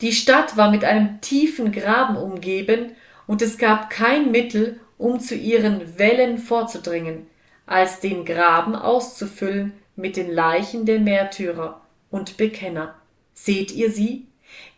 Die 0.00 0.12
Stadt 0.12 0.56
war 0.56 0.70
mit 0.70 0.84
einem 0.84 1.20
tiefen 1.20 1.72
Graben 1.72 2.16
umgeben, 2.16 2.92
und 3.26 3.42
es 3.42 3.58
gab 3.58 3.90
kein 3.90 4.30
Mittel, 4.30 4.80
um 4.96 5.20
zu 5.20 5.34
ihren 5.34 5.98
Wellen 5.98 6.38
vorzudringen 6.38 7.26
als 7.68 8.00
den 8.00 8.24
Graben 8.24 8.74
auszufüllen 8.74 9.74
mit 9.94 10.16
den 10.16 10.30
Leichen 10.30 10.86
der 10.86 10.98
Märtyrer 10.98 11.80
und 12.10 12.36
Bekenner. 12.36 12.94
Seht 13.34 13.70
ihr 13.72 13.92
sie? 13.92 14.26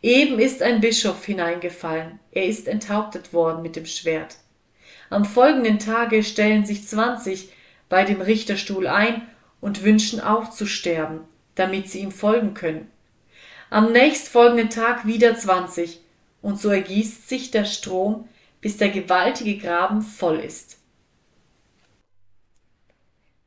Eben 0.03 0.39
ist 0.39 0.63
ein 0.63 0.81
Bischof 0.81 1.25
hineingefallen, 1.25 2.19
er 2.33 2.47
ist 2.47 2.67
enthauptet 2.67 3.33
worden 3.33 3.63
mit 3.63 3.77
dem 3.77 3.87
Schwert. 3.87 4.37
Am 5.09 5.25
folgenden 5.25 5.79
Tage 5.79 6.25
stellen 6.25 6.67
sich 6.67 6.89
zwanzig 6.89 7.53
bei 7.89 8.05
dem 8.05 8.21
Richterstuhl 8.21 8.87
ein 8.87 9.23
und 9.61 9.85
wünschen 9.85 10.21
auch 10.21 10.51
zu 10.51 10.67
sterben, 10.67 11.21
damit 11.55 11.89
sie 11.89 12.01
ihm 12.01 12.13
folgen 12.13 12.55
können. 12.55 12.91
Am 13.71 13.93
nächstfolgenden 13.93 14.71
Tag 14.71 15.07
wieder 15.07 15.37
zwanzig, 15.37 16.01
und 16.43 16.61
so 16.61 16.71
ergießt 16.71 17.29
sich 17.29 17.53
der 17.53 17.65
Strom, 17.65 18.29
bis 18.61 18.79
der 18.79 18.89
gewaltige 18.89 19.59
Graben 19.59 20.03
voll 20.03 20.41
ist. 20.41 20.80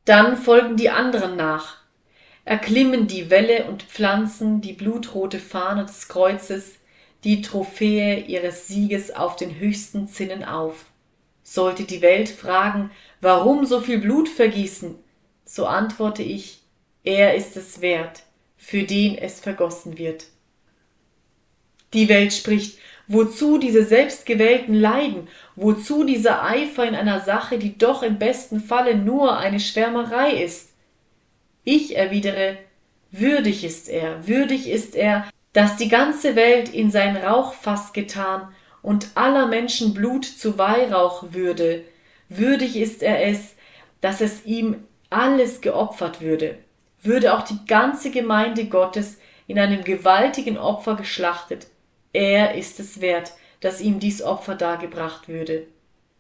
Dann 0.06 0.36
folgen 0.36 0.76
die 0.76 0.90
anderen 0.90 1.38
nach, 1.38 1.78
erklimmen 2.44 3.08
die 3.08 3.30
Wälle 3.30 3.66
und 3.66 3.84
pflanzen 3.84 4.60
die 4.60 4.74
blutrote 4.74 5.40
Fahne 5.40 5.86
des 5.86 6.10
Kreuzes, 6.10 6.74
die 7.24 7.42
Trophäe 7.42 8.20
ihres 8.20 8.68
Sieges 8.68 9.16
auf 9.16 9.38
den 9.38 9.58
höchsten 9.60 10.10
Zinnen 10.10 10.44
auf. 10.44 10.86
Sollte 11.42 11.84
die 11.84 12.02
Welt 12.02 12.30
fragen, 12.30 12.92
warum 13.22 13.66
so 13.66 13.80
viel 13.80 14.00
Blut 14.00 14.28
vergießen, 14.28 14.96
so 15.46 15.66
antworte 15.66 16.24
ich, 16.24 16.62
er 17.04 17.36
ist 17.36 17.56
es 17.56 17.82
wert, 17.82 18.24
für 18.58 18.84
den 18.84 19.18
es 19.18 19.40
vergossen 19.40 19.98
wird. 19.98 20.26
Die 21.94 22.10
Welt 22.10 22.34
spricht, 22.34 22.80
Wozu 23.08 23.58
diese 23.58 23.84
selbstgewählten 23.84 24.76
Leiden? 24.76 25.28
Wozu 25.56 26.04
dieser 26.04 26.44
Eifer 26.44 26.88
in 26.88 26.96
einer 26.96 27.20
Sache, 27.20 27.58
die 27.58 27.78
doch 27.78 28.02
im 28.02 28.18
besten 28.18 28.62
Falle 28.62 28.96
nur 28.96 29.38
eine 29.38 29.60
Schwärmerei 29.60 30.32
ist? 30.32 30.70
Ich 31.66 31.98
erwidere, 31.98 32.58
würdig 33.12 33.64
ist 33.64 33.90
er, 33.90 34.28
würdig 34.28 34.70
ist 34.70 34.96
er, 34.96 35.26
dass 35.52 35.78
die 35.78 35.90
ganze 35.90 36.36
Welt 36.36 36.70
in 36.74 36.92
sein 36.92 37.16
Rauchfass 37.16 37.94
getan 37.94 38.48
und 38.82 39.08
aller 39.16 39.48
Menschen 39.48 39.94
Blut 39.94 40.26
zu 40.26 40.58
Weihrauch 40.58 41.26
würde, 41.32 41.84
würdig 42.30 42.76
ist 42.76 43.04
er 43.04 43.26
es, 43.28 43.56
dass 44.02 44.20
es 44.20 44.46
ihm 44.46 44.84
alles 45.10 45.62
geopfert 45.62 46.22
würde, 46.22 46.58
würde 47.02 47.34
auch 47.34 47.44
die 47.44 47.66
ganze 47.68 48.12
Gemeinde 48.12 48.66
Gottes 48.66 49.20
in 49.48 49.60
einem 49.60 49.84
gewaltigen 49.84 50.58
Opfer 50.58 50.96
geschlachtet, 50.96 51.68
er 52.14 52.56
ist 52.56 52.80
es 52.80 53.02
wert, 53.02 53.34
dass 53.60 53.82
ihm 53.82 54.00
dies 54.00 54.22
Opfer 54.22 54.56
dargebracht 54.56 55.28
würde. 55.28 55.68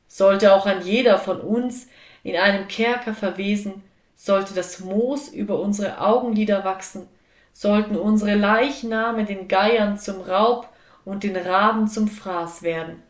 Sollte 0.08 0.54
auch 0.54 0.66
ein 0.66 0.82
jeder 0.82 1.18
von 1.18 1.40
uns 1.40 1.88
in 2.24 2.36
einem 2.36 2.68
Kerker 2.68 3.14
verwesen, 3.14 3.84
sollte 4.16 4.54
das 4.54 4.80
Moos 4.80 5.28
über 5.30 5.60
unsere 5.60 6.00
Augenlider 6.00 6.64
wachsen, 6.64 7.08
sollten 7.52 7.96
unsere 7.96 8.36
Leichname 8.36 9.26
den 9.26 9.48
Geiern 9.48 9.98
zum 9.98 10.22
Raub 10.22 10.70
und 11.06 11.24
den 11.24 11.36
Raben 11.36 11.88
zum 11.88 12.08
Fraß 12.08 12.64
werden. 12.64 13.04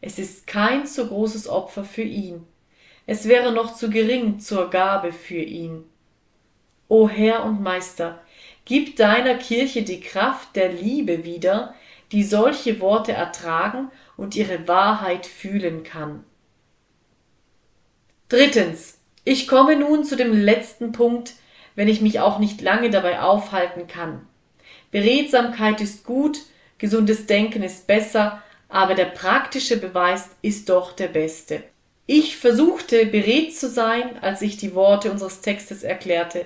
Es 0.00 0.18
ist 0.18 0.46
kein 0.46 0.86
so 0.86 1.06
großes 1.06 1.48
Opfer 1.48 1.84
für 1.84 2.02
ihn. 2.02 2.46
Es 3.06 3.28
wäre 3.28 3.52
noch 3.52 3.74
zu 3.74 3.90
gering 3.90 4.38
zur 4.38 4.70
Gabe 4.70 5.12
für 5.12 5.42
ihn. 5.42 5.84
O 6.88 7.08
Herr 7.08 7.44
und 7.44 7.62
Meister, 7.62 8.20
gib 8.64 8.96
deiner 8.96 9.34
Kirche 9.34 9.82
die 9.82 10.00
Kraft 10.00 10.54
der 10.56 10.72
Liebe 10.72 11.24
wieder, 11.24 11.74
die 12.12 12.22
solche 12.22 12.80
Worte 12.80 13.12
ertragen 13.12 13.90
und 14.16 14.36
ihre 14.36 14.68
Wahrheit 14.68 15.26
fühlen 15.26 15.82
kann. 15.82 16.24
Drittens. 18.28 18.98
Ich 19.24 19.46
komme 19.46 19.76
nun 19.76 20.04
zu 20.04 20.16
dem 20.16 20.32
letzten 20.32 20.92
Punkt, 20.92 21.34
wenn 21.74 21.88
ich 21.88 22.00
mich 22.00 22.20
auch 22.20 22.38
nicht 22.38 22.60
lange 22.60 22.90
dabei 22.90 23.20
aufhalten 23.20 23.86
kann. 23.86 24.26
Beredsamkeit 24.90 25.80
ist 25.80 26.04
gut, 26.04 26.38
gesundes 26.78 27.26
Denken 27.26 27.62
ist 27.62 27.86
besser, 27.86 28.42
aber 28.68 28.94
der 28.94 29.06
praktische 29.06 29.76
Beweis 29.76 30.30
ist 30.42 30.68
doch 30.68 30.92
der 30.92 31.08
beste. 31.08 31.62
Ich 32.06 32.36
versuchte 32.36 33.06
beredt 33.06 33.56
zu 33.56 33.68
sein, 33.68 34.18
als 34.22 34.42
ich 34.42 34.56
die 34.56 34.74
Worte 34.74 35.10
unseres 35.10 35.40
Textes 35.40 35.82
erklärte. 35.82 36.44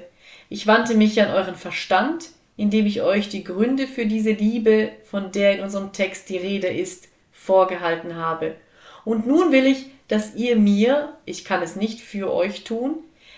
Ich 0.49 0.67
wandte 0.67 0.95
mich 0.95 1.21
an 1.21 1.31
euren 1.31 1.57
Verstand, 1.57 2.27
indem 2.57 2.87
ich 2.87 3.03
euch 3.03 3.29
die 3.29 3.45
Gründe 3.45 3.87
für 3.87 4.07
diese 4.07 4.33
Liebe, 4.33 4.91
von 5.05 5.33
der 5.33 5.57
in 5.57 5.63
unserem 5.63 5.93
Text 5.93 6.29
die 6.29 6.39
Rede 6.39 6.69
ist, 6.69 7.09
vorgehalten 7.33 8.17
habe. 8.17 8.57
Und 9.05 9.27
nun 9.27 9.53
will 9.53 9.67
ich, 9.67 9.87
dass 10.09 10.35
ihr 10.35 10.57
mir, 10.57 11.17
ich 11.25 11.45
kann 11.45 11.63
es 11.63 11.77
nicht 11.77 12.01
für 12.01 12.33
euch 12.33 12.65
tun, 12.65 12.97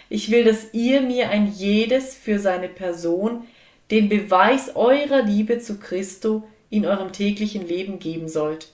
ich 0.08 0.30
will, 0.30 0.44
dass 0.44 0.72
ihr 0.72 1.00
mir 1.00 1.28
ein 1.28 1.52
jedes 1.52 2.14
für 2.14 2.38
seine 2.38 2.68
Person 2.68 3.44
den 3.90 4.08
Beweis 4.08 4.76
eurer 4.76 5.22
Liebe 5.22 5.58
zu 5.58 5.78
Christo 5.78 6.44
in 6.70 6.86
eurem 6.86 7.12
täglichen 7.12 7.66
Leben 7.66 7.98
geben 7.98 8.28
sollt. 8.28 8.68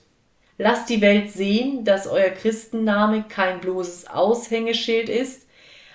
Lasst 0.57 0.89
die 0.89 1.01
Welt 1.01 1.31
sehen, 1.31 1.83
dass 1.83 2.07
euer 2.07 2.29
Christenname 2.29 3.25
kein 3.27 3.59
bloßes 3.59 4.07
Aushängeschild 4.07 5.09
ist, 5.09 5.47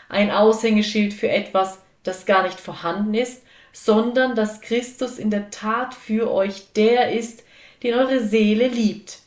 ein 0.08 0.30
Aushängeschild 0.30 1.14
für 1.14 1.28
etwas, 1.28 1.78
das 2.02 2.26
gar 2.26 2.42
nicht 2.42 2.60
vorhanden 2.60 3.14
ist, 3.14 3.42
sondern 3.72 4.34
dass 4.34 4.60
Christus 4.60 5.18
in 5.18 5.30
der 5.30 5.50
Tat 5.50 5.94
für 5.94 6.30
euch 6.30 6.72
der 6.72 7.12
ist, 7.12 7.44
den 7.82 7.94
eure 7.94 8.20
Seele 8.20 8.68
liebt. 8.68 9.18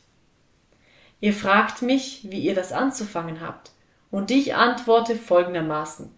Ihr 1.20 1.32
fragt 1.32 1.82
mich, 1.82 2.20
wie 2.24 2.40
ihr 2.40 2.54
das 2.54 2.72
anzufangen 2.72 3.40
habt. 3.40 3.70
Und 4.10 4.30
ich 4.30 4.54
antworte 4.54 5.16
folgendermaßen. 5.16 6.10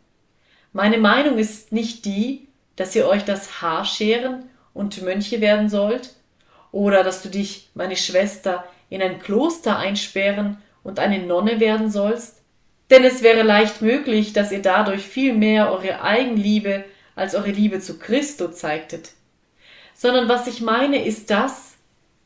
Meine 0.72 0.98
Meinung 0.98 1.38
ist 1.38 1.72
nicht 1.72 2.04
die, 2.04 2.48
dass 2.74 2.94
ihr 2.94 3.08
euch 3.08 3.24
das 3.24 3.62
Haar 3.62 3.84
scheren 3.84 4.50
und 4.74 5.00
Mönche 5.02 5.40
werden 5.40 5.68
sollt, 5.68 6.10
oder 6.72 7.02
dass 7.02 7.22
du 7.22 7.30
dich, 7.30 7.70
meine 7.72 7.96
Schwester, 7.96 8.64
in 8.90 9.00
ein 9.00 9.18
Kloster 9.18 9.78
einsperren 9.78 10.58
und 10.82 10.98
eine 10.98 11.20
Nonne 11.20 11.58
werden 11.58 11.90
sollst, 11.90 12.42
denn 12.90 13.02
es 13.02 13.22
wäre 13.22 13.42
leicht 13.42 13.80
möglich, 13.80 14.32
dass 14.32 14.52
ihr 14.52 14.60
dadurch 14.60 15.02
viel 15.02 15.32
mehr 15.32 15.72
eure 15.72 16.02
Eigenliebe 16.02 16.84
als 17.16 17.34
eure 17.34 17.50
Liebe 17.50 17.80
zu 17.80 17.98
Christo 17.98 18.48
zeigtet. 18.48 19.10
Sondern 19.94 20.28
was 20.28 20.46
ich 20.46 20.60
meine, 20.60 21.04
ist 21.04 21.30
das, 21.30 21.76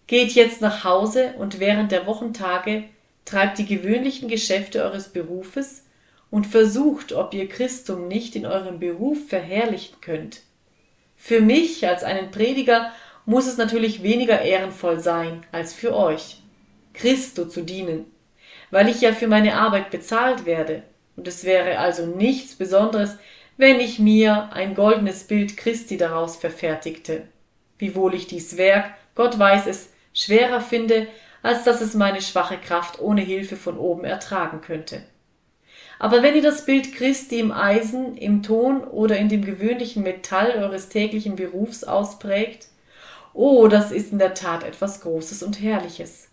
geht 0.06 0.32
jetzt 0.32 0.60
nach 0.60 0.84
Hause 0.84 1.34
und 1.38 1.60
während 1.60 1.92
der 1.92 2.06
Wochentage 2.06 2.84
treibt 3.24 3.58
die 3.58 3.66
gewöhnlichen 3.66 4.28
Geschäfte 4.28 4.82
eures 4.82 5.08
Berufes 5.08 5.84
und 6.30 6.46
versucht, 6.46 7.12
ob 7.12 7.32
ihr 7.32 7.48
Christum 7.48 8.08
nicht 8.08 8.36
in 8.36 8.44
eurem 8.44 8.80
Beruf 8.80 9.28
verherrlichen 9.28 10.00
könnt. 10.00 10.42
Für 11.16 11.40
mich 11.40 11.86
als 11.86 12.02
einen 12.02 12.30
Prediger 12.30 12.92
muss 13.26 13.46
es 13.46 13.56
natürlich 13.56 14.02
weniger 14.02 14.40
ehrenvoll 14.40 14.98
sein 14.98 15.46
als 15.52 15.72
für 15.72 15.94
euch, 15.94 16.38
Christo 16.94 17.44
zu 17.44 17.62
dienen, 17.62 18.06
weil 18.70 18.88
ich 18.88 19.00
ja 19.00 19.12
für 19.12 19.28
meine 19.28 19.54
Arbeit 19.54 19.90
bezahlt 19.90 20.44
werde, 20.46 20.82
und 21.16 21.28
es 21.28 21.44
wäre 21.44 21.78
also 21.78 22.06
nichts 22.06 22.54
Besonderes, 22.54 23.16
wenn 23.60 23.78
ich 23.78 23.98
mir 23.98 24.48
ein 24.54 24.74
goldenes 24.74 25.24
Bild 25.24 25.58
Christi 25.58 25.98
daraus 25.98 26.36
verfertigte. 26.36 27.24
Wiewohl 27.76 28.14
ich 28.14 28.26
dies 28.26 28.56
Werk, 28.56 28.86
Gott 29.14 29.38
weiß 29.38 29.66
es, 29.66 29.90
schwerer 30.14 30.62
finde, 30.62 31.06
als 31.42 31.64
dass 31.64 31.82
es 31.82 31.92
meine 31.92 32.22
schwache 32.22 32.56
Kraft 32.56 33.00
ohne 33.00 33.20
Hilfe 33.20 33.56
von 33.56 33.76
oben 33.76 34.04
ertragen 34.04 34.62
könnte. 34.62 35.02
Aber 35.98 36.22
wenn 36.22 36.34
ihr 36.34 36.42
das 36.42 36.64
Bild 36.64 36.94
Christi 36.94 37.38
im 37.38 37.52
Eisen, 37.52 38.16
im 38.16 38.42
Ton 38.42 38.82
oder 38.82 39.18
in 39.18 39.28
dem 39.28 39.44
gewöhnlichen 39.44 40.04
Metall 40.04 40.52
eures 40.52 40.88
täglichen 40.88 41.36
Berufs 41.36 41.84
ausprägt, 41.84 42.68
oh, 43.34 43.68
das 43.68 43.92
ist 43.92 44.10
in 44.10 44.18
der 44.18 44.32
Tat 44.32 44.64
etwas 44.64 45.02
Großes 45.02 45.42
und 45.42 45.60
Herrliches. 45.60 46.30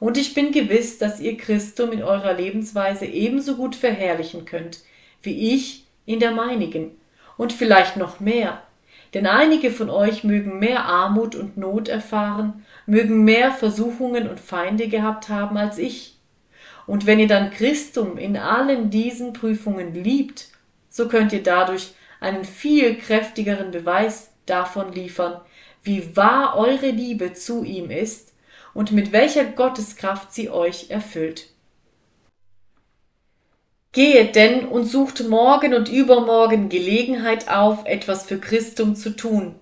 Und 0.00 0.18
ich 0.18 0.34
bin 0.34 0.52
gewiss, 0.52 0.98
dass 0.98 1.18
ihr 1.18 1.38
Christum 1.38 1.92
in 1.92 2.02
eurer 2.02 2.34
Lebensweise 2.34 3.06
ebenso 3.06 3.56
gut 3.56 3.74
verherrlichen 3.74 4.44
könnt, 4.44 4.80
wie 5.22 5.54
ich 5.54 5.87
in 6.08 6.20
der 6.20 6.30
meinigen, 6.30 6.92
und 7.36 7.52
vielleicht 7.52 7.98
noch 7.98 8.18
mehr, 8.18 8.62
denn 9.12 9.26
einige 9.26 9.70
von 9.70 9.90
euch 9.90 10.24
mögen 10.24 10.58
mehr 10.58 10.86
Armut 10.86 11.34
und 11.34 11.58
Not 11.58 11.88
erfahren, 11.88 12.64
mögen 12.86 13.24
mehr 13.24 13.52
Versuchungen 13.52 14.26
und 14.26 14.40
Feinde 14.40 14.88
gehabt 14.88 15.28
haben 15.28 15.58
als 15.58 15.76
ich. 15.76 16.16
Und 16.86 17.04
wenn 17.04 17.18
ihr 17.18 17.28
dann 17.28 17.50
Christum 17.50 18.16
in 18.16 18.38
allen 18.38 18.88
diesen 18.88 19.34
Prüfungen 19.34 19.92
liebt, 19.92 20.48
so 20.88 21.08
könnt 21.08 21.34
ihr 21.34 21.42
dadurch 21.42 21.92
einen 22.20 22.46
viel 22.46 22.96
kräftigeren 22.96 23.70
Beweis 23.70 24.32
davon 24.46 24.90
liefern, 24.92 25.40
wie 25.82 26.16
wahr 26.16 26.56
eure 26.56 26.90
Liebe 26.90 27.34
zu 27.34 27.64
ihm 27.64 27.90
ist 27.90 28.32
und 28.72 28.92
mit 28.92 29.12
welcher 29.12 29.44
Gotteskraft 29.44 30.32
sie 30.32 30.48
euch 30.48 30.90
erfüllt. 30.90 31.50
Gehet 33.98 34.36
denn 34.36 34.64
und 34.64 34.84
sucht 34.84 35.28
morgen 35.28 35.74
und 35.74 35.88
übermorgen 35.88 36.68
Gelegenheit 36.68 37.48
auf, 37.48 37.84
etwas 37.84 38.26
für 38.26 38.38
Christum 38.38 38.94
zu 38.94 39.10
tun. 39.10 39.56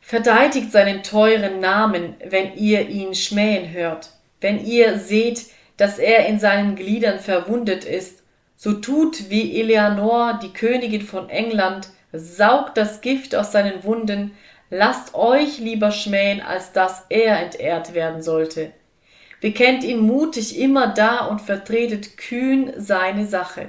Verteidigt 0.00 0.70
seinen 0.70 1.02
teuren 1.02 1.58
Namen, 1.58 2.14
wenn 2.24 2.54
ihr 2.54 2.88
ihn 2.88 3.16
schmähen 3.16 3.72
hört. 3.72 4.10
Wenn 4.40 4.64
ihr 4.64 5.00
seht, 5.00 5.46
dass 5.76 5.98
er 5.98 6.26
in 6.26 6.38
seinen 6.38 6.76
Gliedern 6.76 7.18
verwundet 7.18 7.84
ist, 7.84 8.22
so 8.54 8.74
tut 8.74 9.28
wie 9.28 9.60
Eleanor, 9.60 10.38
die 10.40 10.52
Königin 10.52 11.02
von 11.02 11.28
England, 11.28 11.88
saugt 12.12 12.76
das 12.76 13.00
Gift 13.00 13.34
aus 13.34 13.50
seinen 13.50 13.82
Wunden, 13.82 14.36
lasst 14.70 15.16
euch 15.16 15.58
lieber 15.58 15.90
schmähen, 15.90 16.40
als 16.40 16.70
dass 16.70 17.06
er 17.08 17.40
entehrt 17.40 17.92
werden 17.92 18.22
sollte. 18.22 18.70
Bekennt 19.44 19.84
ihn 19.84 20.00
mutig 20.00 20.58
immer 20.58 20.86
da 20.86 21.26
und 21.26 21.38
vertretet 21.38 22.16
kühn 22.16 22.72
seine 22.78 23.26
Sache. 23.26 23.68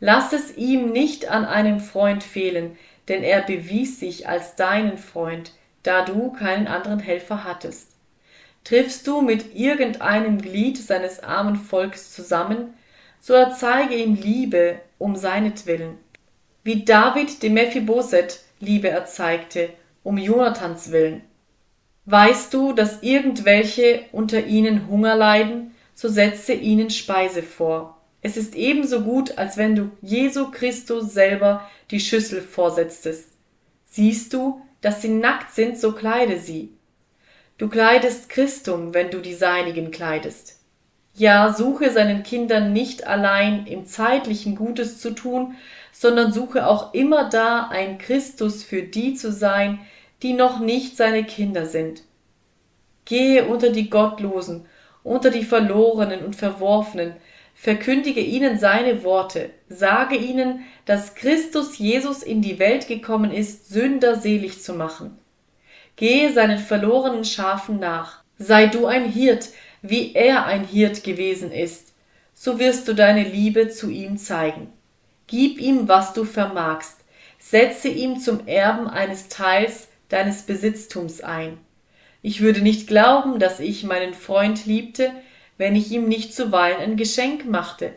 Lass 0.00 0.32
es 0.32 0.56
ihm 0.56 0.90
nicht 0.90 1.30
an 1.30 1.44
einem 1.44 1.78
Freund 1.78 2.24
fehlen, 2.24 2.76
denn 3.06 3.22
er 3.22 3.42
bewies 3.42 4.00
sich 4.00 4.28
als 4.28 4.56
deinen 4.56 4.98
Freund, 4.98 5.52
da 5.84 6.04
du 6.04 6.32
keinen 6.32 6.66
anderen 6.66 6.98
Helfer 6.98 7.44
hattest. 7.44 7.92
Triffst 8.64 9.06
du 9.06 9.20
mit 9.22 9.54
irgendeinem 9.54 10.42
Glied 10.42 10.76
seines 10.76 11.22
armen 11.22 11.54
Volkes 11.54 12.12
zusammen, 12.12 12.74
so 13.20 13.32
erzeige 13.32 13.94
ihm 13.94 14.16
Liebe 14.16 14.80
um 14.98 15.14
seinetwillen, 15.14 15.98
wie 16.64 16.84
David 16.84 17.44
dem 17.44 17.54
Mephiboset 17.54 18.40
Liebe 18.58 18.88
erzeigte, 18.88 19.68
um 20.02 20.18
Jonathans 20.18 20.90
willen. 20.90 21.22
Weißt 22.06 22.54
du, 22.54 22.72
dass 22.72 23.02
irgendwelche 23.02 24.04
unter 24.12 24.46
ihnen 24.46 24.88
Hunger 24.88 25.16
leiden, 25.16 25.74
so 25.94 26.08
setze 26.08 26.52
ihnen 26.52 26.90
Speise 26.90 27.42
vor. 27.42 28.00
Es 28.22 28.36
ist 28.36 28.54
ebenso 28.54 29.00
gut, 29.00 29.38
als 29.38 29.56
wenn 29.56 29.74
du 29.74 29.90
Jesu 30.02 30.50
Christus 30.50 31.12
selber 31.12 31.68
die 31.90 32.00
Schüssel 32.00 32.42
vorsetztest. 32.42 33.28
Siehst 33.86 34.32
du, 34.32 34.60
dass 34.80 35.02
sie 35.02 35.08
nackt 35.08 35.52
sind, 35.52 35.78
so 35.78 35.92
kleide 35.92 36.38
sie. 36.38 36.70
Du 37.58 37.68
kleidest 37.68 38.28
Christum, 38.28 38.94
wenn 38.94 39.10
du 39.10 39.20
die 39.20 39.34
Seinigen 39.34 39.90
kleidest. 39.90 40.60
Ja, 41.14 41.52
suche 41.52 41.90
seinen 41.90 42.22
Kindern 42.22 42.72
nicht 42.72 43.06
allein 43.06 43.66
im 43.66 43.86
zeitlichen 43.86 44.54
Gutes 44.54 45.00
zu 45.00 45.12
tun, 45.12 45.56
sondern 45.90 46.30
suche 46.30 46.66
auch 46.66 46.92
immer 46.94 47.30
da 47.30 47.68
ein 47.68 47.98
Christus 47.98 48.62
für 48.62 48.82
die 48.82 49.14
zu 49.14 49.32
sein, 49.32 49.80
die 50.26 50.32
noch 50.32 50.58
nicht 50.58 50.96
seine 50.96 51.22
Kinder 51.22 51.66
sind. 51.66 52.02
Gehe 53.04 53.44
unter 53.44 53.70
die 53.70 53.88
Gottlosen, 53.88 54.66
unter 55.04 55.30
die 55.30 55.44
Verlorenen 55.44 56.24
und 56.24 56.34
Verworfenen, 56.34 57.14
verkündige 57.54 58.20
ihnen 58.20 58.58
seine 58.58 59.04
Worte, 59.04 59.50
sage 59.68 60.16
ihnen, 60.16 60.64
dass 60.84 61.14
Christus 61.14 61.78
Jesus 61.78 62.24
in 62.24 62.42
die 62.42 62.58
Welt 62.58 62.88
gekommen 62.88 63.30
ist, 63.30 63.68
Sünder 63.68 64.16
selig 64.16 64.64
zu 64.64 64.74
machen. 64.74 65.16
Gehe 65.94 66.32
seinen 66.32 66.58
verlorenen 66.58 67.24
Schafen 67.24 67.78
nach. 67.78 68.24
Sei 68.36 68.66
du 68.66 68.86
ein 68.86 69.04
Hirt, 69.04 69.50
wie 69.80 70.12
er 70.14 70.46
ein 70.46 70.64
Hirt 70.64 71.04
gewesen 71.04 71.52
ist, 71.52 71.94
so 72.34 72.58
wirst 72.58 72.88
du 72.88 72.94
deine 72.94 73.22
Liebe 73.22 73.68
zu 73.68 73.90
ihm 73.90 74.18
zeigen. 74.18 74.72
Gib 75.28 75.60
ihm, 75.60 75.86
was 75.86 76.14
du 76.14 76.24
vermagst, 76.24 76.96
setze 77.38 77.86
ihm 77.86 78.18
zum 78.18 78.48
Erben 78.48 78.88
eines 78.88 79.28
Teils 79.28 79.85
deines 80.08 80.42
Besitztums 80.42 81.20
ein. 81.20 81.58
Ich 82.22 82.40
würde 82.40 82.60
nicht 82.60 82.86
glauben, 82.86 83.38
dass 83.38 83.60
ich 83.60 83.84
meinen 83.84 84.14
Freund 84.14 84.66
liebte, 84.66 85.12
wenn 85.58 85.76
ich 85.76 85.90
ihm 85.92 86.08
nicht 86.08 86.34
zuweilen 86.34 86.80
ein 86.80 86.96
Geschenk 86.96 87.46
machte. 87.46 87.92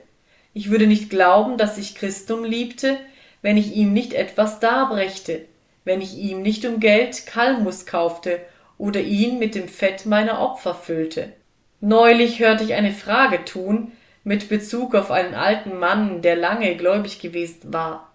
Ich 0.53 0.69
würde 0.69 0.87
nicht 0.87 1.09
glauben, 1.09 1.57
dass 1.57 1.77
ich 1.77 1.95
Christum 1.95 2.43
liebte, 2.43 2.97
wenn 3.41 3.57
ich 3.57 3.75
ihm 3.75 3.93
nicht 3.93 4.13
etwas 4.13 4.59
darbrächte, 4.59 5.45
wenn 5.83 6.01
ich 6.01 6.17
ihm 6.17 6.41
nicht 6.41 6.65
um 6.65 6.79
Geld 6.79 7.25
Kalmus 7.25 7.85
kaufte 7.85 8.41
oder 8.77 9.01
ihn 9.01 9.39
mit 9.39 9.55
dem 9.55 9.67
Fett 9.67 10.05
meiner 10.05 10.39
Opfer 10.39 10.75
füllte. 10.75 11.33
Neulich 11.81 12.39
hörte 12.39 12.63
ich 12.63 12.73
eine 12.73 12.91
Frage 12.91 13.45
tun 13.45 13.91
mit 14.23 14.49
Bezug 14.49 14.95
auf 14.95 15.11
einen 15.11 15.33
alten 15.33 15.79
Mann, 15.79 16.21
der 16.21 16.35
lange 16.35 16.75
gläubig 16.75 17.19
gewesen 17.19 17.73
war. 17.73 18.08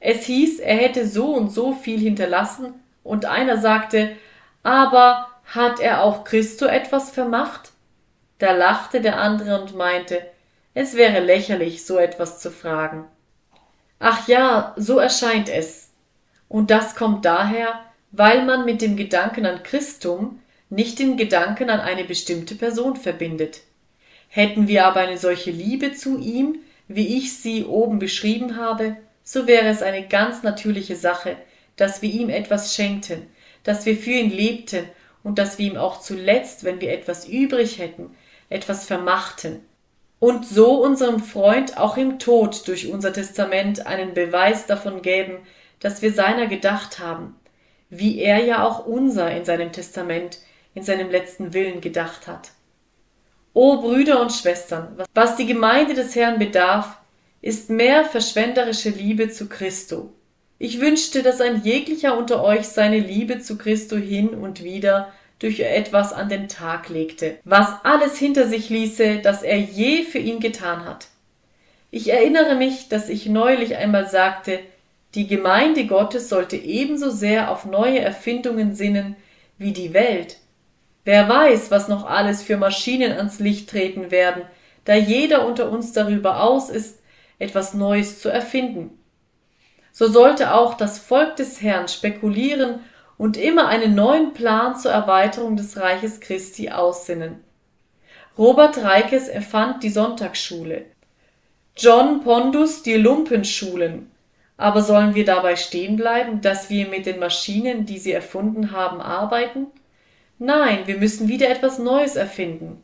Es 0.00 0.24
hieß, 0.24 0.60
er 0.60 0.76
hätte 0.76 1.06
so 1.06 1.34
und 1.34 1.50
so 1.50 1.72
viel 1.72 1.98
hinterlassen, 1.98 2.74
und 3.04 3.24
einer 3.24 3.56
sagte, 3.56 4.16
aber 4.62 5.28
hat 5.46 5.80
er 5.80 6.02
auch 6.02 6.24
Christo 6.24 6.66
etwas 6.66 7.10
vermacht? 7.10 7.72
Da 8.38 8.52
lachte 8.52 9.00
der 9.00 9.18
andere 9.18 9.60
und 9.60 9.74
meinte, 9.74 10.20
es 10.74 10.94
wäre 10.94 11.20
lächerlich, 11.20 11.86
so 11.86 11.96
etwas 11.98 12.38
zu 12.38 12.50
fragen. 12.50 13.04
Ach 13.98 14.28
ja, 14.28 14.74
so 14.76 14.98
erscheint 14.98 15.48
es. 15.48 15.90
Und 16.48 16.70
das 16.70 16.94
kommt 16.94 17.24
daher, 17.24 17.80
weil 18.12 18.44
man 18.44 18.64
mit 18.64 18.82
dem 18.82 18.96
Gedanken 18.96 19.46
an 19.46 19.62
Christum 19.62 20.40
nicht 20.70 20.98
den 20.98 21.16
Gedanken 21.16 21.70
an 21.70 21.80
eine 21.80 22.04
bestimmte 22.04 22.54
Person 22.54 22.96
verbindet. 22.96 23.62
Hätten 24.28 24.68
wir 24.68 24.86
aber 24.86 25.00
eine 25.00 25.18
solche 25.18 25.50
Liebe 25.50 25.94
zu 25.94 26.18
ihm, 26.18 26.58
wie 26.86 27.18
ich 27.18 27.38
sie 27.38 27.64
oben 27.64 27.98
beschrieben 27.98 28.56
habe, 28.56 28.96
so 29.30 29.46
wäre 29.46 29.66
es 29.66 29.82
eine 29.82 30.08
ganz 30.08 30.42
natürliche 30.42 30.96
Sache, 30.96 31.36
dass 31.76 32.00
wir 32.00 32.10
ihm 32.10 32.30
etwas 32.30 32.74
schenkten, 32.74 33.26
dass 33.62 33.84
wir 33.84 33.94
für 33.94 34.12
ihn 34.12 34.30
lebten 34.30 34.86
und 35.22 35.38
dass 35.38 35.58
wir 35.58 35.66
ihm 35.66 35.76
auch 35.76 36.00
zuletzt, 36.00 36.64
wenn 36.64 36.80
wir 36.80 36.90
etwas 36.94 37.28
übrig 37.28 37.78
hätten, 37.78 38.16
etwas 38.48 38.86
vermachten, 38.86 39.60
und 40.18 40.46
so 40.46 40.82
unserem 40.82 41.20
Freund 41.20 41.76
auch 41.76 41.98
im 41.98 42.18
Tod 42.18 42.66
durch 42.66 42.90
unser 42.90 43.12
Testament 43.12 43.86
einen 43.86 44.14
Beweis 44.14 44.64
davon 44.64 45.02
gäben, 45.02 45.36
dass 45.78 46.00
wir 46.00 46.10
seiner 46.10 46.46
gedacht 46.46 46.98
haben, 46.98 47.36
wie 47.90 48.20
er 48.20 48.42
ja 48.42 48.66
auch 48.66 48.86
unser 48.86 49.30
in 49.30 49.44
seinem 49.44 49.72
Testament, 49.72 50.38
in 50.72 50.84
seinem 50.84 51.10
letzten 51.10 51.52
Willen 51.52 51.82
gedacht 51.82 52.26
hat. 52.26 52.52
O 53.52 53.82
Brüder 53.82 54.22
und 54.22 54.32
Schwestern, 54.32 54.96
was 55.12 55.36
die 55.36 55.46
Gemeinde 55.46 55.92
des 55.92 56.16
Herrn 56.16 56.38
bedarf, 56.38 56.98
ist 57.40 57.70
mehr 57.70 58.04
verschwenderische 58.04 58.90
Liebe 58.90 59.30
zu 59.30 59.48
Christo. 59.48 60.12
Ich 60.58 60.80
wünschte, 60.80 61.22
dass 61.22 61.40
ein 61.40 61.62
jeglicher 61.62 62.18
unter 62.18 62.42
euch 62.42 62.66
seine 62.66 62.98
Liebe 62.98 63.38
zu 63.38 63.56
Christo 63.58 63.96
hin 63.96 64.30
und 64.30 64.64
wieder 64.64 65.12
durch 65.38 65.60
etwas 65.60 66.12
an 66.12 66.28
den 66.28 66.48
Tag 66.48 66.88
legte, 66.88 67.38
was 67.44 67.68
alles 67.84 68.18
hinter 68.18 68.48
sich 68.48 68.70
ließe, 68.70 69.20
das 69.22 69.44
er 69.44 69.58
je 69.58 70.02
für 70.02 70.18
ihn 70.18 70.40
getan 70.40 70.84
hat. 70.84 71.08
Ich 71.90 72.10
erinnere 72.10 72.56
mich, 72.56 72.88
dass 72.88 73.08
ich 73.08 73.26
neulich 73.26 73.76
einmal 73.76 74.08
sagte, 74.08 74.58
die 75.14 75.26
Gemeinde 75.26 75.86
Gottes 75.86 76.28
sollte 76.28 76.56
ebenso 76.56 77.10
sehr 77.10 77.50
auf 77.50 77.64
neue 77.64 78.00
Erfindungen 78.00 78.74
sinnen 78.74 79.16
wie 79.56 79.72
die 79.72 79.94
Welt. 79.94 80.38
Wer 81.04 81.28
weiß, 81.28 81.70
was 81.70 81.88
noch 81.88 82.04
alles 82.04 82.42
für 82.42 82.58
Maschinen 82.58 83.12
ans 83.12 83.38
Licht 83.38 83.70
treten 83.70 84.10
werden, 84.10 84.42
da 84.84 84.94
jeder 84.94 85.46
unter 85.46 85.70
uns 85.70 85.92
darüber 85.92 86.42
aus 86.42 86.68
ist, 86.68 86.97
etwas 87.38 87.74
Neues 87.74 88.20
zu 88.20 88.28
erfinden. 88.28 88.98
So 89.92 90.08
sollte 90.08 90.54
auch 90.54 90.74
das 90.74 90.98
Volk 90.98 91.36
des 91.36 91.60
Herrn 91.60 91.88
spekulieren 91.88 92.80
und 93.16 93.36
immer 93.36 93.68
einen 93.68 93.94
neuen 93.94 94.32
Plan 94.32 94.76
zur 94.76 94.92
Erweiterung 94.92 95.56
des 95.56 95.76
Reiches 95.76 96.20
Christi 96.20 96.70
aussinnen. 96.70 97.42
Robert 98.38 98.78
Reikes 98.78 99.26
erfand 99.28 99.82
die 99.82 99.90
Sonntagsschule. 99.90 100.84
John 101.76 102.22
Pondus 102.22 102.82
die 102.82 102.94
Lumpenschulen. 102.94 104.10
Aber 104.56 104.82
sollen 104.82 105.14
wir 105.14 105.24
dabei 105.24 105.56
stehen 105.56 105.96
bleiben, 105.96 106.40
dass 106.40 106.70
wir 106.70 106.88
mit 106.88 107.06
den 107.06 107.18
Maschinen, 107.20 107.86
die 107.86 107.98
sie 107.98 108.12
erfunden 108.12 108.72
haben, 108.72 109.00
arbeiten? 109.00 109.66
Nein, 110.38 110.86
wir 110.86 110.98
müssen 110.98 111.28
wieder 111.28 111.48
etwas 111.48 111.78
Neues 111.78 112.16
erfinden. 112.16 112.82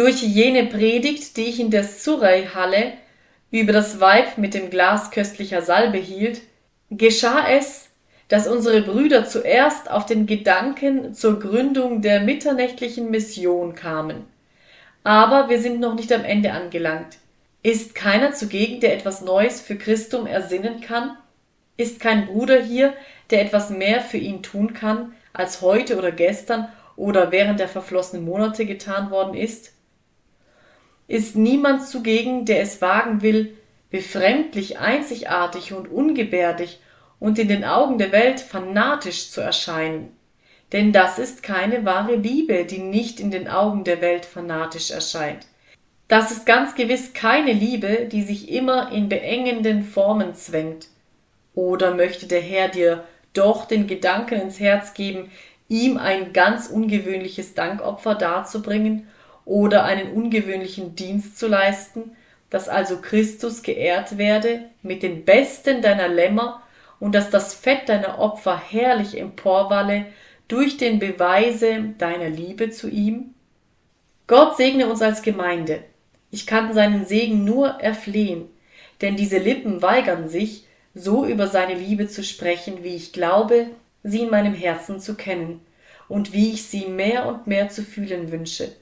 Durch 0.00 0.22
jene 0.22 0.64
Predigt, 0.64 1.36
die 1.36 1.42
ich 1.42 1.60
in 1.60 1.70
der 1.70 1.84
Surrey-Halle 1.84 2.94
über 3.50 3.74
das 3.74 4.00
Weib 4.00 4.38
mit 4.38 4.54
dem 4.54 4.70
Glas 4.70 5.10
köstlicher 5.10 5.60
Salbe 5.60 5.98
hielt, 5.98 6.40
geschah 6.90 7.46
es, 7.50 7.90
dass 8.28 8.48
unsere 8.48 8.80
Brüder 8.80 9.26
zuerst 9.26 9.90
auf 9.90 10.06
den 10.06 10.24
Gedanken 10.24 11.12
zur 11.12 11.38
Gründung 11.38 12.00
der 12.00 12.20
mitternächtlichen 12.20 13.10
Mission 13.10 13.74
kamen. 13.74 14.24
Aber 15.04 15.50
wir 15.50 15.60
sind 15.60 15.80
noch 15.80 15.94
nicht 15.94 16.14
am 16.14 16.24
Ende 16.24 16.52
angelangt. 16.52 17.18
Ist 17.62 17.94
keiner 17.94 18.32
zugegen, 18.32 18.80
der 18.80 18.94
etwas 18.94 19.20
Neues 19.20 19.60
für 19.60 19.76
Christum 19.76 20.26
ersinnen 20.26 20.80
kann? 20.80 21.18
Ist 21.76 22.00
kein 22.00 22.24
Bruder 22.24 22.58
hier, 22.58 22.94
der 23.28 23.42
etwas 23.42 23.68
mehr 23.68 24.00
für 24.00 24.16
ihn 24.16 24.42
tun 24.42 24.72
kann, 24.72 25.12
als 25.34 25.60
heute 25.60 25.98
oder 25.98 26.10
gestern 26.10 26.68
oder 26.96 27.32
während 27.32 27.60
der 27.60 27.68
verflossenen 27.68 28.24
Monate 28.24 28.64
getan 28.64 29.10
worden 29.10 29.34
ist? 29.34 29.74
Ist 31.10 31.34
niemand 31.34 31.88
zugegen, 31.88 32.44
der 32.44 32.60
es 32.60 32.80
wagen 32.80 33.20
will, 33.20 33.56
befremdlich 33.90 34.78
einzigartig 34.78 35.72
und 35.72 35.90
ungebärdig 35.90 36.78
und 37.18 37.36
in 37.40 37.48
den 37.48 37.64
Augen 37.64 37.98
der 37.98 38.12
Welt 38.12 38.38
fanatisch 38.38 39.28
zu 39.28 39.40
erscheinen. 39.40 40.16
Denn 40.70 40.92
das 40.92 41.18
ist 41.18 41.42
keine 41.42 41.84
wahre 41.84 42.14
Liebe, 42.14 42.64
die 42.64 42.78
nicht 42.78 43.18
in 43.18 43.32
den 43.32 43.48
Augen 43.48 43.82
der 43.82 44.00
Welt 44.00 44.24
fanatisch 44.24 44.92
erscheint. 44.92 45.48
Das 46.06 46.30
ist 46.30 46.46
ganz 46.46 46.76
gewiss 46.76 47.12
keine 47.12 47.54
Liebe, 47.54 48.06
die 48.06 48.22
sich 48.22 48.48
immer 48.48 48.92
in 48.92 49.08
beengenden 49.08 49.82
Formen 49.82 50.36
zwängt. 50.36 50.86
Oder 51.56 51.92
möchte 51.92 52.28
der 52.28 52.40
Herr 52.40 52.68
dir 52.68 53.02
doch 53.32 53.64
den 53.64 53.88
Gedanken 53.88 54.40
ins 54.40 54.60
Herz 54.60 54.94
geben, 54.94 55.32
ihm 55.66 55.96
ein 55.96 56.32
ganz 56.32 56.68
ungewöhnliches 56.68 57.54
Dankopfer 57.54 58.14
darzubringen 58.14 59.08
oder 59.44 59.84
einen 59.84 60.12
ungewöhnlichen 60.12 60.94
Dienst 60.94 61.38
zu 61.38 61.48
leisten, 61.48 62.12
dass 62.50 62.68
also 62.68 63.00
Christus 63.00 63.62
geehrt 63.62 64.18
werde 64.18 64.62
mit 64.82 65.02
den 65.02 65.24
besten 65.24 65.82
deiner 65.82 66.08
Lämmer 66.08 66.62
und 66.98 67.14
dass 67.14 67.30
das 67.30 67.54
Fett 67.54 67.88
deiner 67.88 68.18
Opfer 68.18 68.60
herrlich 68.60 69.18
emporwalle 69.18 70.06
durch 70.48 70.76
den 70.76 70.98
Beweise 70.98 71.94
deiner 71.98 72.28
Liebe 72.28 72.70
zu 72.70 72.88
ihm? 72.88 73.34
Gott 74.26 74.56
segne 74.56 74.88
uns 74.88 75.00
als 75.00 75.22
Gemeinde. 75.22 75.82
Ich 76.30 76.46
kann 76.46 76.72
seinen 76.72 77.06
Segen 77.06 77.44
nur 77.44 77.68
erflehen, 77.80 78.48
denn 79.00 79.16
diese 79.16 79.38
Lippen 79.38 79.82
weigern 79.82 80.28
sich, 80.28 80.66
so 80.94 81.24
über 81.24 81.46
seine 81.46 81.74
Liebe 81.74 82.08
zu 82.08 82.22
sprechen, 82.24 82.82
wie 82.82 82.96
ich 82.96 83.12
glaube, 83.12 83.66
sie 84.02 84.22
in 84.22 84.30
meinem 84.30 84.54
Herzen 84.54 85.00
zu 85.00 85.14
kennen 85.14 85.60
und 86.08 86.32
wie 86.32 86.52
ich 86.52 86.64
sie 86.64 86.86
mehr 86.86 87.26
und 87.26 87.46
mehr 87.46 87.68
zu 87.68 87.82
fühlen 87.82 88.32
wünsche. 88.32 88.72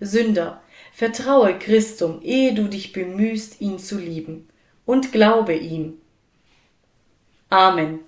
Sünder, 0.00 0.62
vertraue 0.92 1.58
Christum, 1.58 2.20
ehe 2.22 2.54
du 2.54 2.68
dich 2.68 2.92
bemühst, 2.92 3.60
ihn 3.60 3.78
zu 3.78 3.98
lieben, 3.98 4.48
und 4.84 5.12
glaube 5.12 5.54
ihm. 5.54 5.94
Amen. 7.48 8.00